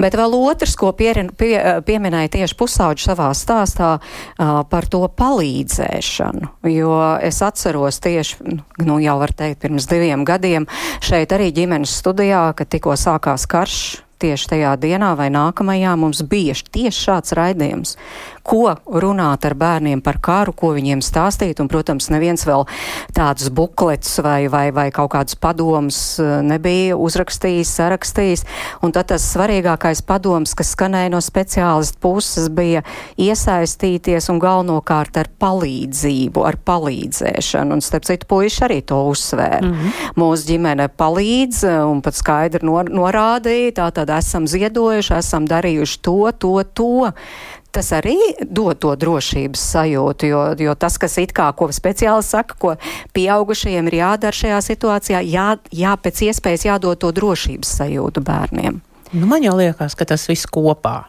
Bet 0.00 0.16
vēl 0.16 0.36
otrs, 0.38 0.76
ko 0.80 0.92
pie, 0.96 1.12
pie, 1.36 1.52
pieminēja 1.84 2.32
tieši 2.38 2.56
pusauģi 2.56 3.04
savā 3.04 3.28
stāstā 3.36 3.90
uh, 3.98 4.62
par 4.70 4.88
to 4.88 5.02
palīdzēšanu, 5.08 6.48
jo 6.72 6.96
es 7.20 7.42
atceros 7.44 8.00
tieši, 8.00 8.56
nu 8.88 8.98
jau 9.04 9.18
var 9.20 9.34
teikt, 9.36 9.60
pirms 9.60 9.88
diviem 9.90 10.24
gadiem 10.24 10.68
šeit 11.04 11.36
arī 11.36 11.52
ģimenes 11.52 11.92
studijā, 12.00 12.46
kad 12.56 12.72
tikko 12.72 12.96
sākās 12.96 13.44
karš 13.50 14.03
tieši 14.18 14.48
tajā 14.54 14.76
dienā 14.80 15.14
vai 15.18 15.30
nākamajā 15.34 15.96
mums 16.00 16.22
bija 16.28 16.54
tieši 16.54 17.06
šāds 17.08 17.34
raidījums, 17.36 17.96
ko 18.44 18.74
runāt 19.00 19.46
ar 19.48 19.54
bērniem 19.56 20.02
par 20.04 20.18
karu, 20.22 20.52
ko 20.52 20.74
viņiem 20.76 21.00
stāstīt, 21.04 21.60
un, 21.62 21.68
protams, 21.72 22.10
neviens 22.12 22.44
vēl 22.44 22.66
tādus 23.16 23.48
bukletus 23.54 24.18
vai, 24.24 24.44
vai, 24.52 24.68
vai 24.74 24.90
kaut 24.94 25.14
kādus 25.14 25.38
padomus 25.40 26.00
eh, 26.20 26.34
nebija 26.44 26.98
uzrakstījis, 27.00 27.72
sarakstījis, 27.78 28.44
un 28.84 28.92
tad 28.92 29.08
tas 29.14 29.24
svarīgākais 29.32 30.04
padoms, 30.04 30.52
kas 30.56 30.74
skanēja 30.76 31.14
no 31.14 31.22
speciālistu 31.24 32.00
puses, 32.04 32.50
bija 32.52 32.84
iesaistīties 33.20 34.28
un 34.32 34.42
galvenokārt 34.42 35.16
ar 35.22 35.32
palīdzību, 35.40 36.44
ar 36.44 36.60
palīdzēšanu, 36.68 37.78
un 37.78 37.84
starp 37.84 38.04
citu 38.10 38.28
puiši 38.28 38.64
arī 38.68 38.80
to 38.84 39.00
uzsvēra. 39.08 39.62
Mm 39.64 39.72
-hmm. 39.72 40.12
Mūsu 40.20 40.52
ģimene 40.52 40.88
palīdz 40.92 41.64
un 41.88 42.02
pat 42.04 42.14
skaidri 42.14 42.66
nor 42.66 42.92
norādīja, 42.92 43.72
tātad 43.80 44.03
esam 44.12 44.48
ziedojuši, 44.50 45.14
esam 45.18 45.48
darījuši 45.48 46.00
to, 46.04 46.18
to, 46.38 46.54
to 46.74 47.10
tas 47.74 47.90
arī 47.96 48.14
dod 48.38 48.78
to 48.78 48.92
drošības 48.94 49.62
sajūtu, 49.74 50.28
jo, 50.30 50.42
jo 50.62 50.74
tas, 50.78 50.98
kas 51.00 51.18
it 51.18 51.34
kā, 51.34 51.48
ko 51.58 51.68
speciāli 51.74 52.22
saka, 52.22 52.54
ko 52.58 52.74
pieaugušajiem 53.16 53.90
ir 53.90 53.98
jādara 53.98 54.38
šajā 54.38 54.60
situācijā, 54.68 55.24
jā, 55.26 55.48
jā 55.74 55.96
pēc 55.98 56.22
iespējas 56.28 56.68
jādod 56.68 57.02
to 57.02 57.10
drošības 57.16 57.74
sajūtu 57.80 58.22
bērniem. 58.24 58.78
Nu, 59.14 59.26
man 59.30 59.42
jau 59.46 59.56
liekas, 59.58 59.98
ka 59.98 60.06
tas 60.06 60.28
viss 60.30 60.46
kopā 60.50 61.04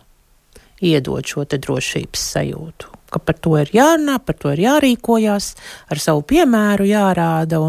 iedod 0.81 1.25
šo 1.25 1.45
drošības 1.45 2.27
sajūtu 2.35 2.95
ka 3.13 3.21
par 3.23 3.37
to 3.39 3.55
ir 3.61 3.71
jārunā, 3.75 4.17
par 4.25 4.37
to 4.39 4.51
ir 4.55 4.63
jārīkojas, 4.65 5.51
ar 5.91 6.01
savu 6.01 6.23
piemēru 6.27 6.87
jārāda. 6.89 7.61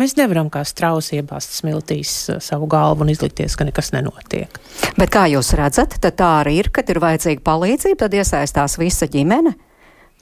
Mēs 0.00 0.16
nevaram 0.18 0.50
kā 0.52 0.64
strausi 0.66 1.20
iebāzt 1.20 1.58
smiltīs 1.58 2.14
uh, 2.30 2.40
savu 2.44 2.68
galvu 2.70 3.06
un 3.06 3.12
izlikties, 3.14 3.56
ka 3.58 3.66
nekas 3.68 3.92
nenotiek. 3.94 4.60
Bet 4.98 5.12
kā 5.14 5.26
jūs 5.32 5.54
redzat, 5.58 5.98
tad 6.00 6.18
tā 6.20 6.32
arī 6.42 6.58
ir, 6.62 6.72
kad 6.74 6.90
ir 6.90 7.02
vajadzīga 7.02 7.44
palīdzība, 7.44 8.02
tad 8.04 8.18
iesaistās 8.18 8.78
visa 8.80 9.10
ģimene. 9.10 9.56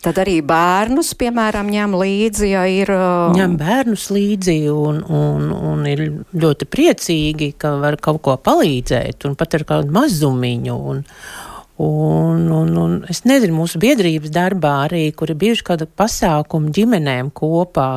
Tad 0.02 0.16
arī 0.18 0.40
bērnus, 0.42 1.12
piemēram, 1.14 1.68
ņem 1.70 1.92
līdzi, 1.94 2.46
ja 2.50 2.64
ir. 2.66 2.90
Uh... 2.90 3.30
Ņem 3.38 3.52
bērnus 3.60 4.08
līdzi 4.10 4.56
un, 4.74 4.98
un, 5.06 5.52
un 5.54 5.84
ir 5.86 6.02
ļoti 6.34 6.66
priecīgi, 6.66 7.52
ka 7.54 7.76
var 7.78 8.00
kaut 8.02 8.18
ko 8.26 8.34
palīdzēt, 8.34 9.28
un 9.28 9.38
pat 9.38 9.54
ar 9.60 9.64
kādu 9.68 9.94
mazumiņu. 9.94 10.74
Un, 10.90 11.04
Un, 11.83 12.45
un, 12.53 12.68
un 12.78 12.93
es 13.11 13.24
nezinu, 13.26 13.57
mūsu 13.57 13.80
biedrības 13.83 14.30
darbā 14.30 14.74
arī, 14.85 15.07
kur 15.18 15.33
ir 15.33 15.39
bijuši 15.41 15.64
kādi 15.66 15.89
pasākumi 15.99 16.70
ģimenēm 16.76 17.33
kopā, 17.35 17.89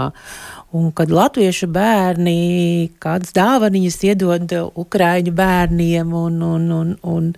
un 0.76 0.88
kad 0.96 1.14
latviešu 1.14 1.70
bērni 1.76 2.90
kādas 3.04 3.36
dāvaniņas 3.36 4.00
iedod 4.10 4.56
ukraiņu 4.82 5.36
bērniem, 5.38 6.18
un, 6.18 6.42
un, 6.48 6.66
un, 6.80 6.96
un, 7.14 7.30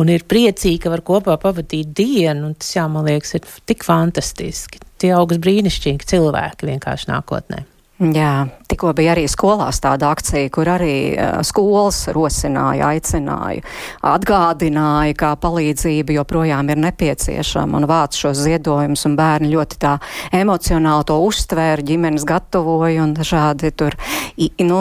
un 0.00 0.14
ir 0.14 0.24
priecīgi, 0.30 0.80
ka 0.86 0.94
var 0.94 1.04
kopā 1.04 1.36
pavadīt 1.42 1.92
dienu, 2.00 2.54
tas, 2.56 2.72
jā, 2.78 2.88
man 2.88 3.04
liekas, 3.10 3.36
ir 3.36 3.52
tik 3.68 3.84
fantastiski. 3.84 4.80
Tie 5.02 5.12
augsts 5.12 5.42
brīnišķīgi 5.44 6.12
cilvēki 6.14 6.72
vienkārši 6.72 7.12
nākotnē. 7.12 7.66
Jā, 8.02 8.48
tikko 8.66 8.90
bija 8.98 9.12
arī 9.12 9.28
skolās 9.30 9.78
tāda 9.78 10.08
akcija, 10.10 10.48
kur 10.50 10.66
arī 10.66 11.14
uh, 11.14 11.36
skolas 11.46 12.00
rosināja, 12.10 12.88
aicināja, 12.90 13.62
atgādināja, 14.10 15.14
kā 15.14 15.30
palīdzība 15.38 16.16
joprojām 16.16 16.72
ir 16.74 16.80
nepieciešama 16.82 17.78
un 17.78 17.86
vāc 17.86 18.18
šos 18.18 18.40
ziedojumus, 18.48 19.04
un 19.06 19.14
bērni 19.20 19.52
ļoti 19.52 19.78
tā 19.86 19.92
emocionāli 20.34 21.06
to 21.06 21.20
uztvēra, 21.22 21.86
ģimenes 21.86 22.26
gatavoja 22.26 23.04
un 23.06 23.14
dažādi 23.14 23.70
tur, 23.78 23.94
nu, 24.66 24.80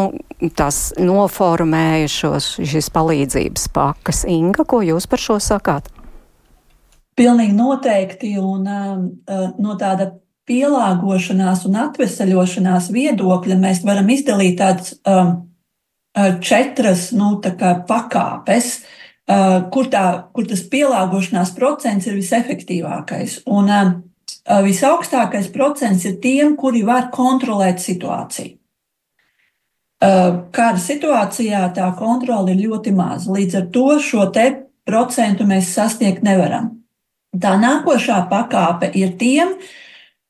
tās 0.57 0.82
noformēja 0.97 2.09
šos, 2.09 2.49
šīs 2.66 2.89
palīdzības 2.97 3.70
pakas. 3.78 4.24
Inga, 4.26 4.66
ko 4.66 4.82
jūs 4.82 5.05
par 5.05 5.22
šo 5.22 5.38
sakāt? 5.38 5.93
Pilnīgi 7.14 7.53
noteikti, 7.53 8.34
un 8.41 8.66
uh, 8.66 9.49
no 9.61 9.78
tāda 9.78 10.16
pielāgošanās 10.50 11.64
un 11.70 11.78
atvesaļošanās 11.86 12.89
viedokļa 12.94 13.58
mēs 13.60 13.84
varam 13.88 14.10
izdalīt 14.12 14.58
tādas 14.60 14.96
um, 15.08 15.36
uh, 16.18 16.34
četras 16.44 17.12
nu, 17.16 17.38
pakāpes, 17.88 18.74
uh, 18.80 19.62
kur, 19.74 19.88
tā, 19.91 20.06
kur 20.36 20.48
tas 20.50 20.66
pielāgošanās 20.72 21.54
procents 21.56 22.10
ir 22.10 22.18
visefektīvākais. 22.20 23.44
Un 23.48 23.72
uh, 23.72 23.94
visaugstākais 24.66 25.48
procents 25.54 26.04
ir 26.10 26.20
tiem, 26.24 26.58
kuri 26.60 26.84
var 26.88 27.08
kontrolēt 27.14 27.80
situāciju. 27.84 28.58
Uh, 30.04 30.50
kāda 30.52 30.82
situācijā 30.84 31.64
tā 31.78 31.86
kontrole 31.96 32.52
ir 32.52 32.66
ļoti 32.66 32.91
maza. 32.91 33.32
Līdz 33.32 33.62
ar 33.62 33.70
to 33.72 33.86
šo 34.04 34.28
procentu 34.84 35.48
mēs 35.48 35.72
sasniegt 35.72 36.26
nevaram. 36.28 36.74
Tā 37.39 37.54
nākošā 37.56 38.18
pakāpe 38.28 38.89
ir 39.00 39.16
tiem, 39.16 39.56
uh, 39.56 39.80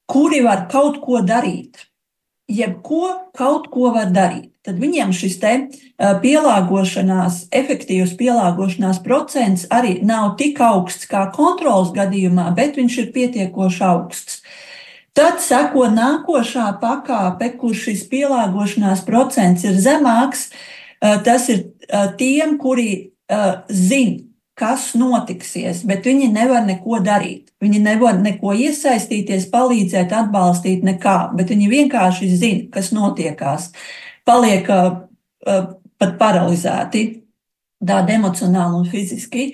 kuri 0.10 0.42
var 0.46 0.68
kaut 0.72 1.02
ko 1.04 1.22
darīt. 1.26 1.88
Jebko 2.52 3.32
kaut 3.38 3.70
ko 3.72 3.94
var 3.96 4.12
darīt. 4.14 4.52
Tad 4.64 4.78
viņiem 4.80 5.12
šis 5.16 5.38
te 5.42 5.54
pielāgošanās, 6.24 7.48
efektīvs 7.56 8.14
pielāgošanās 8.20 9.02
procents 9.04 9.66
arī 9.72 9.98
nav 10.08 10.38
tik 10.40 10.60
augsts 10.64 11.08
kā 11.10 11.26
kontrols 11.36 11.92
gadījumā, 11.96 12.50
bet 12.56 12.78
viņš 12.80 13.00
ir 13.02 13.10
pietiekoši 13.16 13.84
augsts. 13.88 14.40
Tad 15.14 15.44
seko 15.44 15.90
nākošā 15.94 16.70
pakāpe, 16.82 17.52
kur 17.60 17.76
šis 17.76 18.06
pielāgošanās 18.12 19.04
procents 19.06 19.68
ir 19.68 19.76
zemāks. 19.78 20.48
Tas 21.00 21.50
ir 21.52 21.66
tiem, 22.18 22.56
kuri 22.58 23.12
zina, 23.68 24.24
kas 24.56 24.94
notiksies, 24.96 25.84
bet 25.90 26.08
viņi 26.08 26.32
nevar 26.32 26.64
neko 26.64 27.04
darīt. 27.04 27.43
Viņi 27.64 27.80
nevar 27.86 28.20
neko 28.20 28.54
iesaistīties, 28.60 29.48
palīdzēt, 29.54 30.12
atbalstīt, 30.14 30.84
nekā, 30.84 31.18
bet 31.38 31.54
viņi 31.54 31.70
vienkārši 31.72 32.32
zina, 32.36 32.66
kas 32.74 32.92
notiekās. 32.96 33.70
Paliek 34.28 34.68
uh, 34.72 34.98
pat 36.00 36.18
paralizēti, 36.20 37.06
tādi 37.84 38.18
emocionāli 38.18 38.82
un 38.82 38.90
fiziski. 38.90 39.54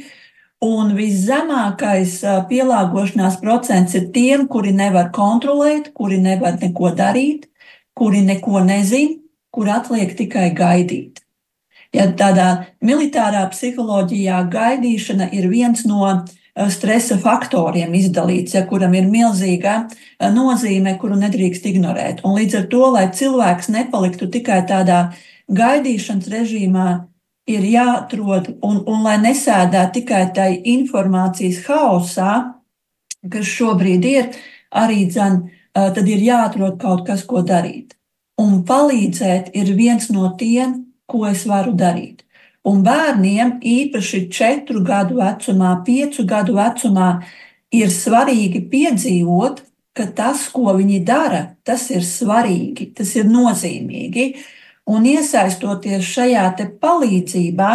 Un 0.66 0.92
viszemākais 0.92 2.18
pielāgošanās 2.50 3.38
procents 3.40 3.96
ir 3.96 4.10
tiem, 4.12 4.44
kuri 4.52 4.74
nevar 4.76 5.08
kontrolēt, 5.16 5.94
kuri 5.96 6.18
nevar 6.20 6.58
neko 6.60 6.92
darīt, 6.98 7.46
kuri 7.96 8.26
neko 8.28 8.66
nezina, 8.68 9.16
kur 9.56 9.72
atliek 9.72 10.12
tikai 10.18 10.50
gaidīt. 10.58 11.24
Ja 11.96 12.06
tādā 12.14 12.50
militārā 12.86 13.48
psiholoģijā 13.50 14.44
gaidīšana 14.54 15.32
ir 15.34 15.48
viens 15.50 15.88
no 15.90 16.04
eh, 16.06 16.20
stresa 16.74 17.18
faktoriem 17.22 17.94
izdalīts, 17.98 18.56
ja 18.58 18.66
kuram 18.68 18.94
ir 18.98 19.08
milzīga 19.10 19.76
eh, 19.88 20.30
nozīme, 20.34 20.96
kuru 21.02 21.20
nedrīkst 21.20 21.68
ignorēt. 21.72 22.24
Un 22.28 22.38
līdz 22.40 22.58
ar 22.62 22.66
to, 22.72 22.84
lai 22.96 23.06
cilvēks 23.16 23.72
nepaliktu 23.76 24.30
tikai 24.32 24.64
tādā 24.70 25.10
gaidīšanas 25.50 26.30
režīmā, 26.34 26.88
ir 27.50 27.66
jāatrod, 27.66 28.52
un, 28.62 28.84
un 28.86 29.06
lai 29.06 29.18
nesēdā 29.22 29.88
tikai 29.94 30.28
tai 30.36 30.52
informācijas 30.70 31.64
haosā, 31.66 32.34
kas 33.32 33.48
šobrīd 33.50 34.06
ir, 34.06 34.30
arī 34.70 35.08
dzen, 35.10 35.42
eh, 35.74 35.90
tad 35.96 36.06
ir 36.06 36.22
jāatrod 36.28 36.78
kaut 36.82 37.08
kas, 37.08 37.26
ko 37.26 37.42
darīt. 37.42 37.96
Un 38.40 38.62
palīdzēt 38.64 39.52
ir 39.58 39.74
viens 39.76 40.08
no 40.14 40.30
tiem 40.40 40.86
ko 41.10 41.26
es 41.30 41.46
varu 41.50 41.74
darīt. 41.78 42.24
Un 42.70 42.84
bērniem, 42.86 43.58
īpaši 43.66 44.26
4 44.36 44.84
gadu 44.86 45.20
vecumā, 45.20 45.74
5 45.86 46.22
gadu 46.28 46.58
vecumā, 46.58 47.10
ir 47.74 47.92
svarīgi 47.94 48.66
piedzīvot, 48.70 49.64
ka 49.96 50.08
tas, 50.16 50.46
ko 50.54 50.74
viņi 50.78 51.00
dara, 51.06 51.42
tas 51.66 51.88
ir 51.94 52.06
svarīgi, 52.06 52.92
tas 52.98 53.16
ir 53.18 53.30
nozīmīgi. 53.30 54.32
Un 54.90 55.06
iesaistoties 55.06 56.06
šajā 56.06 56.46
palīdzībā, 56.82 57.74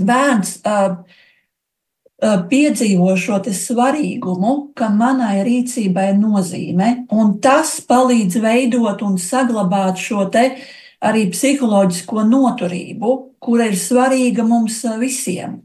bērns 0.00 0.56
uh, 0.68 0.98
uh, 1.00 2.42
piedzīvo 2.50 3.14
šo 3.20 3.40
svarīgumu, 3.56 4.72
ka 4.76 4.90
manai 4.92 5.40
rīcībai 5.46 6.10
ir 6.12 6.20
nozīme, 6.20 6.90
un 7.12 7.38
tas 7.40 7.78
palīdz 7.88 8.40
veidot 8.44 9.02
un 9.06 9.16
saglabāt 9.20 10.00
šo 10.00 10.28
te 10.32 10.46
uh, 10.52 10.68
arī 11.00 11.26
psiholoģisko 11.32 12.26
noturību, 12.28 13.16
kura 13.40 13.70
ir 13.70 13.80
svarīga 13.80 14.44
mums 14.46 14.82
visiem. 15.00 15.60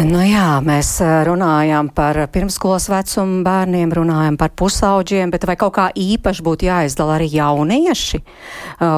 Nu 0.00 0.20
jā, 0.22 0.60
mēs 0.62 1.00
runājam 1.26 1.88
par 1.92 2.16
pirmskolas 2.30 2.86
vecumu 2.88 3.40
bērniem, 3.44 3.90
runājam 3.98 4.36
par 4.38 4.52
pusauģiem, 4.56 5.32
bet 5.34 5.42
vai 5.50 5.56
kaut 5.58 5.74
kā 5.76 5.88
īpaši 5.98 6.44
būtu 6.46 6.68
jāizdala 6.68 7.16
arī 7.18 7.26
jaunieši, 7.34 8.20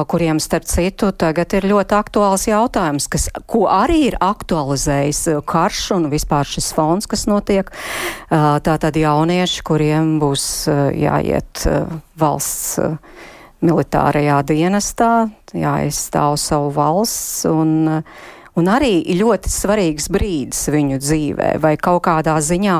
kuriem 0.07 0.39
starp 0.43 0.69
citu 0.69 1.09
tagad 1.17 1.57
ir 1.57 1.67
ļoti 1.73 1.97
aktuāls 1.97 2.45
jautājums, 2.47 3.09
kas, 3.09 3.25
ko 3.49 3.65
arī 3.73 4.03
ir 4.11 4.19
aktualizējis 4.21 5.41
karš 5.49 5.81
un 5.97 6.07
vispār 6.13 6.47
šis 6.47 6.69
fonds, 6.77 7.09
kas 7.09 7.25
notiek. 7.27 7.73
Tātad 8.29 8.95
jaunieši, 9.01 9.65
kuriem 9.65 10.19
būs 10.21 10.47
jāiet 10.69 11.65
valsts 12.21 12.77
militārajā 13.63 14.39
dienestā, 14.47 15.11
jāaizstāv 15.55 16.37
savu 16.41 16.71
valsts 16.75 17.43
un, 17.49 17.89
un 18.59 18.69
arī 18.69 19.15
ļoti 19.19 19.51
svarīgs 19.51 20.09
brīdis 20.13 20.67
viņu 20.73 20.99
dzīvē 21.01 21.49
vai 21.63 21.75
kaut 21.81 22.03
kādā 22.07 22.35
ziņā, 22.43 22.79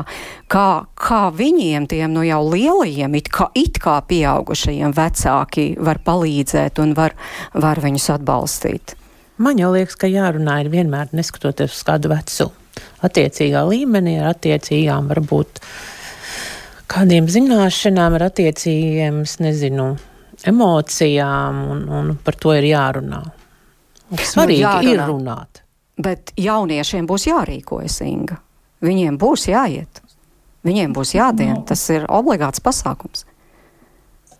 kā, 0.52 0.68
kā 0.94 1.22
viņiem, 1.34 1.88
tiem 1.90 2.12
nu 2.14 2.26
jau 2.26 2.42
lielajiem, 2.50 3.16
it 3.20 3.30
kā, 3.32 3.48
it 3.58 3.80
kā 3.82 4.00
pieaugušajiem 4.10 4.94
vecāki 4.96 5.70
var 5.80 6.02
palīdzēt 6.04 6.82
un 6.84 6.94
var, 6.98 7.16
var 7.54 7.82
viņus 7.84 8.10
atbalstīt. 8.18 8.98
Man 9.42 9.58
jau 9.58 9.72
liekas, 9.74 9.96
ka 9.98 10.06
jārunā 10.06 10.60
ir 10.62 10.70
vienmēr 10.70 11.10
neskatoties 11.16 11.74
uz 11.74 11.82
kādu 11.86 12.12
vecumu. 12.12 12.54
Attiecīgā 13.04 13.60
līmenī 13.66 14.16
ar 14.20 14.32
attiecīgām 14.32 15.10
varbūt 15.10 15.60
kādiem 16.90 17.26
zināšanām, 17.30 18.16
ar 18.18 18.28
attiecīgiem, 18.28 19.22
es 19.26 19.36
nezinu, 19.42 19.94
emocijām, 20.46 21.60
un, 21.72 21.84
un 21.88 22.14
par 22.24 22.38
to 22.40 22.54
ir 22.56 22.68
jārunā. 22.68 23.20
Un 24.12 24.20
svarīgi 24.20 24.60
nu, 24.60 24.68
jārunā. 24.68 24.92
ir 24.92 25.04
runāt. 25.08 25.62
Bet 26.04 26.32
jauniešiem 26.36 27.06
būs 27.06 27.28
jārīkojas, 27.30 28.00
Inga. 28.04 28.40
Viņiem 28.84 29.16
būs 29.20 29.48
jāiet. 29.48 30.02
Viņiem 30.64 30.94
būs 30.96 31.14
jādien. 31.16 31.58
Nu. 31.58 31.64
Tas 31.68 31.82
ir 31.92 32.06
obligāts 32.12 32.62
pasākums. 32.64 33.24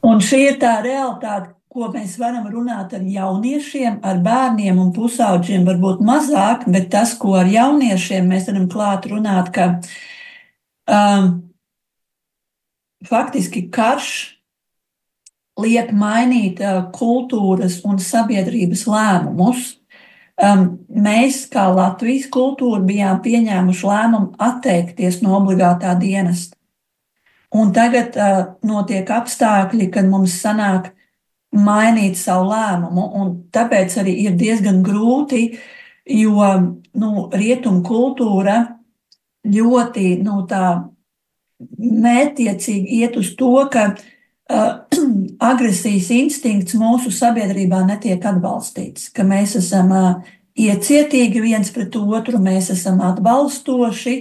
Un 0.05 0.21
šī 0.25 0.41
ir 0.51 0.59
tā 0.61 0.79
realitāte, 0.85 1.55
ko 1.75 1.89
mēs 1.91 2.19
varam 2.21 2.47
runāt 2.53 2.93
ar 2.95 3.03
jauniešiem, 3.03 3.99
ar 4.07 4.21
bērniem 4.23 4.79
un 4.79 4.93
pusauģiem, 4.95 5.65
varbūt 5.67 6.05
mazāk, 6.07 6.69
bet 6.71 6.91
tas, 6.93 7.17
ko 7.19 7.35
ar 7.41 7.49
jauniešiem 7.51 8.29
mēs 8.31 8.47
varam 8.51 8.69
klāt 8.71 9.09
runāt, 9.11 9.51
ka 9.55 9.71
um, 10.87 11.33
faktiski 13.09 13.67
karš 13.75 14.34
liek 15.61 15.93
mainīt 15.95 16.61
kultūras 16.95 17.81
un 17.87 18.01
sabiedrības 18.03 18.85
lēmumus. 18.91 19.75
Mēs, 20.91 21.45
kā 21.51 21.69
Latvijas 21.71 22.27
kultūra, 22.35 22.81
bijām 22.83 23.21
pieņēmuši 23.23 23.87
lēmumu 23.87 24.35
atteikties 24.43 25.21
no 25.23 25.37
obligātā 25.39 25.95
dienesta. 26.01 26.59
Un 27.55 27.71
tagad 27.71 28.17
uh, 28.19 28.39
notiek 28.67 29.07
apstākļi, 29.15 29.87
kad 29.95 30.09
mums 30.11 30.33
sanāk 30.43 30.89
mainīt 31.55 32.19
savu 32.19 32.49
lēmumu, 32.51 33.05
un 33.15 33.29
tāpēc 33.55 33.95
arī 34.03 34.17
ir 34.25 34.35
diezgan 34.35 34.81
grūti, 34.83 35.45
jo 36.11 36.49
nu, 36.99 37.13
rietumu 37.31 37.85
kultūra 37.87 38.57
ļoti 39.47 40.17
nu, 40.27 40.41
mētiecīgi 41.79 42.99
iet 42.99 43.15
uz 43.23 43.31
to, 43.39 43.55
ka 43.71 43.87
uh, 43.93 44.03
agresijas 45.51 46.11
instinkts 46.13 46.77
mūsu 46.77 47.13
sabiedrībā 47.15 47.85
netiek 47.89 48.25
atbalstīts, 48.29 49.09
ka 49.15 49.25
mēs 49.25 49.57
esam 49.61 49.93
iecietīgi 50.55 51.43
viens 51.43 51.71
pret 51.75 51.97
otru, 51.97 52.39
mēs 52.39 52.71
esam 52.75 53.01
atbalstoši 53.05 54.17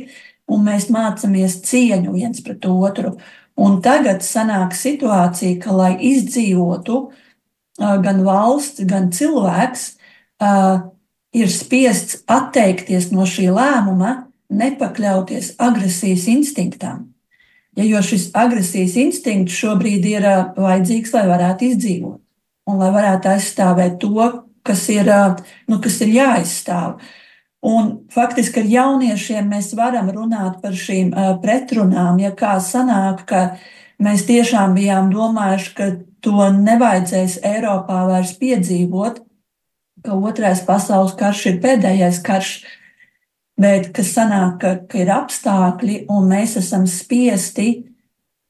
un 0.52 0.64
mēs 0.66 0.90
mācāmies 0.94 1.60
cieņu 1.68 2.16
viens 2.16 2.44
pret 2.44 2.66
otru. 2.70 3.18
Un 3.54 3.82
tagad 3.86 4.24
sanāk 4.26 4.74
situācija, 4.74 5.60
ka, 5.62 5.76
lai 5.78 5.94
izdzīvotu, 6.02 7.04
gan 7.78 8.24
valsts, 8.26 8.82
gan 8.90 9.12
cilvēks 9.14 9.86
ir 11.34 11.50
spiests 11.54 12.24
atteikties 12.30 13.12
no 13.14 13.28
šī 13.30 13.52
lēmuma, 13.54 14.24
nepakļauties 14.54 15.56
agresijas 15.62 16.28
instinktam. 16.30 17.13
Ja, 17.74 17.86
jo 17.88 18.02
šis 18.06 18.28
agresijas 18.38 18.96
instinkts 19.02 19.56
šobrīd 19.58 20.06
ir 20.06 20.28
vajadzīgs, 20.58 21.14
lai 21.16 21.26
varētu 21.32 21.72
izdzīvot 21.72 22.20
un 22.70 22.80
lai 22.80 22.92
varētu 22.94 23.32
aizstāvēt 23.34 23.98
to, 24.00 24.30
kas 24.64 24.86
ir, 24.94 25.10
nu, 25.68 25.80
kas 25.84 26.00
ir 26.06 26.14
jāaizstāv. 26.14 27.02
Un 27.64 27.94
faktiski 28.12 28.62
ar 28.62 28.70
jauniešiem 28.72 29.48
mēs 29.52 29.72
varam 29.76 30.10
runāt 30.12 30.60
par 30.64 30.76
šīm 30.76 31.14
pretrunām, 31.44 32.20
ja 32.20 32.34
kā 32.36 32.58
sanāk, 32.64 33.24
ka 33.28 33.44
mēs 34.04 34.26
tiešām 34.28 34.76
bijām 34.76 35.12
domājuši, 35.14 35.74
ka 35.78 35.90
to 36.24 36.50
nevajadzēs 36.60 37.40
Eiropā 37.44 38.04
vairs 38.10 38.36
piedzīvot, 38.40 39.22
ka 40.04 40.16
otrais 40.20 40.64
pasaules 40.68 41.16
karš 41.20 41.46
ir 41.52 41.60
pēdējais 41.64 42.20
karš, 42.24 42.54
bet 43.60 43.92
kas 43.96 44.14
sanāk, 44.16 44.60
ka, 44.62 44.76
ka 44.90 45.02
ir 45.04 45.12
apstākļi 45.14 46.06
un 46.12 46.30
mēs 46.32 46.58
esam 46.62 46.88
spiesti 46.90 47.70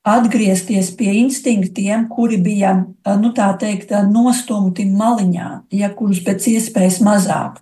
atgriezties 0.03 0.91
pie 0.99 1.13
instinktiem, 1.21 2.07
kuri 2.11 2.37
bija, 2.43 2.73
nu 3.19 3.31
tā 3.35 3.49
teikt, 3.59 3.93
nostumti 4.11 4.85
maliņā, 4.89 5.49
ja 5.71 5.91
kurus 5.95 6.19
pēc 6.25 6.49
iespējas 6.55 6.99
mazāk. 7.03 7.61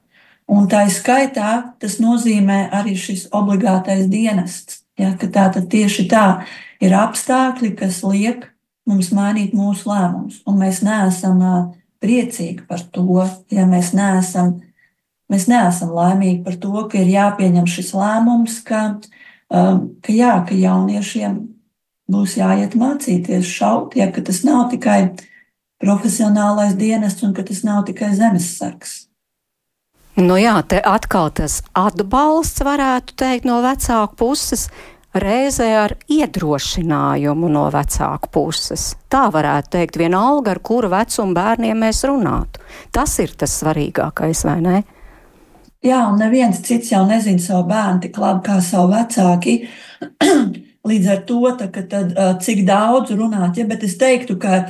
Un 0.51 0.65
tā 0.67 0.83
skaitā 0.91 1.51
tas 1.79 1.99
nozīmē 2.01 2.65
arī 2.75 2.95
šis 2.99 3.29
obligātais 3.31 4.07
dienests. 4.11 4.81
Ja, 4.99 5.13
tā 5.15 5.47
tad 5.53 5.69
tieši 5.71 6.07
tā 6.11 6.25
ir 6.83 6.93
apstākļi, 6.97 7.71
kas 7.79 8.01
liek 8.03 8.49
mums 8.89 9.11
mainīt 9.15 9.53
mūsu 9.55 9.87
lēmumus. 9.89 10.41
Un 10.49 10.59
mēs 10.59 10.81
neesam 10.85 11.39
priecīgi 12.01 12.65
par 12.67 12.83
to, 12.91 13.23
ja 13.53 13.65
mēs 13.69 13.93
neesam, 13.97 14.57
mēs 15.32 15.47
neesam 15.51 15.93
laimīgi 15.95 16.43
par 16.45 16.57
to, 16.61 16.86
ka 16.91 16.99
ir 17.01 17.11
jāpieņem 17.11 17.69
šis 17.69 17.93
lēmums, 17.97 18.59
ka, 18.67 18.84
ka, 19.49 20.11
jā, 20.11 20.36
ka 20.47 20.57
jauniešiem 20.57 21.39
būs 22.11 22.38
jāiet 22.39 22.75
mācīties 22.75 23.47
šaut, 23.47 23.95
ja 23.95 24.11
tas 24.11 24.43
nav 24.47 24.67
tikai 24.73 25.13
profesionālais 25.82 26.75
dienests 26.77 27.23
un 27.25 27.34
ka 27.34 27.45
tas 27.47 27.63
nav 27.65 27.86
tikai 27.88 28.13
zemesargs. 28.17 29.05
Nu 30.19 30.36
jā, 30.36 30.57
te 30.67 30.82
atkal 30.84 31.32
tas 31.32 31.61
atbalsts 31.77 32.61
varētu 32.67 33.15
teikt 33.17 33.47
no 33.47 33.61
vecāku 33.63 34.17
puses, 34.19 34.67
reizē 35.15 35.69
ar 35.79 35.93
iedrošinājumu 36.11 37.49
no 37.51 37.65
vecāku 37.71 38.32
puses. 38.32 38.91
Tā 39.11 39.29
varētu 39.32 39.71
teikt, 39.77 39.99
vienalga, 39.99 40.55
ar 40.55 40.61
kuru 40.63 40.91
vecumu 40.91 41.36
bērniem 41.36 41.79
mēs 41.84 42.03
runātu. 42.07 42.59
Tas 42.91 43.17
ir 43.23 43.34
tas 43.39 43.55
svarīgākais, 43.63 44.43
vai 44.47 44.59
ne? 44.63 44.82
Jā, 45.82 46.03
un 46.11 46.19
neviens 46.21 46.59
cits 46.61 46.91
jau 46.91 47.01
nezina 47.09 47.41
savu 47.41 47.65
bērnu 47.71 48.03
tik 48.03 48.17
labi 48.21 48.43
kā 48.45 48.59
savu 48.61 48.91
vecāki. 48.93 49.55
Līdz 50.89 51.07
ar 51.13 51.23
to, 51.29 51.39
tā, 51.57 51.69
tad, 51.89 52.13
cik 52.41 52.63
daudz 52.67 53.13
runāt, 53.17 53.57
ja, 53.57 53.65
bet 53.69 53.86
es 53.86 53.95
teiktu, 54.01 54.38
ka 54.41 54.63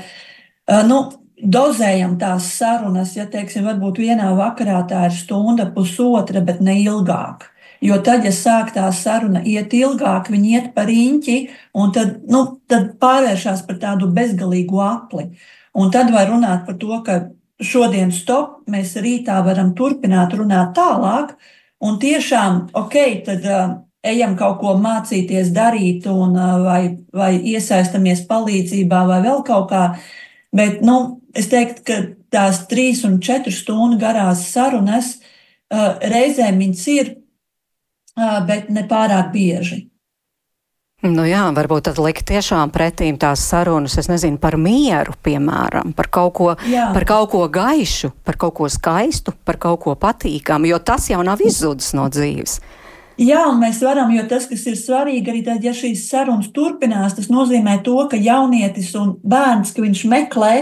nu, 0.87 1.01
dozējam 1.41 2.17
tās 2.19 2.47
sarunas, 2.55 3.15
ja 3.17 3.25
teiksim, 3.31 3.65
varbūt 3.67 3.99
vienā 3.99 4.29
vakarā 4.37 4.81
tā 4.87 5.05
ir 5.09 5.15
stunda, 5.15 5.67
pusotra, 5.75 6.43
bet 6.47 6.61
ne 6.63 6.77
ilgāk. 6.83 7.47
Jo 7.81 7.97
tad, 8.05 8.23
ja 8.27 8.31
sāk 8.35 8.75
tā 8.75 8.85
saruna 8.93 9.41
iet 9.41 9.73
ilgāk, 9.73 10.29
viņi 10.29 10.51
iet 10.53 10.67
par 10.75 10.91
īņķi, 10.93 11.37
un 11.81 11.91
tad, 11.95 12.19
nu, 12.29 12.43
tad 12.69 12.93
pārvēršas 13.01 13.65
par 13.67 13.79
tādu 13.81 14.11
bezgalīgu 14.15 14.83
apli. 14.85 15.31
Un 15.73 15.91
tad 15.91 16.11
var 16.13 16.29
runāt 16.29 16.67
par 16.67 16.77
to, 16.77 16.99
ka 17.03 17.17
šodien 17.61 18.11
stop, 18.13 18.61
mēs 18.71 18.95
rītā 19.01 19.39
varam 19.45 19.73
turpināt 19.77 20.33
runāt 20.37 20.73
tālāk, 20.77 21.35
un 21.81 21.99
tiešām, 22.01 22.67
ok, 22.77 22.97
tad 23.25 23.45
uh, 23.45 23.75
ejam 24.05 24.35
kaut 24.39 24.59
ko 24.61 24.75
mācīties 24.81 25.51
darīt, 25.55 26.07
un, 26.09 26.35
uh, 26.37 26.57
vai, 26.65 26.81
vai 27.13 27.35
iesaistamies 27.53 28.25
palīdzībā, 28.29 29.03
vai 29.09 29.21
vēl 29.25 29.43
kaut 29.47 29.69
kā. 29.71 29.83
Bet, 30.55 30.81
nu, 30.85 31.21
es 31.37 31.47
teiktu, 31.51 31.85
ka 31.87 31.99
tās 32.33 32.65
trīs 32.71 33.05
un 33.07 33.19
četru 33.23 33.53
stundu 33.55 33.99
garās 34.01 34.47
sarunas 34.51 35.15
uh, 35.19 36.01
reizēm 36.01 36.59
viņas 36.61 36.83
ir, 36.95 37.15
uh, 38.17 38.41
bet 38.47 38.69
ne 38.73 38.87
pārāk 38.89 39.31
bieži. 39.35 39.85
Nu 41.01 41.23
jā, 41.25 41.47
varbūt 41.49 41.87
tad 41.87 41.97
likt 41.97 42.27
tiešām 42.29 42.69
pretīm 42.69 43.15
tās 43.17 43.41
sarunas, 43.49 43.95
es 43.97 44.05
nezinu, 44.05 44.37
par 44.37 44.53
mieru, 44.61 45.15
piemēram, 45.25 45.95
par 45.97 46.11
kaut 46.13 46.33
ko, 46.37 46.49
jā. 46.69 46.91
par 46.93 47.07
kaut 47.09 47.31
ko 47.31 47.47
gaišu, 47.49 48.11
par 48.21 48.37
kaut 48.37 48.53
ko 48.59 48.69
skaistu, 48.69 49.33
par 49.45 49.57
kaut 49.57 49.81
ko 49.81 49.95
patīkamu, 49.97 50.69
jo 50.69 50.77
tas 50.77 51.09
jau 51.09 51.23
nav 51.25 51.41
izzudis 51.41 51.95
no 51.97 52.05
dzīves. 52.05 52.59
Jā, 53.21 53.41
un 53.49 53.57
mēs 53.63 53.81
varam, 53.81 54.13
jo 54.13 54.27
tas, 54.29 54.45
kas 54.49 54.61
ir 54.69 54.77
svarīgi, 54.77 55.25
arī 55.33 55.41
tad, 55.45 55.65
ja 55.65 55.73
šīs 55.73 56.05
sarunas 56.05 56.51
turpinās, 56.53 57.17
tas 57.17 57.31
nozīmē 57.33 57.79
to, 57.85 57.97
ka 58.09 58.21
jaunietis 58.21 58.93
un 58.97 59.15
bērns, 59.25 59.73
ka 59.73 59.81
viņš 59.81 60.05
meklē 60.09 60.53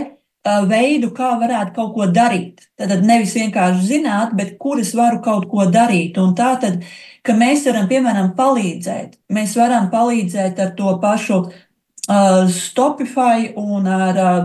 veidu, 0.45 1.11
kā 1.15 1.33
varētu 1.39 1.73
kaut 1.75 1.93
ko 1.95 2.05
darīt. 2.13 2.69
Tad 2.79 3.03
nevis 3.05 3.35
vienkārši 3.35 3.85
zināt, 3.85 4.35
bet 4.35 4.57
kur 4.57 4.79
es 4.79 4.93
varu 4.95 5.21
kaut 5.21 5.49
ko 5.49 5.65
darīt. 5.69 6.17
Un 6.17 6.35
tā 6.35 6.53
tad, 6.61 6.83
ka 7.23 7.33
mēs 7.33 7.65
varam, 7.67 7.87
piemēram, 7.89 8.33
palīdzēt. 8.37 9.19
Mēs 9.29 9.55
varam 9.59 9.89
palīdzēt 9.91 10.59
ar 10.59 10.71
to 10.77 10.95
pašu 11.01 11.41
uh, 11.43 12.47
Stopify 12.49 13.51
un 13.55 13.87
ar 13.87 14.17
uh, 14.23 14.39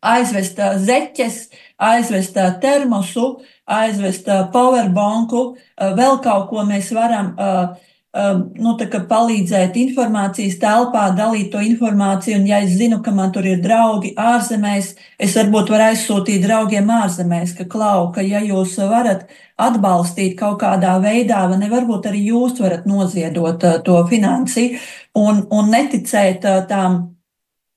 aizvest 0.00 0.58
uh, 0.58 0.78
zeķes, 0.78 1.48
aizvest 1.76 2.36
uh, 2.36 2.54
termosu, 2.62 3.40
aizvest 3.66 4.28
uh, 4.28 4.46
powerbanku, 4.52 5.44
uh, 5.50 5.94
vēl 5.98 6.20
kaut 6.22 6.48
ko 6.50 6.64
mēs 6.68 6.92
varam. 6.94 7.34
Uh, 7.34 7.89
nu, 8.10 8.72
palīdzēt 9.10 9.76
informācijas 9.78 10.56
telpā, 10.58 11.04
dalīt 11.14 11.52
to 11.52 11.60
informāciju. 11.62 12.40
Un, 12.40 12.46
ja 12.48 12.58
es 12.64 12.74
zinu, 12.78 12.98
ka 13.04 13.12
man 13.14 13.30
tur 13.32 13.46
ir 13.46 13.60
draugi 13.62 14.14
ārzemēs, 14.18 14.96
es 15.18 15.36
varbūt 15.38 15.70
varu 15.70 15.86
aizsūtīt 15.90 16.42
draugiem 16.42 16.90
ārzemēs, 16.90 17.54
ka 17.58 17.68
klau, 17.70 18.10
ka 18.14 18.24
ja 18.26 18.42
jūs 18.42 18.74
varat 18.90 19.28
atbalstīt 19.60 20.36
kaut 20.38 20.58
kādā 20.62 20.96
veidā, 21.02 21.44
vai 21.52 21.60
ne, 21.60 21.70
varbūt 21.70 22.10
arī 22.10 22.24
jūs 22.32 22.58
varat 22.58 22.86
noziedot 22.88 23.62
uh, 23.62 23.78
to 23.84 24.02
finansi 24.10 24.72
un, 25.14 25.44
un 25.50 25.70
neticēt 25.70 26.46
uh, 26.48 26.62
tām 26.66 27.02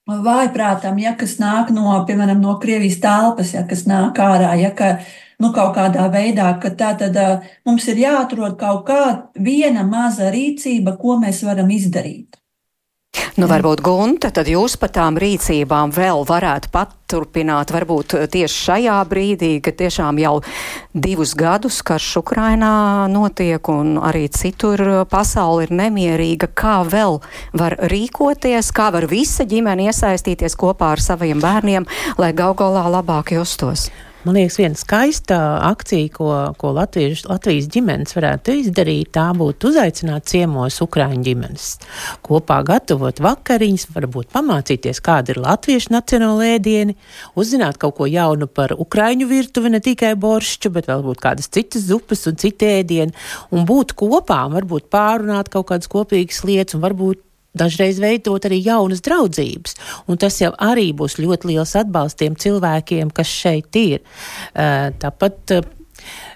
vājprātam, 0.09 0.97
ja 0.99 1.13
kas 1.15 1.37
nāk 1.39 1.69
no, 1.71 1.93
piemēram, 2.07 2.41
no 2.41 2.57
Krievijas 2.59 2.99
telpas, 3.03 3.53
ja 3.53 3.63
kas 3.67 3.85
nāk 3.87 4.17
ārā, 4.19 4.51
ja 4.59 4.73
ka 4.75 4.97
nu, 5.41 5.53
kaut 5.55 5.73
kādā 5.77 6.09
veidā, 6.13 6.51
ka 6.61 6.73
tā 6.77 6.93
tad 6.99 7.17
mums 7.65 7.87
ir 7.89 8.05
jāatrod 8.05 8.59
kaut 8.59 8.85
kāda 8.89 9.43
viena 9.49 9.85
maza 9.87 10.31
rīcība, 10.33 10.97
ko 11.01 11.17
mēs 11.23 11.43
varam 11.47 11.71
izdarīt. 11.73 12.43
Nu, 13.33 13.47
varbūt 13.49 13.81
Gunta, 13.81 14.29
tad 14.33 14.45
jūs 14.49 14.75
par 14.77 14.91
tām 14.93 15.15
rīcībām 15.21 15.89
vēl 15.93 16.23
varētu 16.29 16.69
paturpināt, 16.73 17.71
varbūt 17.73 18.15
tieši 18.33 18.59
šajā 18.67 18.97
brīdī, 19.09 19.51
kad 19.61 19.77
tiešām 19.77 20.19
jau 20.21 20.35
divus 20.93 21.33
gadus 21.37 21.79
karš 21.85 22.11
Ukrainā 22.21 23.09
notiek 23.09 23.69
un 23.73 23.97
arī 24.01 24.27
citur 24.33 25.05
pasauli 25.09 25.65
ir 25.65 25.75
nemierīga. 25.81 26.49
Kā 26.53 26.79
vēl 26.85 27.21
var 27.57 27.77
rīkoties, 27.89 28.69
kā 28.73 28.91
var 28.93 29.09
visa 29.09 29.45
ģimene 29.49 29.89
iesaistīties 29.89 30.57
kopā 30.57 30.93
ar 30.93 31.01
saviem 31.01 31.41
bērniem, 31.41 31.89
lai 32.21 32.33
gal 32.37 32.57
galā 32.57 32.85
labāk 32.99 33.33
justos? 33.33 33.89
Man 34.23 34.37
liekas, 34.37 34.55
viena 34.55 34.77
skaista 34.79 35.37
akcija, 35.67 36.07
ko, 36.15 36.27
ko 36.55 36.69
Latvijas, 36.77 37.25
Latvijas 37.27 37.65
ģimenes 37.73 38.15
varētu 38.15 38.53
izdarīt, 38.61 39.09
tā 39.17 39.25
būtu 39.35 39.73
uzaicināt 39.73 40.29
ciemos 40.31 40.77
Ukrāņu 40.85 41.25
ģimenes. 41.25 41.65
Kopā 42.23 42.61
gatavot 42.63 43.19
vakariņas, 43.19 43.89
varbūt 43.91 44.29
pamācīties, 44.31 45.03
kāda 45.03 45.35
ir 45.35 45.41
latviešu 45.43 45.91
nacionāla 45.91 46.53
ēdieni, 46.53 46.95
uzzināt 47.35 47.81
kaut 47.81 47.97
ko 47.99 48.07
jaunu 48.07 48.47
par 48.47 48.77
Ukrāņu 48.79 49.27
virtuvi, 49.27 49.73
ne 49.75 49.83
tikai 49.83 50.13
boršķu, 50.15 50.71
bet 50.79 50.87
varbūt 50.87 51.19
kādas 51.27 51.51
citas 51.51 51.83
zupas 51.91 52.23
un 52.31 52.39
citu 52.39 52.71
ēdienu, 52.71 53.11
un 53.51 53.67
būt 53.67 53.91
kopā, 53.99 54.39
varbūt 54.55 54.87
pārunāt 54.87 55.51
kaut 55.51 55.67
kādas 55.73 55.91
kopīgas 55.91 56.45
lietas, 56.47 56.79
un 56.79 56.87
varbūt 56.87 57.19
dažreiz 57.57 58.01
veidot 58.01 58.45
arī 58.47 58.61
jaunas 58.65 59.03
draudzības. 59.05 59.77
Un 60.07 60.19
tas 60.21 60.39
jau 60.41 60.51
arī 60.57 60.89
būs 60.97 61.19
ļoti 61.21 61.53
liels 61.53 61.75
atbalsts 61.79 62.19
tiem 62.21 62.37
cilvēkiem, 62.39 63.13
kas 63.15 63.29
šeit 63.29 63.79
ir. 63.79 64.03
Tāpat 64.53 65.57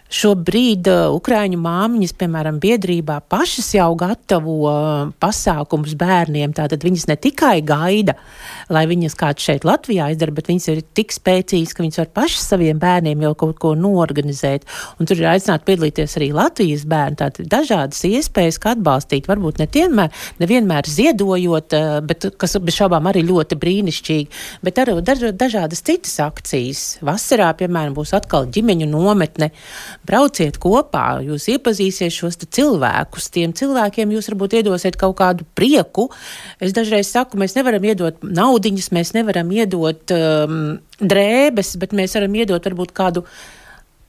Šobrīd 0.07 0.87
uh, 0.87 1.09
Ukrāņu 1.11 1.57
māmiņas, 1.59 2.13
piemēram, 2.15 2.61
biedrībā 2.63 3.17
pašas 3.27 3.73
jau 3.75 3.89
gatavo 3.99 4.55
uh, 4.69 5.09
pasākumus 5.19 5.97
bērniem. 5.99 6.53
Tātad 6.55 6.85
viņas 6.85 7.09
ne 7.09 7.17
tikai 7.19 7.57
gaida, 7.67 8.15
lai 8.71 8.85
viņas 8.87 9.17
kāds 9.19 9.43
šeit 9.43 9.67
Latvijā 9.67 10.07
izdara, 10.13 10.31
bet 10.37 10.47
viņas 10.47 10.69
ir 10.71 10.81
tik 10.95 11.11
spēcīgas, 11.11 11.75
ka 11.75 11.83
viņas 11.83 11.99
var 11.99 12.11
pašas 12.21 12.45
saviem 12.53 12.79
bērniem 12.79 13.25
jau 13.27 13.33
kaut 13.43 13.59
ko 13.59 13.73
norganizēt. 13.75 14.63
Un 14.95 15.09
tur 15.09 15.19
ir 15.19 15.27
aicināti 15.33 15.67
piedalīties 15.67 16.15
arī 16.21 16.31
Latvijas 16.37 16.87
bērni. 16.87 17.19
Tātad 17.19 17.51
dažādas 17.51 17.99
iespējas, 18.07 18.61
kā 18.63 18.77
atbalstīt, 18.77 19.27
varbūt 19.27 19.59
ne 19.59 19.67
vienmēr, 19.75 20.23
nevienmēr 20.39 20.87
ziedojot, 20.87 21.75
uh, 21.75 21.99
bet 22.07 22.29
kas 22.39 22.55
bez 22.63 22.79
šaubām 22.79 23.11
arī 23.11 23.25
ļoti 23.27 23.59
brīnišķīgi, 23.59 24.41
bet 24.63 24.79
arī 24.85 24.97
dažādas 25.03 25.83
citas 25.83 26.15
akcijas. 26.23 26.87
Vasarā, 27.03 27.51
piemēram, 27.59 27.91
būs 27.97 28.15
atkal 28.15 28.47
ģimeņu 28.55 28.87
nometne 28.95 29.51
brauciet 30.07 30.57
kopā, 30.61 31.19
jūs 31.25 31.49
iepazīsiet 31.53 32.13
šos 32.15 32.39
cilvēkus. 32.45 33.29
Tiem 33.33 33.53
cilvēkiem 33.57 34.15
jūs 34.15 34.31
varbūt 34.31 34.57
iedosiet 34.61 34.97
kaut 34.99 35.17
kādu 35.19 35.47
prieku. 35.57 36.07
Es 36.63 36.75
dažreiz 36.75 37.11
saku, 37.11 37.39
mēs 37.41 37.57
nevaram 37.57 37.83
iedot 37.87 38.23
naudiņas, 38.23 38.89
mēs 38.95 39.13
nevaram 39.17 39.51
iedot 39.55 40.15
um, 40.15 40.59
drēbes, 41.03 41.75
bet 41.81 41.95
mēs 41.97 42.17
varam 42.17 42.39
iedot 42.39 42.71
varbūt 42.71 42.95
kādu 42.97 43.25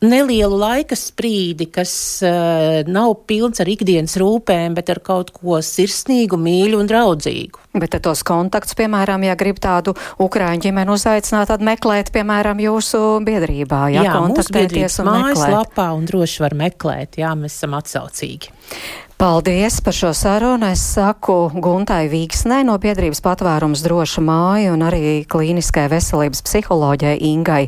nelielu 0.04 0.58
laika 0.58 0.96
sprīdi, 0.98 1.68
kas 1.72 1.92
uh, 2.26 2.82
nav 2.88 3.14
pilns 3.28 3.62
ar 3.62 3.70
ikdienas 3.70 4.16
rūpēm, 4.20 4.76
bet 4.78 4.92
ar 4.92 5.00
kaut 5.04 5.32
ko 5.34 5.58
sirsnīgu, 5.64 6.38
mīļu 6.38 6.82
un 6.82 6.90
draudzīgu. 6.90 7.64
Bet 7.78 7.96
tos 8.02 8.22
kontaktus, 8.26 8.76
piemēram, 8.78 9.26
ja 9.26 9.34
grib 9.38 9.60
tādu 9.62 9.94
ukrāņu 10.22 10.64
ģimeni 10.68 10.94
uzaicināt, 10.94 11.50
tad 11.50 11.64
meklēt, 11.66 12.12
piemēram, 12.14 12.62
jūsu 12.62 13.02
biedrībā, 13.26 13.82
jā, 13.94 14.06
jā 14.06 14.14
kontaktēties. 14.16 15.00
Mājaslapā 15.06 15.90
un 15.96 16.08
droši 16.08 16.46
var 16.46 16.56
meklēt, 16.58 17.20
jā, 17.22 17.34
mēs 17.38 17.58
esam 17.58 17.76
atsaucīgi. 17.78 18.54
Paldies 19.18 19.80
par 19.82 19.94
šo 19.94 20.12
sarunu. 20.14 20.68
Es 20.70 20.78
saku 20.94 21.48
Guntai 21.58 22.04
Vīksnē 22.06 22.60
no 22.62 22.76
biedrības 22.78 23.18
patvērums 23.18 23.80
droša 23.82 24.22
māja 24.22 24.70
un 24.70 24.84
arī 24.86 25.24
klīniskai 25.26 25.88
veselības 25.90 26.44
psiholoģai 26.46 27.16
Ingai 27.26 27.64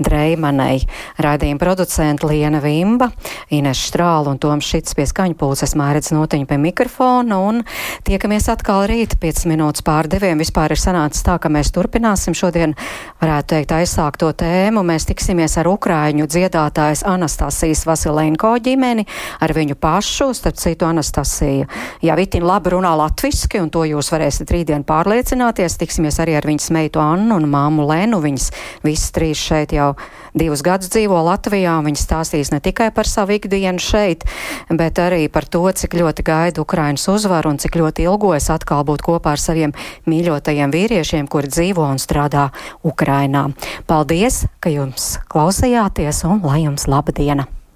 Dreimanai. 0.00 0.78
Raidījuma 1.20 1.60
producenta 1.60 2.30
Liena 2.30 2.62
Vimba, 2.64 3.10
Ines 3.52 3.82
Štrāla 3.84 4.32
un 4.32 4.40
Toms 4.40 4.64
Šits 4.64 4.96
pie 4.96 5.04
skaņu 5.10 5.36
pulces 5.42 5.76
mērķis 5.76 6.14
notiņu 6.16 6.48
pie 6.48 6.58
mikrofona 6.62 7.36
un 7.50 7.60
tiekamies 8.08 8.48
atkal 8.54 8.86
rīt 8.88 9.18
5 9.20 9.44
minūtes 9.52 9.84
pār 9.84 10.08
diviem. 10.08 10.40
Vispār 10.40 10.72
ir 10.72 10.80
sanācis 10.80 11.28
tā, 11.28 11.36
ka 11.36 11.52
mēs 11.52 11.68
turpināsim 11.76 12.32
šodien, 12.32 12.72
varētu 13.20 13.50
teikt, 13.52 13.76
aizsākt 13.76 14.22
to 14.24 14.32
tēmu. 14.32 14.80
Mēs 14.80 15.04
tiksimies 15.12 15.60
ar 15.60 15.68
Ukrāņu 15.68 16.32
dziedātājas 16.32 17.04
Anastasijas 17.12 17.84
Vasilenko 17.92 18.56
ģimeni, 18.56 19.04
ar 19.44 19.52
viņu 19.52 19.76
pašu, 19.76 20.32
starp 20.32 20.64
citu 20.64 20.93
Anastasija. 20.94 21.66
Jā, 22.04 22.14
Vitina 22.18 22.54
labi 22.54 22.74
runā 22.76 22.94
latviski, 22.98 23.58
un 23.62 23.70
to 23.74 23.82
jūs 23.88 24.12
varēsiet 24.14 24.52
rītdien 24.54 24.86
pārliecināties. 24.86 25.78
Tiksimies 25.80 26.20
arī 26.22 26.38
ar 26.38 26.46
viņas 26.46 26.70
meitu 26.74 27.02
Annu 27.02 27.40
un 27.40 27.48
māmu 27.50 27.88
Lenu. 27.90 28.22
Viņas 28.22 28.50
visas 28.86 29.10
trīs 29.14 29.42
šeit 29.42 29.74
jau 29.74 29.92
divus 30.34 30.62
gadus 30.66 30.90
dzīvo 30.94 31.18
Latvijā, 31.26 31.76
viņas 31.84 32.04
stāstīs 32.06 32.52
ne 32.54 32.60
tikai 32.62 32.90
par 32.94 33.08
savu 33.10 33.36
ikdienu 33.38 33.82
šeit, 33.82 34.26
bet 34.70 34.98
arī 35.02 35.26
par 35.32 35.46
to, 35.46 35.64
cik 35.66 35.96
ļoti 35.98 36.26
gaida 36.26 36.62
Ukrainas 36.62 37.06
uzvaru 37.10 37.54
un 37.54 37.60
cik 37.62 37.78
ļoti 37.80 38.06
ilgojas 38.08 38.50
atkal 38.54 38.86
būt 38.86 39.04
kopā 39.06 39.34
ar 39.34 39.42
saviem 39.42 39.74
mīļotajiem 40.10 40.74
vīriešiem, 40.74 41.30
kuri 41.30 41.50
dzīvo 41.50 41.86
un 41.86 42.02
strādā 42.02 42.48
Ukrainā. 42.86 43.48
Paldies, 43.90 44.44
ka 44.60 44.74
jums 44.74 45.14
klausījāties, 45.30 46.24
un 46.28 46.42
lai 46.46 46.64
jums 46.66 46.90
laba 46.90 47.14
diena! 47.14 47.50